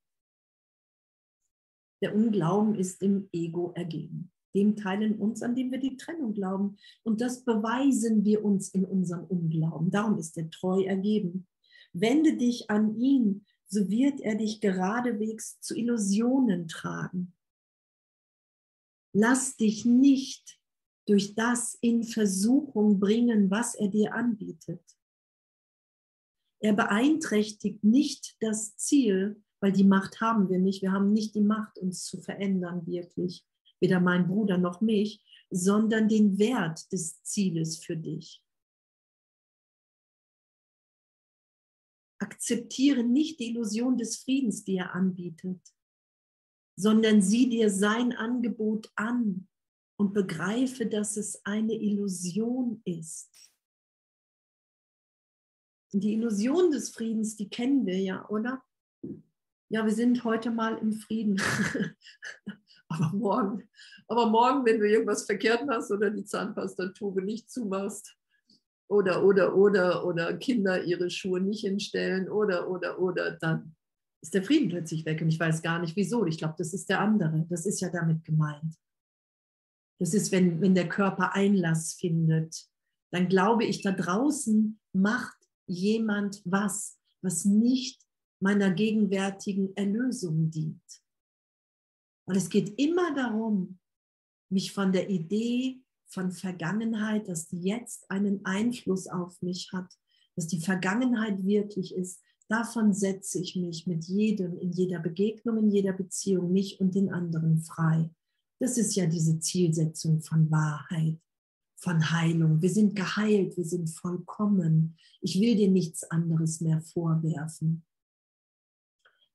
Der 2.02 2.14
Unglauben 2.14 2.74
ist 2.74 3.02
im 3.02 3.28
Ego 3.32 3.72
ergeben 3.74 4.32
dem 4.54 4.76
Teil 4.76 5.02
in 5.02 5.16
uns, 5.16 5.42
an 5.42 5.54
dem 5.54 5.70
wir 5.70 5.78
die 5.78 5.98
Trennung 5.98 6.32
glauben. 6.32 6.78
Und 7.02 7.20
das 7.20 7.44
beweisen 7.44 8.24
wir 8.24 8.42
uns 8.44 8.70
in 8.70 8.86
unserem 8.86 9.24
Unglauben. 9.26 9.90
Darum 9.90 10.18
ist 10.18 10.36
er 10.38 10.50
treu 10.50 10.82
ergeben. 10.84 11.46
Wende 11.92 12.36
dich 12.36 12.70
an 12.70 12.96
ihn, 12.96 13.44
so 13.70 13.88
wird 13.88 14.20
er 14.20 14.34
dich 14.34 14.60
geradewegs 14.60 15.60
zu 15.60 15.76
Illusionen 15.76 16.66
tragen. 16.66 17.32
Lass 19.14 19.56
dich 19.56 19.84
nicht 19.84 20.60
durch 21.06 21.34
das 21.34 21.74
in 21.80 22.02
Versuchung 22.02 23.00
bringen, 23.00 23.50
was 23.50 23.74
er 23.74 23.88
dir 23.88 24.14
anbietet. 24.14 24.82
Er 26.60 26.74
beeinträchtigt 26.74 27.82
nicht 27.82 28.36
das 28.40 28.76
Ziel, 28.76 29.42
weil 29.60 29.72
die 29.72 29.84
Macht 29.84 30.20
haben 30.20 30.48
wir 30.50 30.58
nicht. 30.58 30.82
Wir 30.82 30.92
haben 30.92 31.12
nicht 31.12 31.34
die 31.34 31.40
Macht, 31.40 31.78
uns 31.78 32.04
zu 32.04 32.20
verändern, 32.20 32.86
wirklich 32.86 33.46
weder 33.80 34.00
mein 34.00 34.28
Bruder 34.28 34.58
noch 34.58 34.80
mich, 34.80 35.24
sondern 35.50 36.08
den 36.08 36.38
Wert 36.38 36.92
des 36.92 37.22
Zieles 37.22 37.82
für 37.82 37.96
dich. 37.96 38.42
Akzeptiere 42.20 43.02
nicht 43.02 43.40
die 43.40 43.50
Illusion 43.50 43.96
des 43.96 44.18
Friedens, 44.18 44.64
die 44.64 44.76
er 44.76 44.94
anbietet, 44.94 45.60
sondern 46.76 47.22
sieh 47.22 47.48
dir 47.48 47.70
sein 47.70 48.12
Angebot 48.12 48.92
an 48.94 49.48
und 49.98 50.12
begreife, 50.12 50.86
dass 50.86 51.16
es 51.16 51.44
eine 51.44 51.74
Illusion 51.74 52.82
ist. 52.84 53.52
Die 55.92 56.12
Illusion 56.14 56.70
des 56.70 56.90
Friedens, 56.90 57.36
die 57.36 57.48
kennen 57.48 57.84
wir 57.86 57.98
ja, 57.98 58.28
oder? 58.28 58.62
Ja, 59.70 59.84
wir 59.84 59.92
sind 59.92 60.24
heute 60.24 60.50
mal 60.50 60.78
im 60.78 60.92
Frieden. 60.92 61.40
Aber 62.88 63.12
morgen, 63.16 63.68
aber 64.08 64.28
morgen, 64.28 64.66
wenn 64.66 64.80
du 64.80 64.88
irgendwas 64.88 65.24
verkehrt 65.24 65.64
machst 65.64 65.92
oder 65.92 66.10
die 66.10 66.24
Zahnpastatube 66.24 67.22
nicht 67.22 67.48
zumachst 67.48 68.16
oder, 68.90 69.24
oder, 69.24 69.56
oder, 69.56 70.04
oder 70.04 70.36
Kinder 70.36 70.82
ihre 70.82 71.10
Schuhe 71.10 71.40
nicht 71.40 71.60
hinstellen 71.60 72.28
oder, 72.28 72.68
oder, 72.68 72.98
oder, 72.98 73.32
dann 73.32 73.76
ist 74.20 74.34
der 74.34 74.42
Frieden 74.42 74.68
plötzlich 74.68 75.06
weg. 75.06 75.22
Und 75.22 75.28
ich 75.28 75.38
weiß 75.38 75.62
gar 75.62 75.78
nicht 75.78 75.96
wieso. 75.96 76.26
Ich 76.26 76.38
glaube, 76.38 76.56
das 76.58 76.74
ist 76.74 76.90
der 76.90 77.00
andere. 77.00 77.46
Das 77.48 77.66
ist 77.66 77.80
ja 77.80 77.88
damit 77.88 78.24
gemeint. 78.24 78.74
Das 80.00 80.12
ist, 80.12 80.32
wenn, 80.32 80.60
wenn 80.60 80.74
der 80.74 80.88
Körper 80.88 81.34
Einlass 81.34 81.94
findet. 81.94 82.66
Dann 83.12 83.28
glaube 83.28 83.64
ich, 83.64 83.80
da 83.82 83.92
draußen 83.92 84.80
macht 84.92 85.38
jemand 85.66 86.42
was, 86.44 86.98
was 87.22 87.44
nicht 87.44 88.02
meiner 88.40 88.72
gegenwärtigen 88.72 89.74
Erlösung 89.76 90.50
dient. 90.50 90.82
Und 92.26 92.36
es 92.36 92.48
geht 92.48 92.78
immer 92.78 93.14
darum, 93.14 93.78
mich 94.50 94.72
von 94.72 94.92
der 94.92 95.08
Idee 95.08 95.80
von 96.10 96.32
Vergangenheit, 96.32 97.28
dass 97.28 97.48
die 97.48 97.62
jetzt 97.62 98.10
einen 98.10 98.44
Einfluss 98.44 99.06
auf 99.06 99.40
mich 99.42 99.70
hat, 99.72 99.96
dass 100.36 100.46
die 100.46 100.60
Vergangenheit 100.60 101.44
wirklich 101.44 101.94
ist, 101.94 102.20
davon 102.48 102.92
setze 102.92 103.40
ich 103.40 103.56
mich 103.56 103.86
mit 103.86 104.04
jedem, 104.04 104.58
in 104.58 104.72
jeder 104.72 104.98
Begegnung, 104.98 105.58
in 105.58 105.70
jeder 105.70 105.92
Beziehung, 105.92 106.52
mich 106.52 106.80
und 106.80 106.94
den 106.94 107.12
anderen 107.12 107.62
frei. 107.62 108.10
Das 108.58 108.76
ist 108.76 108.94
ja 108.96 109.06
diese 109.06 109.38
Zielsetzung 109.38 110.20
von 110.20 110.50
Wahrheit, 110.50 111.18
von 111.76 112.10
Heilung. 112.10 112.60
Wir 112.60 112.70
sind 112.70 112.96
geheilt, 112.96 113.56
wir 113.56 113.64
sind 113.64 113.88
vollkommen. 113.88 114.96
Ich 115.20 115.40
will 115.40 115.56
dir 115.56 115.70
nichts 115.70 116.04
anderes 116.10 116.60
mehr 116.60 116.82
vorwerfen. 116.82 117.84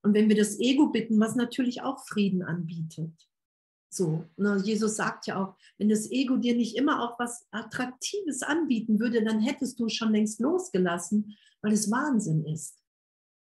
Und 0.04 0.14
wenn 0.14 0.30
wir 0.30 0.36
das 0.36 0.60
Ego 0.60 0.92
bitten, 0.92 1.20
was 1.20 1.36
natürlich 1.36 1.82
auch 1.82 2.06
Frieden 2.06 2.44
anbietet. 2.44 3.12
So, 3.96 4.26
ne? 4.38 4.62
Jesus 4.64 4.96
sagt 4.96 5.28
ja 5.28 5.44
auch, 5.44 5.56
wenn 5.78 5.90
das 5.90 6.10
Ego 6.12 6.38
dir 6.38 6.56
nicht 6.56 6.76
immer 6.76 7.02
auch 7.02 7.20
was 7.20 7.46
Attraktives 7.52 8.42
anbieten 8.42 9.00
würde, 9.00 9.24
dann 9.24 9.40
hättest 9.40 9.80
du 9.80 9.90
schon 9.90 10.12
längst 10.12 10.40
losgelassen, 10.40 11.36
weil 11.62 11.74
es 11.74 11.90
Wahnsinn 11.90 12.46
ist 12.46 12.78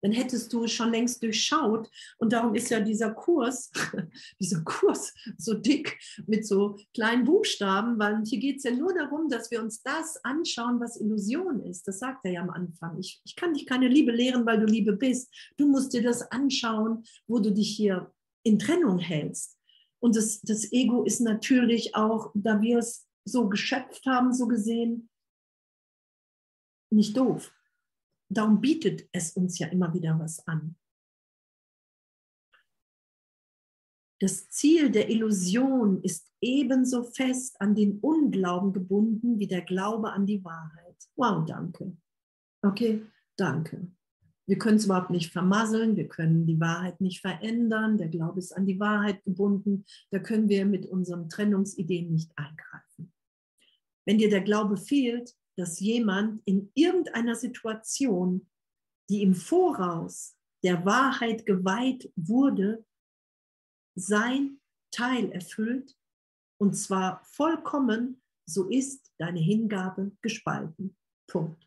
dann 0.05 0.11
hättest 0.11 0.53
du 0.53 0.67
schon 0.67 0.91
längst 0.91 1.23
durchschaut. 1.23 1.89
Und 2.19 2.31
darum 2.31 2.53
ist 2.53 2.69
ja 2.69 2.79
dieser 2.79 3.11
Kurs, 3.11 3.71
dieser 4.39 4.61
Kurs 4.63 5.11
so 5.35 5.55
dick 5.55 5.97
mit 6.27 6.45
so 6.45 6.77
kleinen 6.93 7.25
Buchstaben, 7.25 7.97
weil 7.97 8.21
hier 8.23 8.37
geht 8.37 8.57
es 8.57 8.65
ja 8.65 8.71
nur 8.71 8.93
darum, 8.93 9.29
dass 9.29 9.49
wir 9.49 9.63
uns 9.63 9.81
das 9.81 10.23
anschauen, 10.23 10.79
was 10.79 11.01
Illusion 11.01 11.59
ist. 11.63 11.87
Das 11.87 11.97
sagt 11.97 12.23
er 12.23 12.33
ja 12.33 12.41
am 12.41 12.51
Anfang. 12.51 12.99
Ich, 12.99 13.19
ich 13.25 13.35
kann 13.35 13.55
dich 13.55 13.65
keine 13.65 13.87
Liebe 13.87 14.11
lehren, 14.11 14.45
weil 14.45 14.59
du 14.59 14.67
Liebe 14.67 14.93
bist. 14.93 15.33
Du 15.57 15.67
musst 15.67 15.91
dir 15.93 16.03
das 16.03 16.21
anschauen, 16.31 17.03
wo 17.25 17.39
du 17.39 17.51
dich 17.51 17.75
hier 17.75 18.13
in 18.43 18.59
Trennung 18.59 18.99
hältst. 18.99 19.54
Und 20.05 20.15
das, 20.15 20.39
das 20.41 20.71
Ego 20.71 21.03
ist 21.03 21.19
natürlich 21.19 21.95
auch, 21.95 22.31
da 22.35 22.61
wir 22.61 22.77
es 22.77 23.07
so 23.27 23.49
geschöpft 23.49 24.05
haben, 24.05 24.33
so 24.33 24.47
gesehen, 24.47 25.09
nicht 26.93 27.17
doof. 27.17 27.51
Darum 28.29 28.61
bietet 28.61 29.09
es 29.13 29.31
uns 29.31 29.57
ja 29.57 29.65
immer 29.69 29.91
wieder 29.95 30.19
was 30.19 30.45
an. 30.45 30.77
Das 34.21 34.47
Ziel 34.49 34.91
der 34.91 35.09
Illusion 35.09 36.03
ist 36.03 36.31
ebenso 36.39 37.05
fest 37.05 37.59
an 37.59 37.73
den 37.73 37.97
Unglauben 37.97 38.73
gebunden 38.73 39.39
wie 39.39 39.47
der 39.47 39.63
Glaube 39.63 40.11
an 40.11 40.27
die 40.27 40.43
Wahrheit. 40.43 40.97
Wow, 41.15 41.43
danke. 41.47 41.97
Okay, 42.61 43.03
danke. 43.37 43.91
Wir 44.47 44.57
können 44.57 44.77
es 44.77 44.85
überhaupt 44.85 45.09
nicht 45.09 45.31
vermasseln, 45.31 45.95
wir 45.95 46.07
können 46.07 46.45
die 46.45 46.59
Wahrheit 46.59 47.01
nicht 47.01 47.21
verändern, 47.21 47.97
der 47.97 48.09
Glaube 48.09 48.39
ist 48.39 48.51
an 48.51 48.65
die 48.65 48.79
Wahrheit 48.79 49.23
gebunden, 49.23 49.85
da 50.11 50.19
können 50.19 50.49
wir 50.49 50.65
mit 50.65 50.85
unseren 50.85 51.29
Trennungsideen 51.29 52.11
nicht 52.11 52.31
eingreifen. 52.35 53.11
Wenn 54.05 54.19
dir 54.19 54.29
der 54.29 54.41
Glaube 54.41 54.77
fehlt, 54.77 55.35
dass 55.57 55.79
jemand 55.79 56.41
in 56.45 56.69
irgendeiner 56.75 57.35
Situation, 57.35 58.47
die 59.09 59.23
im 59.23 59.33
Voraus 59.33 60.35
der 60.63 60.85
Wahrheit 60.85 61.45
geweiht 61.45 62.11
wurde, 62.15 62.85
sein 63.95 64.59
Teil 64.91 65.31
erfüllt, 65.31 65.95
und 66.57 66.73
zwar 66.73 67.23
vollkommen, 67.25 68.21
so 68.47 68.69
ist 68.69 69.11
deine 69.17 69.39
Hingabe 69.39 70.11
gespalten. 70.21 70.95
Punkt. 71.27 71.64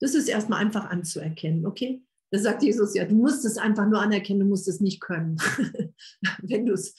Das 0.00 0.14
ist 0.14 0.28
erstmal 0.28 0.60
einfach 0.60 0.86
anzuerkennen, 0.86 1.66
okay? 1.66 2.02
Da 2.30 2.40
sagt 2.40 2.62
Jesus 2.62 2.94
ja, 2.94 3.04
du 3.04 3.14
musst 3.14 3.44
es 3.44 3.58
einfach 3.58 3.88
nur 3.88 4.00
anerkennen, 4.00 4.40
du 4.40 4.46
musst 4.46 4.66
es 4.66 4.80
nicht 4.80 5.00
können. 5.00 5.36
Wenn 6.42 6.66
du 6.66 6.72
es, 6.72 6.96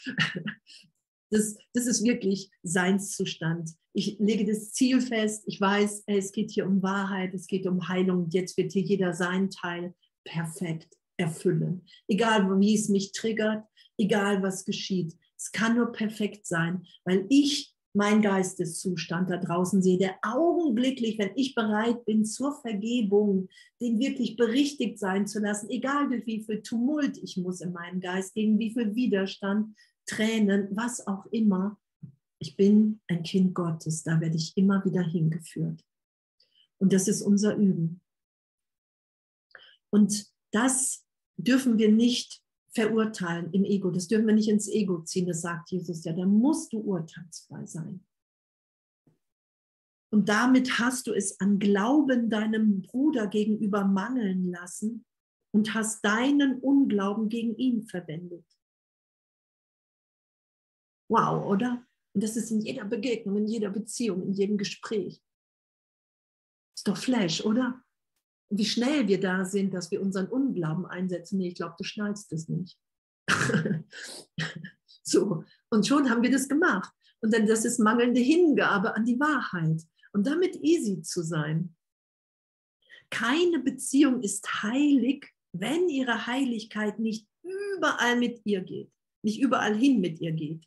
das, 1.30 1.58
das 1.74 1.88
ist 1.88 2.04
wirklich 2.04 2.50
Seinszustand. 2.64 3.72
Ich 3.94 4.18
lege 4.20 4.46
das 4.46 4.72
Ziel 4.72 5.02
fest, 5.02 5.44
ich 5.46 5.60
weiß, 5.60 6.04
es 6.08 6.32
geht 6.32 6.52
hier 6.52 6.66
um 6.66 6.82
Wahrheit, 6.82 7.34
es 7.34 7.48
geht 7.48 7.68
um 7.68 7.88
Heilung, 7.90 8.30
jetzt 8.30 8.58
wird 8.58 8.72
hier 8.72 8.84
jeder 8.84 9.14
seinen 9.14 9.50
Teil 9.50 9.94
perfekt 10.24 10.98
erfüllen. 11.18 11.86
Egal, 12.08 12.48
wie 12.60 12.76
es 12.76 12.90
mich 12.90 13.12
triggert, 13.12 13.66
egal, 13.98 14.42
was 14.42 14.66
geschieht. 14.66 15.18
Es 15.38 15.52
kann 15.52 15.76
nur 15.76 15.92
perfekt 15.92 16.48
sein, 16.48 16.86
weil 17.04 17.26
ich 17.30 17.75
mein 17.96 18.22
Geisteszustand 18.22 19.30
da 19.30 19.38
draußen 19.38 19.82
sehe, 19.82 19.98
der 19.98 20.16
augenblicklich, 20.22 21.18
wenn 21.18 21.32
ich 21.36 21.56
bereit 21.56 22.06
bin 22.06 22.26
zur 22.26 22.60
Vergebung, 22.62 23.48
den 23.80 24.00
wirklich 24.00 24.36
berichtigt 24.36 25.00
sein 25.00 25.28
zu 25.28 25.40
lassen, 25.40 25.70
egal 25.70 26.10
durch 26.10 26.26
wie 26.26 26.44
viel 26.44 26.62
Tumult 26.62 27.18
ich 27.18 27.38
muss 27.38 27.62
in 27.62 27.72
meinem 27.72 28.02
Geist, 28.02 28.34
gegen 28.34 28.60
wie 28.60 28.72
viel 28.72 28.96
Widerstand, 28.96 29.76
Tränen, 30.06 30.68
was 30.72 31.08
auch 31.08 31.26
immer. 31.28 31.80
Ich 32.40 32.56
bin 32.56 33.00
ein 33.08 33.24
Kind 33.24 33.56
Gottes, 33.56 34.04
da 34.04 34.20
werde 34.20 34.36
ich 34.36 34.56
immer 34.56 34.84
wieder 34.86 35.02
hingeführt. 35.02 35.84
Und 36.78 36.94
das 36.94 37.08
ist 37.08 37.22
unser 37.22 37.56
Üben. 37.56 38.02
Und 39.90 40.28
das 40.52 41.06
dürfen 41.38 41.78
wir 41.78 41.92
nicht 41.92 42.45
verurteilen 42.76 43.52
im 43.54 43.64
Ego. 43.64 43.90
Das 43.90 44.08
dürfen 44.08 44.28
wir 44.28 44.34
nicht 44.34 44.50
ins 44.50 44.68
Ego 44.68 45.02
ziehen, 45.02 45.26
das 45.26 45.42
sagt 45.42 45.72
Jesus 45.72 46.04
ja. 46.04 46.14
Da 46.14 46.26
musst 46.26 46.74
du 46.74 46.80
urteilsfrei 46.80 47.66
sein. 47.66 48.06
Und 50.12 50.30
damit 50.30 50.80
hast 50.80 51.08
du 51.08 51.14
es 51.14 51.40
an 51.40 51.58
Glauben 51.60 52.30
deinem 52.30 52.82
Bruder 52.82 53.28
gegenüber 53.28 53.86
mangeln 53.86 54.50
lassen 54.50 55.06
und 55.54 55.74
hast 55.74 56.04
deinen 56.06 56.60
Unglauben 56.60 57.30
gegen 57.30 57.56
ihn 57.56 57.86
verwendet. 57.86 58.46
Wow, 61.10 61.46
oder? 61.46 61.86
Und 62.14 62.24
das 62.24 62.36
ist 62.36 62.52
in 62.52 62.62
jeder 62.62 62.86
Begegnung, 62.86 63.38
in 63.38 63.48
jeder 63.48 63.70
Beziehung, 63.70 64.24
in 64.24 64.34
jedem 64.34 64.58
Gespräch. 64.58 65.22
Ist 66.76 66.88
doch 66.88 66.98
Flash, 66.98 67.44
oder? 67.44 67.85
Wie 68.50 68.66
schnell 68.66 69.08
wir 69.08 69.20
da 69.20 69.46
sind, 69.46 69.74
dass 69.74 69.92
wir 69.92 70.02
unseren 70.02 70.28
Unglauben 70.28 70.86
einsetzen. 70.86 71.38
Nee, 71.38 71.50
ich 71.50 71.56
glaube, 71.56 71.76
du 71.78 71.84
schnallst 71.84 72.32
es 72.32 72.48
nicht. 72.48 72.78
so, 75.04 75.44
und 75.70 75.88
schon 75.88 76.10
haben 76.10 76.24
wir 76.24 76.32
das 76.32 76.48
gemacht. 76.48 76.94
Und 77.22 77.34
dann 77.34 77.48
das 77.48 77.66
ist 77.66 77.80
mangelnde 77.80 78.22
Hingabe 78.22 78.96
an 78.96 79.06
die 79.06 79.20
Wahrheit. 79.20 79.82
Und 80.14 80.28
damit 80.28 80.56
easy 80.64 81.02
zu 81.02 81.24
sein. 81.24 81.76
Keine 83.10 83.60
Beziehung 83.60 84.22
ist 84.22 84.64
heilig, 84.64 85.28
wenn 85.52 85.90
ihre 85.90 86.28
Heiligkeit 86.28 87.00
nicht 87.00 87.28
überall 87.76 88.18
mit 88.18 88.42
ihr 88.46 88.62
geht, 88.62 88.92
nicht 89.24 89.40
überall 89.40 89.76
hin 89.76 90.00
mit 90.00 90.20
ihr 90.20 90.32
geht. 90.32 90.66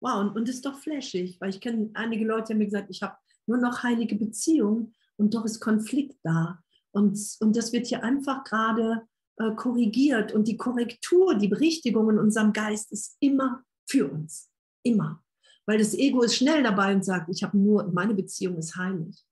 Wow, 0.00 0.20
und, 0.20 0.36
und 0.36 0.48
ist 0.48 0.64
doch 0.64 0.78
flashig, 0.78 1.40
weil 1.40 1.50
ich 1.50 1.60
kenne 1.60 1.90
einige 1.94 2.24
Leute, 2.24 2.48
die 2.48 2.52
haben 2.52 2.58
mir 2.58 2.66
gesagt, 2.66 2.90
ich 2.90 3.02
habe 3.02 3.16
nur 3.46 3.58
noch 3.58 3.82
heilige 3.82 4.16
Beziehungen 4.16 4.94
und 5.16 5.34
doch 5.34 5.44
ist 5.44 5.60
Konflikt 5.60 6.18
da. 6.22 6.62
Und, 6.96 7.20
und 7.40 7.54
das 7.54 7.74
wird 7.74 7.86
hier 7.86 8.02
einfach 8.02 8.42
gerade 8.44 9.06
äh, 9.36 9.54
korrigiert. 9.54 10.32
Und 10.32 10.48
die 10.48 10.56
Korrektur, 10.56 11.34
die 11.34 11.48
Berichtigung 11.48 12.08
in 12.08 12.18
unserem 12.18 12.54
Geist 12.54 12.90
ist 12.90 13.18
immer 13.20 13.62
für 13.86 14.10
uns. 14.10 14.50
Immer. 14.82 15.22
Weil 15.66 15.78
das 15.78 15.92
Ego 15.92 16.22
ist 16.22 16.36
schnell 16.36 16.62
dabei 16.62 16.94
und 16.94 17.04
sagt, 17.04 17.28
ich 17.28 17.42
habe 17.42 17.58
nur, 17.58 17.92
meine 17.92 18.14
Beziehung 18.14 18.56
ist 18.56 18.76
heilig. 18.76 19.22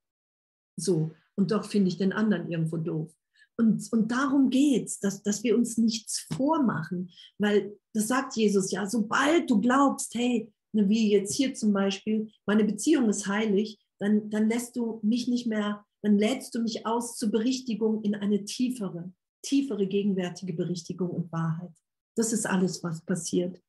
So. 0.76 1.12
Und 1.36 1.52
doch 1.52 1.64
finde 1.64 1.88
ich 1.88 1.96
den 1.96 2.12
anderen 2.12 2.50
irgendwo 2.50 2.76
doof. 2.76 3.10
Und, 3.56 3.90
und 3.92 4.10
darum 4.10 4.50
geht 4.50 4.86
es, 4.86 5.00
dass, 5.00 5.22
dass 5.22 5.42
wir 5.42 5.56
uns 5.56 5.78
nichts 5.78 6.26
vormachen. 6.36 7.10
Weil 7.38 7.74
das 7.94 8.08
sagt 8.08 8.36
Jesus 8.36 8.72
ja, 8.72 8.86
sobald 8.86 9.50
du 9.50 9.58
glaubst, 9.58 10.14
hey, 10.14 10.52
ne, 10.72 10.86
wie 10.90 11.10
jetzt 11.10 11.34
hier 11.34 11.54
zum 11.54 11.72
Beispiel, 11.72 12.30
meine 12.44 12.64
Beziehung 12.64 13.08
ist 13.08 13.26
heilig, 13.26 13.78
dann, 13.98 14.28
dann 14.28 14.50
lässt 14.50 14.76
du 14.76 15.00
mich 15.02 15.28
nicht 15.28 15.46
mehr 15.46 15.86
dann 16.04 16.18
lädst 16.18 16.54
du 16.54 16.60
mich 16.60 16.84
aus 16.86 17.16
zur 17.16 17.30
Berichtigung 17.30 18.02
in 18.02 18.14
eine 18.14 18.44
tiefere, 18.44 19.10
tiefere 19.42 19.86
gegenwärtige 19.86 20.52
Berichtigung 20.52 21.08
und 21.08 21.32
Wahrheit. 21.32 21.72
Das 22.14 22.34
ist 22.34 22.46
alles, 22.46 22.82
was 22.84 23.02
passiert. 23.04 23.62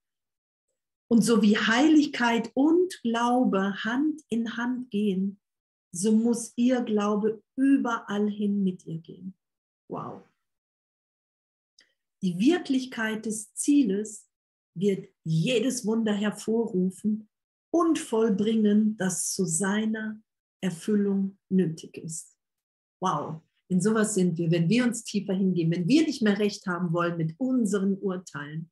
Und 1.08 1.22
so 1.22 1.42
wie 1.42 1.58
Heiligkeit 1.58 2.52
und 2.54 3.02
Glaube 3.04 3.74
Hand 3.86 4.22
in 4.28 4.58
Hand 4.58 4.90
gehen, 4.90 5.40
so 5.94 6.12
muss 6.12 6.52
ihr 6.58 6.82
Glaube 6.82 7.42
überall 7.56 8.30
hin 8.30 8.64
mit 8.64 8.86
ihr 8.86 8.98
gehen. 8.98 9.34
Wow. 9.90 10.22
Die 12.22 12.38
Wirklichkeit 12.38 13.26
des 13.26 13.54
Zieles 13.54 14.28
wird 14.76 15.08
jedes 15.24 15.86
Wunder 15.86 16.14
hervorrufen 16.14 17.30
und 17.72 17.98
vollbringen, 17.98 18.98
das 18.98 19.32
zu 19.32 19.46
seiner 19.46 20.22
Erfüllung 20.66 21.38
nötig 21.50 21.98
ist. 21.98 22.36
Wow, 23.02 23.42
in 23.68 23.82
sowas 23.82 24.14
sind 24.14 24.38
wir, 24.38 24.52
wenn 24.52 24.70
wir 24.70 24.84
uns 24.84 25.04
tiefer 25.04 25.34
hingehen, 25.34 25.72
wenn 25.72 25.88
wir 25.88 26.04
nicht 26.04 26.22
mehr 26.22 26.38
recht 26.38 26.66
haben 26.68 26.94
wollen 26.94 27.18
mit 27.18 27.36
unseren 27.40 27.98
Urteilen. 27.98 28.72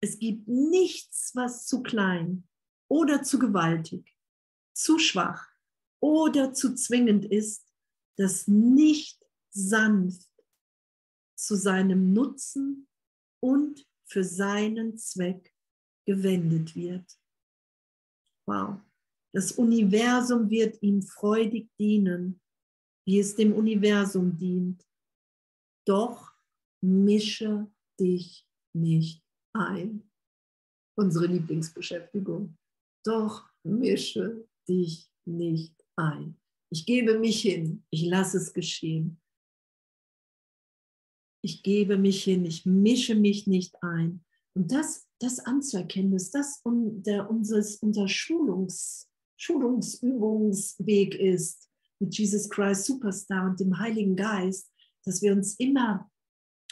Es 0.00 0.18
gibt 0.18 0.48
nichts, 0.48 1.32
was 1.34 1.66
zu 1.66 1.82
klein 1.82 2.46
oder 2.88 3.22
zu 3.22 3.38
gewaltig, 3.38 4.14
zu 4.74 4.98
schwach 4.98 5.48
oder 6.00 6.52
zu 6.52 6.74
zwingend 6.74 7.24
ist, 7.24 7.72
das 8.16 8.46
nicht 8.46 9.24
sanft 9.50 10.30
zu 11.36 11.56
seinem 11.56 12.12
Nutzen 12.12 12.88
und 13.40 13.86
für 14.04 14.24
seinen 14.24 14.96
Zweck 14.96 15.54
gewendet 16.06 16.74
wird. 16.74 17.18
Wow. 18.46 18.80
Das 19.34 19.50
Universum 19.52 20.48
wird 20.48 20.80
ihm 20.80 21.02
freudig 21.02 21.68
dienen, 21.76 22.40
wie 23.04 23.18
es 23.18 23.34
dem 23.34 23.52
Universum 23.52 24.38
dient. 24.38 24.86
Doch 25.86 26.32
mische 26.80 27.68
dich 27.98 28.48
nicht 28.72 29.24
ein. 29.52 30.08
Unsere 30.96 31.26
Lieblingsbeschäftigung. 31.26 32.56
Doch 33.04 33.50
mische 33.64 34.48
dich 34.68 35.10
nicht 35.26 35.74
ein. 35.96 36.40
Ich 36.70 36.86
gebe 36.86 37.18
mich 37.18 37.42
hin, 37.42 37.84
ich 37.90 38.04
lasse 38.04 38.38
es 38.38 38.52
geschehen. 38.52 39.20
Ich 41.42 41.64
gebe 41.64 41.98
mich 41.98 42.22
hin, 42.22 42.44
ich 42.46 42.64
mische 42.64 43.16
mich 43.16 43.48
nicht 43.48 43.82
ein. 43.82 44.24
Und 44.56 44.70
das, 44.70 45.08
das 45.20 45.40
anzuerkennen, 45.40 46.14
ist 46.14 46.34
das 46.34 46.60
unseres, 46.62 47.76
unser 47.76 48.08
Schulungs, 48.08 49.10
Schulungsübungsweg 49.36 51.14
ist 51.14 51.68
mit 51.98 52.16
Jesus 52.16 52.48
Christ 52.48 52.86
Superstar 52.86 53.46
und 53.46 53.60
dem 53.60 53.78
Heiligen 53.78 54.16
Geist, 54.16 54.70
dass 55.04 55.22
wir 55.22 55.32
uns 55.32 55.54
immer, 55.58 56.10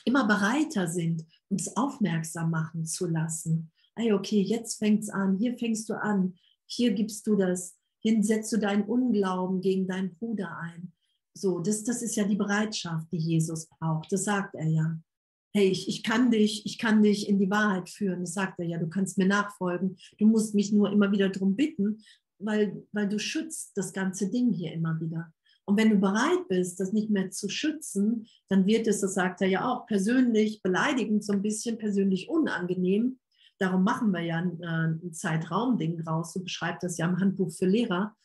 immer 0.05 0.27
bereiter 0.27 0.89
sind, 0.89 1.25
uns 1.49 1.77
aufmerksam 1.77 2.51
machen 2.51 2.87
zu 2.87 3.07
lassen. 3.07 3.71
Hey, 3.95 4.13
okay, 4.13 4.41
jetzt 4.41 4.79
fängt 4.79 5.03
es 5.03 5.11
an, 5.11 5.37
hier 5.37 5.57
fängst 5.59 5.89
du 5.89 5.95
an, 5.95 6.35
hier 6.67 6.93
gibst 6.93 7.27
du 7.27 7.37
das, 7.37 7.77
hier 7.99 8.23
setzt 8.25 8.53
du 8.53 8.57
deinen 8.57 8.85
Unglauben 8.85 9.61
gegen 9.61 9.87
deinen 9.87 10.15
Bruder 10.15 10.57
ein. 10.59 10.93
So, 11.35 11.61
das, 11.61 11.85
das 11.85 12.03
ist 12.03 12.17
ja 12.17 12.25
die 12.25 12.37
Bereitschaft, 12.37 13.07
die 13.13 13.19
Jesus 13.19 13.67
braucht. 13.67 14.13
Das 14.13 14.25
sagt 14.25 14.55
er 14.55 14.67
ja. 14.67 15.01
hey, 15.55 15.69
ich, 15.69 15.89
ich 15.89 16.03
kann 16.03 16.31
dich, 16.31 16.67
ich 16.67 16.79
kann 16.79 17.03
dich 17.03 17.29
in 17.29 17.39
die 17.39 17.51
Wahrheit 17.51 17.89
führen. 17.89 18.21
Das 18.21 18.35
sagt 18.35 18.59
er 18.59 18.67
ja, 18.67 18.79
du 18.79 18.89
kannst 18.89 19.19
mir 19.19 19.27
nachfolgen. 19.27 19.97
Du 20.19 20.27
musst 20.27 20.55
mich 20.55 20.73
nur 20.73 20.91
immer 20.91 21.13
wieder 21.13 21.29
darum 21.29 21.57
bitten, 21.57 22.03
weil, 22.45 22.85
weil 22.93 23.09
du 23.09 23.19
schützt 23.19 23.77
das 23.77 23.93
ganze 23.93 24.31
Ding 24.31 24.53
hier 24.53 24.73
immer 24.73 25.01
wieder. 25.01 25.33
Und 25.65 25.77
wenn 25.77 25.91
du 25.91 25.97
bereit 25.97 26.49
bist, 26.49 26.81
das 26.81 26.93
nicht 26.93 27.11
mehr 27.11 27.31
zu 27.31 27.49
schützen, 27.49 28.27
dann 28.49 28.67
wird 28.67 28.87
es, 28.87 29.01
das 29.01 29.15
sagt 29.15 29.41
er 29.43 29.49
ja 29.49 29.69
auch, 29.69 29.87
persönlich 29.87 30.61
beleidigend, 30.63 31.25
so 31.25 31.33
ein 31.33 31.43
bisschen 31.43 31.79
persönlich 31.79 32.29
unangenehm. 32.29 33.21
Darum 33.59 33.85
machen 33.85 34.11
wir 34.11 34.23
ja 34.23 34.39
ein, 34.39 34.61
äh, 34.61 35.07
ein 35.07 35.13
Zeitraumding 35.13 35.99
draus. 35.99 36.33
So 36.33 36.43
beschreibt 36.43 36.83
das 36.83 36.99
ja 36.99 37.07
im 37.07 37.21
Handbuch 37.21 37.53
für 37.53 37.67
Lehrer. 37.67 38.17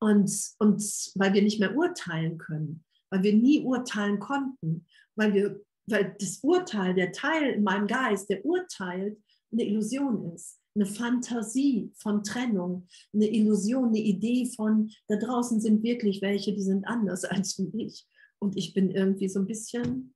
Und, 0.00 0.32
und 0.58 0.82
weil 1.14 1.32
wir 1.34 1.42
nicht 1.42 1.60
mehr 1.60 1.76
urteilen 1.76 2.38
können, 2.38 2.84
weil 3.10 3.22
wir 3.22 3.34
nie 3.34 3.60
urteilen 3.60 4.18
konnten, 4.18 4.86
weil, 5.14 5.32
wir, 5.34 5.60
weil 5.86 6.16
das 6.18 6.38
Urteil, 6.42 6.94
der 6.94 7.12
Teil 7.12 7.52
in 7.52 7.62
meinem 7.62 7.86
Geist, 7.86 8.30
der 8.30 8.44
urteilt, 8.44 9.18
eine 9.52 9.64
Illusion 9.64 10.32
ist 10.32 10.59
eine 10.74 10.86
Fantasie 10.86 11.92
von 11.96 12.22
Trennung, 12.22 12.86
eine 13.12 13.28
Illusion, 13.28 13.88
eine 13.88 13.98
Idee 13.98 14.46
von, 14.46 14.90
da 15.08 15.16
draußen 15.16 15.60
sind 15.60 15.82
wirklich 15.82 16.22
welche, 16.22 16.52
die 16.52 16.62
sind 16.62 16.86
anders 16.86 17.24
als 17.24 17.58
ich. 17.58 18.06
Und 18.38 18.56
ich 18.56 18.72
bin 18.72 18.90
irgendwie 18.90 19.28
so 19.28 19.40
ein 19.40 19.46
bisschen 19.46 20.14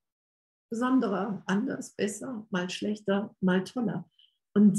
besonderer, 0.70 1.42
anders, 1.46 1.94
besser, 1.94 2.46
mal 2.50 2.70
schlechter, 2.70 3.34
mal 3.40 3.64
toller. 3.64 4.08
Und, 4.54 4.78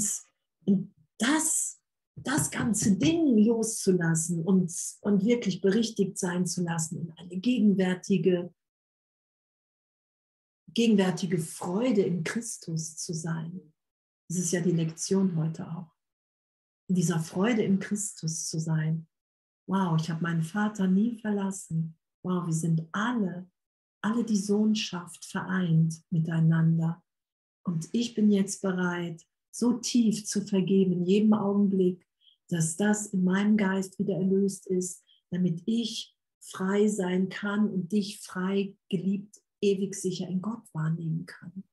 das, 1.18 1.80
das 2.16 2.50
ganze 2.50 2.96
Ding 2.96 3.38
loszulassen 3.38 4.42
und, 4.42 4.72
und 5.00 5.24
wirklich 5.24 5.60
berichtigt 5.60 6.18
sein 6.18 6.46
zu 6.46 6.62
lassen 6.62 7.00
in 7.00 7.10
eine 7.12 7.36
gegenwärtige, 7.38 8.52
gegenwärtige 10.74 11.38
Freude 11.38 12.02
in 12.02 12.24
Christus 12.24 12.96
zu 12.96 13.14
sein 13.14 13.72
das 14.28 14.38
ist 14.38 14.52
ja 14.52 14.60
die 14.60 14.72
Lektion 14.72 15.36
heute 15.36 15.66
auch. 15.68 15.92
In 16.88 16.96
dieser 16.96 17.20
Freude 17.20 17.62
in 17.62 17.78
Christus 17.78 18.48
zu 18.48 18.58
sein. 18.58 19.06
Wow, 19.68 20.00
ich 20.00 20.10
habe 20.10 20.22
meinen 20.22 20.42
Vater 20.42 20.86
nie 20.86 21.18
verlassen. 21.18 21.96
Wow, 22.22 22.46
wir 22.46 22.52
sind 22.52 22.86
alle, 22.92 23.50
alle 24.02 24.24
die 24.24 24.36
Sohnschaft 24.36 25.24
vereint 25.24 26.02
miteinander. 26.10 27.02
Und 27.64 27.88
ich 27.92 28.14
bin 28.14 28.30
jetzt 28.30 28.62
bereit, 28.62 29.22
so 29.50 29.74
tief 29.74 30.24
zu 30.26 30.42
vergeben, 30.42 30.92
in 30.92 31.04
jedem 31.04 31.32
Augenblick, 31.32 32.06
dass 32.48 32.76
das 32.76 33.06
in 33.06 33.24
meinem 33.24 33.56
Geist 33.56 33.98
wieder 33.98 34.14
erlöst 34.14 34.66
ist, 34.66 35.02
damit 35.30 35.62
ich 35.66 36.14
frei 36.40 36.86
sein 36.88 37.28
kann 37.28 37.68
und 37.68 37.90
dich 37.90 38.20
frei, 38.20 38.76
geliebt, 38.88 39.42
ewig 39.60 39.94
sicher 39.94 40.28
in 40.28 40.40
Gott 40.40 40.62
wahrnehmen 40.72 41.26
kann. 41.26 41.64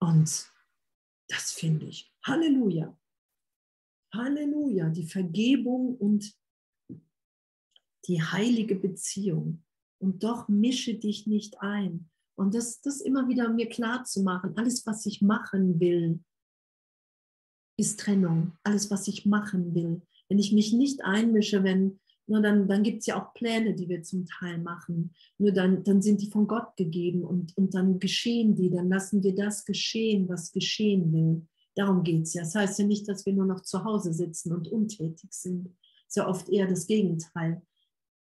Und 0.00 0.50
das 1.28 1.52
finde 1.52 1.86
ich. 1.86 2.12
Halleluja. 2.24 2.98
Halleluja. 4.12 4.90
Die 4.90 5.06
Vergebung 5.06 5.96
und 5.96 6.34
die 8.06 8.22
heilige 8.22 8.76
Beziehung. 8.76 9.64
Und 9.98 10.22
doch 10.22 10.48
mische 10.48 10.94
dich 10.94 11.26
nicht 11.26 11.60
ein. 11.60 12.10
Und 12.38 12.54
das, 12.54 12.80
das 12.82 13.00
immer 13.00 13.28
wieder 13.28 13.48
mir 13.48 13.68
klar 13.68 14.04
zu 14.04 14.22
machen. 14.22 14.56
Alles, 14.56 14.86
was 14.86 15.06
ich 15.06 15.22
machen 15.22 15.80
will, 15.80 16.22
ist 17.78 18.00
Trennung. 18.00 18.56
Alles, 18.62 18.90
was 18.90 19.08
ich 19.08 19.24
machen 19.26 19.74
will. 19.74 20.02
Wenn 20.28 20.38
ich 20.38 20.52
mich 20.52 20.72
nicht 20.72 21.04
einmische, 21.04 21.64
wenn 21.64 21.98
nur 22.26 22.42
dann, 22.42 22.66
dann 22.66 22.82
gibt 22.82 23.00
es 23.00 23.06
ja 23.06 23.22
auch 23.22 23.34
Pläne, 23.34 23.74
die 23.74 23.88
wir 23.88 24.02
zum 24.02 24.26
Teil 24.26 24.58
machen. 24.58 25.14
Nur 25.38 25.52
dann, 25.52 25.84
dann 25.84 26.02
sind 26.02 26.20
die 26.20 26.30
von 26.30 26.48
Gott 26.48 26.76
gegeben 26.76 27.22
und, 27.22 27.56
und 27.56 27.74
dann 27.74 28.00
geschehen 28.00 28.56
die. 28.56 28.70
Dann 28.70 28.88
lassen 28.88 29.22
wir 29.22 29.34
das 29.34 29.64
geschehen, 29.64 30.28
was 30.28 30.50
geschehen 30.52 31.12
will. 31.12 31.46
Darum 31.76 32.02
geht 32.02 32.22
es 32.22 32.34
ja. 32.34 32.42
Das 32.42 32.54
heißt 32.54 32.78
ja 32.80 32.86
nicht, 32.86 33.08
dass 33.08 33.26
wir 33.26 33.32
nur 33.32 33.46
noch 33.46 33.60
zu 33.60 33.84
Hause 33.84 34.12
sitzen 34.12 34.52
und 34.52 34.66
untätig 34.68 35.32
sind. 35.32 35.76
Ist 36.08 36.16
ja 36.16 36.28
oft 36.28 36.48
eher 36.48 36.66
das 36.66 36.86
Gegenteil. 36.86 37.62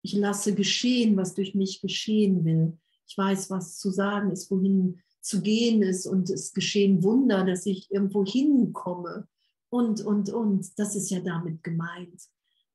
Ich 0.02 0.14
lasse 0.14 0.56
geschehen, 0.56 1.18
was 1.18 1.34
durch 1.34 1.54
mich 1.54 1.82
geschehen 1.82 2.46
will. 2.46 2.78
Ich 3.06 3.18
weiß, 3.18 3.50
was 3.50 3.80
zu 3.80 3.92
sagen 3.92 4.32
ist, 4.32 4.50
wohin 4.50 5.02
zu 5.20 5.42
gehen 5.42 5.82
ist 5.82 6.06
und 6.06 6.30
es 6.30 6.54
geschehen 6.54 7.04
Wunder, 7.04 7.44
dass 7.44 7.66
ich 7.66 7.92
irgendwo 7.92 8.24
hinkomme 8.24 9.28
und, 9.70 10.00
und, 10.02 10.30
und. 10.30 10.80
Das 10.80 10.96
ist 10.96 11.10
ja 11.10 11.20
damit 11.20 11.64
gemeint, 11.64 12.22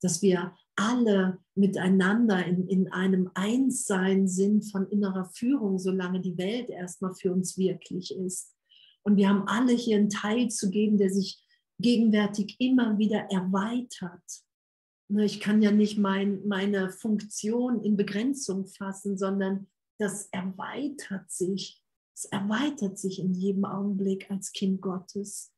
dass 0.03 0.21
wir 0.21 0.53
alle 0.77 1.39
miteinander 1.55 2.45
in, 2.45 2.67
in 2.69 2.93
einem 2.93 3.31
Einssein 3.35 4.27
sind 4.27 4.71
von 4.71 4.89
innerer 4.89 5.27
Führung, 5.27 5.79
solange 5.79 6.21
die 6.21 6.37
Welt 6.37 6.71
erstmal 6.71 7.15
für 7.15 7.33
uns 7.33 7.57
wirklich 7.57 8.15
ist. 8.15 8.55
Und 9.03 9.17
wir 9.17 9.29
haben 9.29 9.47
alle 9.47 9.73
hier 9.73 9.97
einen 9.97 10.11
Teil 10.11 10.49
zu 10.49 10.71
geben, 10.71 10.99
der 10.99 11.11
sich 11.11 11.43
gegenwärtig 11.79 12.57
immer 12.59 12.99
wieder 12.99 13.31
erweitert. 13.31 14.23
Ich 15.09 15.41
kann 15.41 15.63
ja 15.63 15.71
nicht 15.71 15.99
mein, 15.99 16.47
meine 16.47 16.91
Funktion 16.91 17.83
in 17.83 17.97
Begrenzung 17.97 18.67
fassen, 18.67 19.19
sondern 19.19 19.69
das 19.99 20.29
erweitert 20.33 21.31
sich. 21.31 21.81
Es 22.17 22.25
erweitert 22.27 22.99
sich 22.99 23.19
in 23.19 23.35
jedem 23.35 23.65
Augenblick 23.65 24.31
als 24.31 24.53
Kind 24.53 24.81
Gottes. 24.81 25.54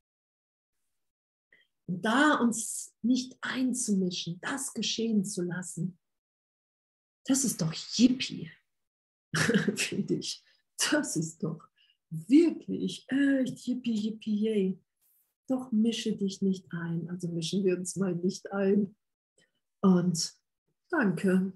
Und 1.89 2.05
da 2.05 2.35
uns 2.35 2.95
nicht 3.03 3.37
einzumischen, 3.41 4.41
das 4.41 4.75
geschehen 4.75 5.25
zu 5.25 5.43
lassen, 5.43 5.99
das 7.27 7.45
ist 7.45 7.61
doch 7.61 7.73
Yippie, 7.97 8.51
finde 9.77 10.15
ich. 10.15 10.45
Das 10.91 11.17
ist 11.17 11.43
doch 11.43 11.69
wirklich 12.11 13.07
echt 13.09 13.67
Yippie, 13.67 13.95
Yippie, 13.95 14.37
yay. 14.37 14.83
Doch 15.49 15.71
mische 15.71 16.17
dich 16.17 16.43
nicht 16.43 16.67
ein. 16.73 17.09
Also 17.09 17.29
mischen 17.29 17.65
wir 17.65 17.77
uns 17.77 17.97
mal 17.97 18.15
nicht 18.15 18.51
ein. 18.53 18.97
Und 19.81 20.35
danke. 20.91 21.53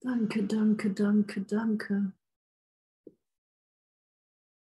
Danke, 0.00 0.46
danke, 0.46 0.94
danke, 0.94 1.42
danke. 1.42 2.12